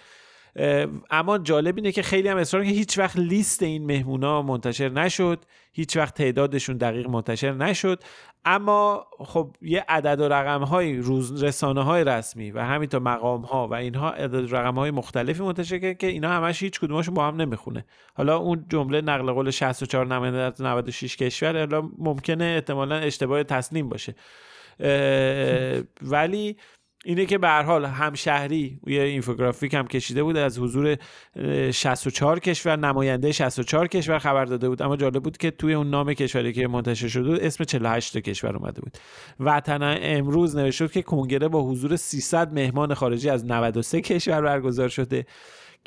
اما 1.10 1.38
جالب 1.38 1.76
اینه 1.76 1.92
که 1.92 2.02
خیلی 2.02 2.28
هم 2.28 2.36
اصرار 2.36 2.64
که 2.64 2.70
هیچ 2.70 2.98
وقت 2.98 3.16
لیست 3.16 3.62
این 3.62 3.86
مهمونا 3.86 4.42
منتشر 4.42 4.88
نشد. 4.88 5.44
هیچ 5.72 5.96
وقت 5.96 6.14
تعدادشون 6.14 6.76
دقیق 6.76 7.08
منتشر 7.08 7.52
نشد. 7.52 8.02
اما 8.44 9.06
خب 9.18 9.56
یه 9.62 9.84
عدد 9.88 10.20
و 10.20 10.28
رقم 10.28 10.62
های 10.62 10.96
روز 10.96 11.42
رسانه 11.42 11.82
های 11.82 12.04
رسمی 12.04 12.50
و 12.50 12.60
همینطور 12.60 13.00
مقام 13.00 13.42
ها 13.42 13.68
و 13.68 13.74
اینها 13.74 14.10
عدد 14.10 14.52
و 14.52 14.56
رقم 14.56 14.74
های 14.74 14.90
مختلفی 14.90 15.42
منتشر 15.42 15.92
که 15.92 16.06
اینا 16.06 16.28
همش 16.28 16.62
هیچ 16.62 16.80
کدومشون 16.80 17.14
با 17.14 17.26
هم 17.26 17.36
نمی‌خونه. 17.36 17.84
حالا 18.14 18.36
اون 18.36 18.66
جمله 18.68 19.00
نقل 19.00 19.32
قول 19.32 19.50
64 19.50 20.06
نماینده 20.06 20.38
از 20.38 20.62
96 20.62 21.16
کشور 21.16 21.58
حالا 21.58 21.90
ممکنه 21.98 22.44
احتمالا 22.44 22.96
اشتباه 22.96 23.42
تسلیم 23.42 23.88
باشه. 23.88 24.14
ولی 26.02 26.56
اینه 27.04 27.26
که 27.26 27.38
به 27.38 27.48
هر 27.48 27.62
حال 27.62 27.84
همشهری 27.84 28.80
یه 28.86 29.02
اینفوگرافیک 29.02 29.74
هم 29.74 29.86
کشیده 29.86 30.22
بود 30.22 30.36
از 30.36 30.58
حضور 30.58 30.96
64 31.70 32.38
کشور 32.38 32.76
نماینده 32.76 33.32
64 33.32 33.86
کشور 33.86 34.18
خبر 34.18 34.44
داده 34.44 34.68
بود. 34.68 34.82
اما 34.82 34.96
جالب 34.96 35.22
بود 35.22 35.36
که 35.36 35.50
توی 35.50 35.74
اون 35.74 35.90
نام 35.90 36.14
کشوری 36.14 36.52
که 36.52 36.68
منتشر 36.68 37.08
شده 37.08 37.28
بود 37.28 37.40
اسم 37.40 37.64
48 37.64 38.16
کشور 38.16 38.56
اومده 38.56 38.80
بود. 38.80 38.98
وطن 39.40 39.98
امروز 40.02 40.56
نوشته 40.56 40.88
که 40.88 41.02
کنگره 41.02 41.48
با 41.48 41.62
حضور 41.62 41.96
300 41.96 42.52
مهمان 42.52 42.94
خارجی 42.94 43.30
از 43.30 43.44
93 43.44 44.00
کشور 44.00 44.42
برگزار 44.42 44.88
شده. 44.88 45.26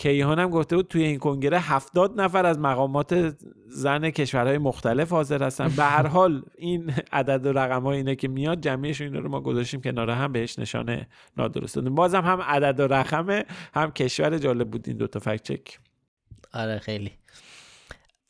کیهان 0.02 0.40
هم 0.40 0.50
گفته 0.50 0.76
بود 0.76 0.88
توی 0.88 1.04
این 1.04 1.20
کنگره 1.20 1.60
هفتاد 1.60 2.22
نفر 2.22 2.46
از 2.46 2.60
مقامات 2.60 3.36
زن 3.68 4.10
کشورهای 4.10 4.58
مختلف 4.58 5.10
حاضر 5.10 5.44
هستن. 5.44 5.68
به 5.68 5.84
هر 5.84 6.08
حال 6.08 6.44
این 6.58 6.94
عدد 7.12 7.46
و 7.46 7.52
رقم 7.52 7.84
های 7.84 7.98
اینه 7.98 8.16
که 8.16 8.28
میاد 8.28 8.62
جمعیش 8.62 9.02
اینا 9.02 9.20
رو 9.20 9.30
ما 9.30 9.42
گذاشتیم 9.42 9.82
کنار 9.82 10.10
هم 10.10 10.32
بهش 10.32 10.60
نشانه 10.60 11.08
نادرست 11.38 11.76
دادیم. 11.76 11.96
بازم 11.96 12.22
هم 12.22 12.42
عدد 12.42 12.80
و 12.80 12.88
رقمه 12.88 13.46
هم 13.74 13.92
کشور 13.92 14.38
جالب 14.38 14.72
بود 14.72 14.88
این 14.88 14.98
دوتا 14.98 15.20
فکت 15.20 15.44
چک. 15.44 15.80
آره 16.54 16.80
خیلی. 16.80 17.12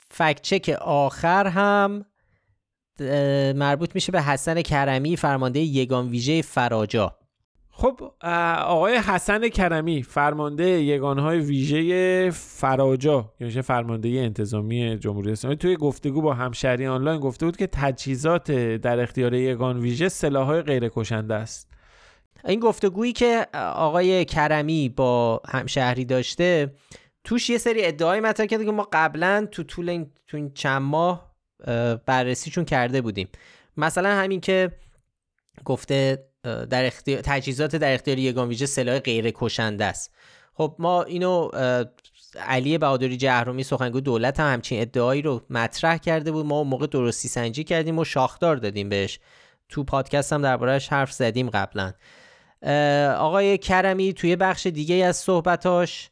فکت 0.10 0.42
چک 0.42 0.70
آخر 0.82 1.48
هم 1.48 2.06
مربوط 3.56 3.96
میشه 3.96 4.12
به 4.12 4.22
حسن 4.22 4.62
کرمی 4.62 5.18
فرمانده 5.18 5.60
یگان 5.60 6.08
ویژه 6.08 6.42
فراجا. 6.42 7.21
خب 7.74 8.12
آقای 8.66 8.98
حسن 8.98 9.50
کرمی 9.50 10.04
فرمانده 10.04 10.64
یگانهای 10.64 11.40
ویژه 11.40 12.30
فراجا 12.32 13.34
یعنی 13.40 13.62
فرمانده 13.62 14.10
انتظامی 14.10 14.98
جمهوری 14.98 15.32
اسلامی 15.32 15.58
توی 15.58 15.76
گفتگو 15.76 16.22
با 16.22 16.34
همشهری 16.34 16.88
آنلاین 16.88 17.20
گفته 17.20 17.46
بود 17.46 17.58
که 17.58 17.68
تجهیزات 17.68 18.52
در 18.52 19.00
اختیار 19.00 19.34
یگان 19.34 19.80
ویژه 19.80 20.10
سلاحهای 20.10 20.62
غیر 20.62 20.90
کشنده 20.90 21.36
است. 21.36 21.72
این 22.46 22.60
گفتگویی 22.60 23.14
که 23.14 23.48
آقای 23.76 24.26
کرمی 24.26 24.90
با 24.90 25.42
همشهری 25.50 26.06
داشته 26.06 26.76
توش 27.24 27.50
یه 27.50 27.58
سری 27.58 27.86
ادعای 27.86 28.20
مطرح 28.20 28.46
کرده 28.46 28.66
که 28.66 28.72
ما 28.72 28.88
قبلا 28.94 29.48
تو 29.52 29.64
طول 29.64 29.90
این, 29.90 30.12
تو 30.28 30.38
این 30.38 30.54
چند 30.54 30.82
ماه 30.82 31.32
بررسیشون 32.06 32.66
کرده 32.66 33.02
بودیم. 33.02 33.28
مثلا 33.78 34.10
همین 34.10 34.42
که 34.42 34.72
گفته 35.66 36.31
در 36.44 36.86
اختیار 36.86 37.22
تجهیزات 37.22 37.76
در 37.76 37.94
اختیار 37.94 38.20
یگان 38.20 38.48
ویژه 38.48 38.66
سلاح 38.66 39.00
غیر 39.00 39.32
کشنده 39.36 39.86
است. 39.86 40.12
خب 40.54 40.76
ما 40.80 41.04
اینو 41.04 41.50
علی 42.48 42.78
بهادری 42.78 43.18
جهرومی 43.18 43.64
سخنگوی 43.64 44.02
دولت 44.02 44.40
هم 44.40 44.54
همچین 44.54 44.82
ادعایی 44.82 45.22
رو 45.22 45.42
مطرح 45.50 45.98
کرده 45.98 46.32
بود. 46.32 46.46
ما 46.46 46.60
اون 46.60 46.68
موقع 46.68 46.88
درستی 46.88 47.28
سنجی 47.28 47.64
کردیم 47.64 48.00
و 48.00 48.04
شاخدار 48.04 48.56
دادیم 48.56 48.90
بهش. 48.90 49.20
تو 49.70 49.84
پادکست 49.84 50.34
هم 50.34 50.42
دربارهش 50.42 50.88
حرف 50.88 51.12
زدیم 51.12 51.50
قبلا. 51.50 51.94
آقای 53.18 53.58
کرمی 53.58 54.14
توی 54.14 54.36
بخش 54.36 54.68
دیگه 54.68 54.96
از 54.96 55.18
صحبتاش 55.18 56.10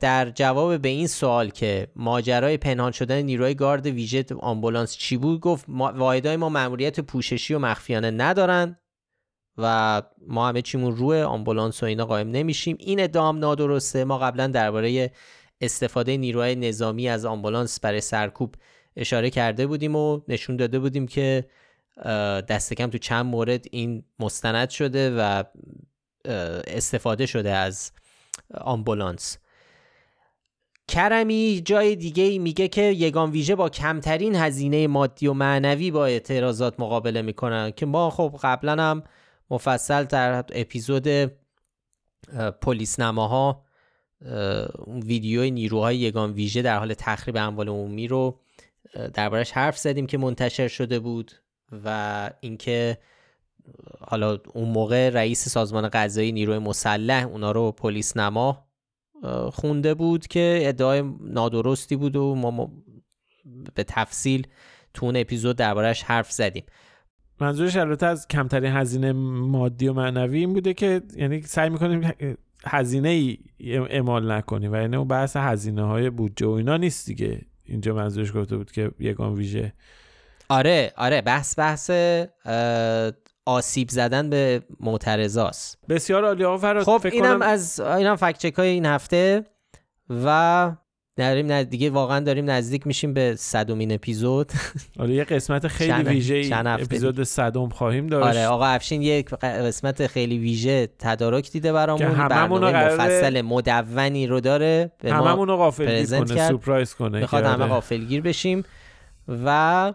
در 0.00 0.30
جواب 0.30 0.78
به 0.78 0.88
این 0.88 1.06
سوال 1.06 1.50
که 1.50 1.88
ماجرای 1.96 2.56
پنهان 2.56 2.92
شدن 2.92 3.22
نیروی 3.22 3.54
گارد 3.54 3.86
ویژه 3.86 4.24
آمبولانس 4.40 4.96
چی 4.96 5.16
بود؟ 5.16 5.40
گفت 5.40 5.64
واحدهای 5.68 6.36
ما 6.36 6.48
مأموریت 6.48 7.00
پوششی 7.00 7.54
و 7.54 7.58
مخفیانه 7.58 8.10
ندارن. 8.10 8.76
و 9.58 10.02
ما 10.26 10.48
همه 10.48 10.62
چیمون 10.62 10.96
روی 10.96 11.22
آمبولانس 11.22 11.82
و 11.82 11.86
اینا 11.86 12.06
قایم 12.06 12.30
نمیشیم. 12.30 12.76
این 12.80 13.00
ادعام 13.00 13.38
نادرسته. 13.38 14.04
ما 14.04 14.18
قبلا 14.18 14.46
درباره 14.46 15.12
استفاده 15.60 16.16
نیروهای 16.16 16.54
نظامی 16.54 17.08
از 17.08 17.24
آمبولانس 17.24 17.80
برای 17.80 18.00
سرکوب 18.00 18.54
اشاره 18.96 19.30
کرده 19.30 19.66
بودیم 19.66 19.96
و 19.96 20.20
نشون 20.28 20.56
داده 20.56 20.78
بودیم 20.78 21.06
که 21.06 21.44
دست 22.48 22.74
کم 22.74 22.90
تو 22.90 22.98
چند 22.98 23.26
مورد 23.26 23.64
این 23.70 24.04
مستند 24.18 24.70
شده 24.70 25.16
و 25.18 25.44
استفاده 26.66 27.26
شده 27.26 27.50
از 27.50 27.92
آمبولانس. 28.60 29.38
کرمی 30.88 31.62
جای 31.64 31.96
دیگه 31.96 32.38
میگه 32.38 32.68
که 32.68 32.82
یگان 32.82 33.30
ویژه 33.30 33.54
با 33.54 33.68
کمترین 33.68 34.34
هزینه 34.34 34.86
مادی 34.86 35.26
و 35.26 35.32
معنوی 35.32 35.90
با 35.90 36.06
اعتراضات 36.06 36.80
مقابله 36.80 37.22
می‌کنن 37.22 37.70
که 37.70 37.86
ما 37.86 38.10
خب 38.10 38.38
قبلا 38.42 38.82
هم 38.82 39.02
مفصل 39.50 40.04
در 40.04 40.44
اپیزود 40.52 41.08
پلیس 42.62 43.00
نماها 43.00 43.64
ویدیوی 44.86 45.50
نیروهای 45.50 45.96
یگان 45.96 46.32
ویژه 46.32 46.62
در 46.62 46.78
حال 46.78 46.94
تخریب 46.94 47.36
اموال 47.36 47.68
عمومی 47.68 48.08
رو 48.08 48.40
دربارش 49.14 49.52
حرف 49.52 49.78
زدیم 49.78 50.06
که 50.06 50.18
منتشر 50.18 50.68
شده 50.68 50.98
بود 50.98 51.32
و 51.84 52.30
اینکه 52.40 52.98
حالا 54.00 54.38
اون 54.54 54.68
موقع 54.68 55.08
رئیس 55.08 55.48
سازمان 55.48 55.88
قضایی 55.88 56.32
نیروی 56.32 56.58
مسلح 56.58 57.26
اونا 57.26 57.52
رو 57.52 57.72
پلیس 57.72 58.16
نما 58.16 58.66
خونده 59.52 59.94
بود 59.94 60.26
که 60.26 60.60
ادعای 60.62 61.02
نادرستی 61.20 61.96
بود 61.96 62.16
و 62.16 62.34
ما 62.34 62.72
به 63.74 63.84
تفصیل 63.84 64.46
تو 64.94 65.06
اون 65.06 65.16
اپیزود 65.16 65.56
دربارش 65.56 66.02
حرف 66.02 66.32
زدیم. 66.32 66.64
منظورش 67.40 67.76
البته 67.76 68.06
از 68.06 68.28
کمترین 68.28 68.72
هزینه 68.72 69.12
مادی 69.12 69.88
و 69.88 69.92
معنوی 69.92 70.38
این 70.38 70.52
بوده 70.52 70.74
که 70.74 71.02
یعنی 71.16 71.42
سعی 71.42 71.68
می‌کنیم 71.68 72.12
هزینه 72.66 73.08
ای 73.08 73.38
اعمال 73.76 74.32
نکنیم 74.32 74.72
و 74.72 74.76
یعنی 74.76 74.96
اون 74.96 75.08
بحث 75.08 75.36
هزینه 75.36 75.82
های 75.82 76.10
بودجه 76.10 76.46
و 76.46 76.50
اینا 76.50 76.76
نیست 76.76 77.06
دیگه. 77.06 77.40
اینجا 77.64 77.94
منظورش 77.94 78.32
گفته 78.36 78.56
بود 78.56 78.72
که 78.72 78.90
یگان 78.98 79.34
ویژه. 79.34 79.72
آره 80.48 80.92
آره 80.96 81.22
بحث 81.22 81.58
بحث 81.58 81.90
آسیب 83.46 83.88
زدن 83.88 84.30
به 84.30 84.62
معترضاست. 84.80 85.78
بسیار 85.88 86.24
عالی 86.24 86.44
آقا 86.44 86.84
خب 86.84 87.06
اینم 87.12 87.42
از 87.42 87.80
اینم 87.80 88.16
فکت 88.16 88.38
چک 88.38 88.54
های 88.54 88.68
این 88.68 88.86
هفته 88.86 89.44
و 90.24 90.72
داریم 91.28 91.62
دیگه 91.62 91.90
واقعا 91.90 92.20
داریم 92.20 92.50
نزدیک 92.50 92.86
میشیم 92.86 93.14
به 93.14 93.34
صدومین 93.38 93.92
اپیزود. 93.92 94.52
آره 94.98 95.14
یه 95.14 95.24
قسمت 95.24 95.68
خیلی 95.68 96.02
ویژه 96.02 96.50
اپیزود 96.52 97.22
صدوم 97.22 97.68
خواهیم 97.68 98.06
داشت. 98.06 98.26
آره 98.26 98.46
آقا 98.46 98.66
افشین 98.66 99.02
یک 99.02 99.28
قسمت 99.28 100.06
خیلی 100.06 100.38
ویژه 100.38 100.88
تدارک 100.98 101.50
دیده 101.50 101.72
برامون. 101.72 102.28
برنامه 102.28 102.86
مفصل 102.86 103.40
مدونی 103.40 104.26
رو 104.26 104.40
داره 104.40 104.92
به 104.98 105.12
هممون 105.12 105.48
رو 105.48 105.56
غافلگیر 105.56 106.18
کنه 106.18 106.48
سورپرایز 106.48 106.94
کنه 106.94 107.20
می‌خواد 107.20 107.44
همه 107.44 107.66
غافلگیر 107.66 108.22
بشیم 108.22 108.64
و 109.44 109.92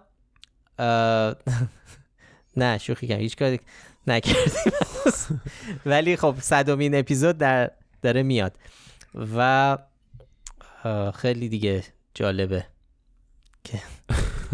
نه 2.58 2.78
شوخی 2.78 3.08
کردم 3.08 3.22
هیچ 3.22 3.38
کاری 3.38 3.60
نکردیم. 4.08 4.74
ولی 5.86 6.16
خب 6.16 6.36
صدومین 6.40 6.96
اپیزود 6.96 7.38
در 7.38 7.72
داره 8.02 8.24
میاد. 8.24 8.58
و 9.38 9.78
خیلی 11.16 11.50
دیگه 11.50 11.84
جالبه 12.14 12.66
که 13.64 13.80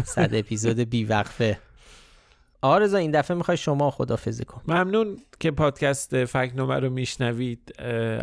صد 0.04 0.34
اپیزود 0.34 0.80
بی 0.80 1.04
وقفه. 1.04 1.58
علیرضا 2.62 2.98
این 2.98 3.10
دفعه 3.10 3.36
می‌خوای 3.36 3.56
شما 3.56 3.90
خدافظی 3.90 4.44
کن. 4.44 4.62
ممنون 4.68 5.18
که 5.40 5.50
پادکست 5.50 6.24
فکنومه 6.24 6.74
رو 6.74 6.90
میشنوید. 6.90 7.74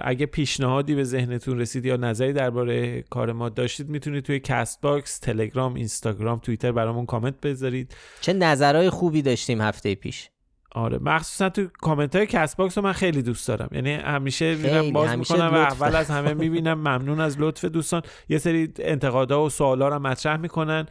اگه 0.02 0.26
پیشنهادی 0.26 0.96
به 0.96 1.04
ذهنتون 1.04 1.60
رسید 1.60 1.86
یا 1.86 1.96
نظری 1.96 2.34
درباره 2.34 3.02
کار 3.02 3.32
ما 3.32 3.50
داشتید 3.50 3.90
می‌تونید 3.90 4.24
توی 4.24 4.40
Castbox 4.40 5.20
تلگرام 5.20 5.74
اینستاگرام 5.74 6.40
توییتر 6.40 6.72
برامون 6.72 7.06
کامنت 7.06 7.42
بذارید. 7.42 7.96
چه 8.22 8.34
نظرهای 8.34 8.90
خوبی 8.90 9.22
داشتیم 9.22 9.62
هفته 9.62 9.96
پیش. 9.96 10.30
آره 10.72 11.00
مخصوصا 11.02 11.50
تو 11.50 11.68
کامنت 11.82 12.16
های 12.16 12.26
Castbox 12.26 12.78
رو 12.78 12.84
من 12.84 12.94
خیلی 12.94 13.22
دوست 13.22 13.48
دارم. 13.48 13.70
یعنی 13.72 13.94
همیشه 13.94 14.56
میرم 14.56 14.92
باز 14.92 15.18
می‌کنم 15.18 15.50
و 15.54 15.56
اول 15.56 15.96
از 15.96 16.10
همه 16.10 16.34
می‌بینم 16.34 16.78
ممنون 16.78 17.20
از 17.20 17.40
لطف 17.40 17.66
دوستان. 17.66 18.02
یه 18.30 18.38
سری 18.38 18.74
انتقادها 18.80 19.46
و 19.46 19.50
سوالا 19.50 19.88
رو 19.88 20.00
مطرح 20.00 20.38
می‌کنن. 20.38 20.86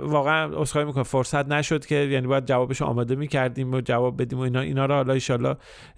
واقعا 0.00 0.60
عذرخواهی 0.60 0.84
می‌کنم. 0.84 1.02
فرصت 1.02 1.48
نشد 1.48 1.86
که 1.86 1.94
یعنی 1.94 2.26
باید 2.26 2.46
جوابش 2.46 2.82
آماده 2.82 3.14
می‌کردیم 3.14 3.74
و 3.74 3.80
جواب 3.80 4.22
بدیم 4.22 4.38
و 4.38 4.42
اینا. 4.42 4.60
اینا 4.60 4.86
رو 4.86 4.94
حالا 4.94 5.14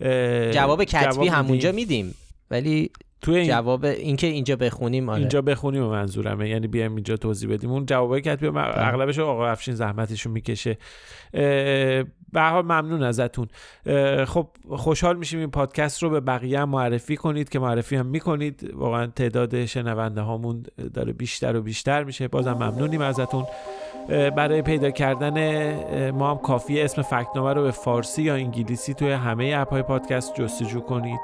ان 0.01 0.51
جواب 0.51 0.85
کتبی 0.85 1.29
همونجا 1.29 1.73
میدیم. 1.73 2.15
ولی 2.51 2.91
توی 3.23 3.37
این... 3.37 3.49
جواب 3.49 3.85
اینکه 3.85 4.27
اینجا 4.27 4.57
بخونیم 4.57 5.09
آره. 5.09 5.19
اینجا 5.19 5.43
بخونیم 5.43 5.83
و 5.83 5.91
منظورمه. 5.91 6.49
یعنی 6.49 6.67
بیایم 6.67 6.95
اینجا 6.95 7.17
توضیح 7.17 7.53
بدیم. 7.53 7.71
اون 7.71 7.87
جوابایی 7.87 8.23
که 8.23 8.37
بله. 8.37 8.89
اغلبش 8.89 9.19
آقا 9.19 9.47
افشین 9.49 9.75
زحمتشو 9.75 10.33
می‌کشه. 10.33 10.79
به 12.33 12.41
حال 12.41 12.65
ممنون 12.65 13.03
ازتون. 13.03 13.49
خب 14.25 14.49
خوشحال 14.69 15.17
میشیم 15.17 15.39
این 15.39 15.51
پادکست 15.51 16.03
رو 16.03 16.11
به 16.11 16.21
بقیه 16.21 16.61
هم 16.61 16.69
معرفی 16.69 17.17
کنید 17.17 17.49
که 17.49 17.59
معرفی 17.59 17.97
هم 17.97 18.07
می‌کنید. 18.07 18.71
واقعا 18.75 19.07
تعداد 19.07 19.65
شنونده 19.65 20.21
هامون 20.21 20.63
داره 20.95 21.13
بیشتر 21.13 21.57
و 21.57 21.63
بیشتر 21.63 22.05
میشه. 22.05 22.29
بازم 22.29 22.53
ممنونیم 22.53 23.01
ازتون. 23.01 23.45
برای 24.09 24.63
پیدا 24.63 24.91
کردن 24.91 26.11
ما 26.11 26.31
هم 26.31 26.39
کافی 26.39 26.81
اسم 26.81 27.03
فکنامه 27.03 27.53
رو 27.53 27.63
به 27.63 27.71
فارسی 27.71 28.23
یا 28.23 28.35
انگلیسی 28.35 28.95
توی 28.95 29.13
همه 29.13 29.55
اپ 29.59 29.71
های 29.71 29.83
پادکست 29.83 30.35
جستجو 30.35 30.81
کنید. 30.81 31.21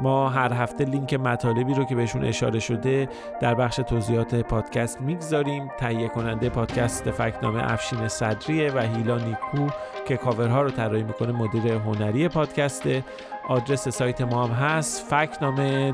ما 0.00 0.28
هر 0.28 0.52
هفته 0.52 0.84
لینک 0.84 1.14
مطالبی 1.14 1.74
رو 1.74 1.84
که 1.84 1.94
بهشون 1.94 2.24
اشاره 2.24 2.58
شده 2.58 3.08
در 3.40 3.54
بخش 3.54 3.76
توضیحات 3.76 4.34
پادکست 4.34 5.00
می‌گذاریم. 5.00 5.70
تهیه 5.78 6.08
کننده 6.08 6.48
پادکست 6.48 7.10
فکنامه 7.10 7.72
افشین 7.72 8.08
صدریه 8.08 8.72
و 8.72 8.78
هیلا 8.78 9.18
نیکو 9.18 9.66
که 10.08 10.16
کاورها 10.16 10.62
رو 10.62 10.70
طراحی 10.70 11.02
می‌کنه 11.02 11.32
مدیر 11.32 11.72
هنری 11.72 12.28
پادکسته 12.28 13.04
آدرس 13.48 13.88
سایت 13.88 14.20
ما 14.20 14.46
هم 14.46 14.50
هست 14.50 15.06
فکنامه 15.10 15.92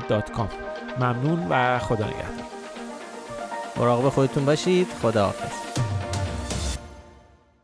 ممنون 0.99 1.47
و 1.49 1.79
خدا 1.79 2.05
نگهدار. 2.05 2.45
مراقب 3.77 4.09
خودتون 4.09 4.45
باشید. 4.45 4.87
خدا 5.01 5.25
حافظ 5.25 5.82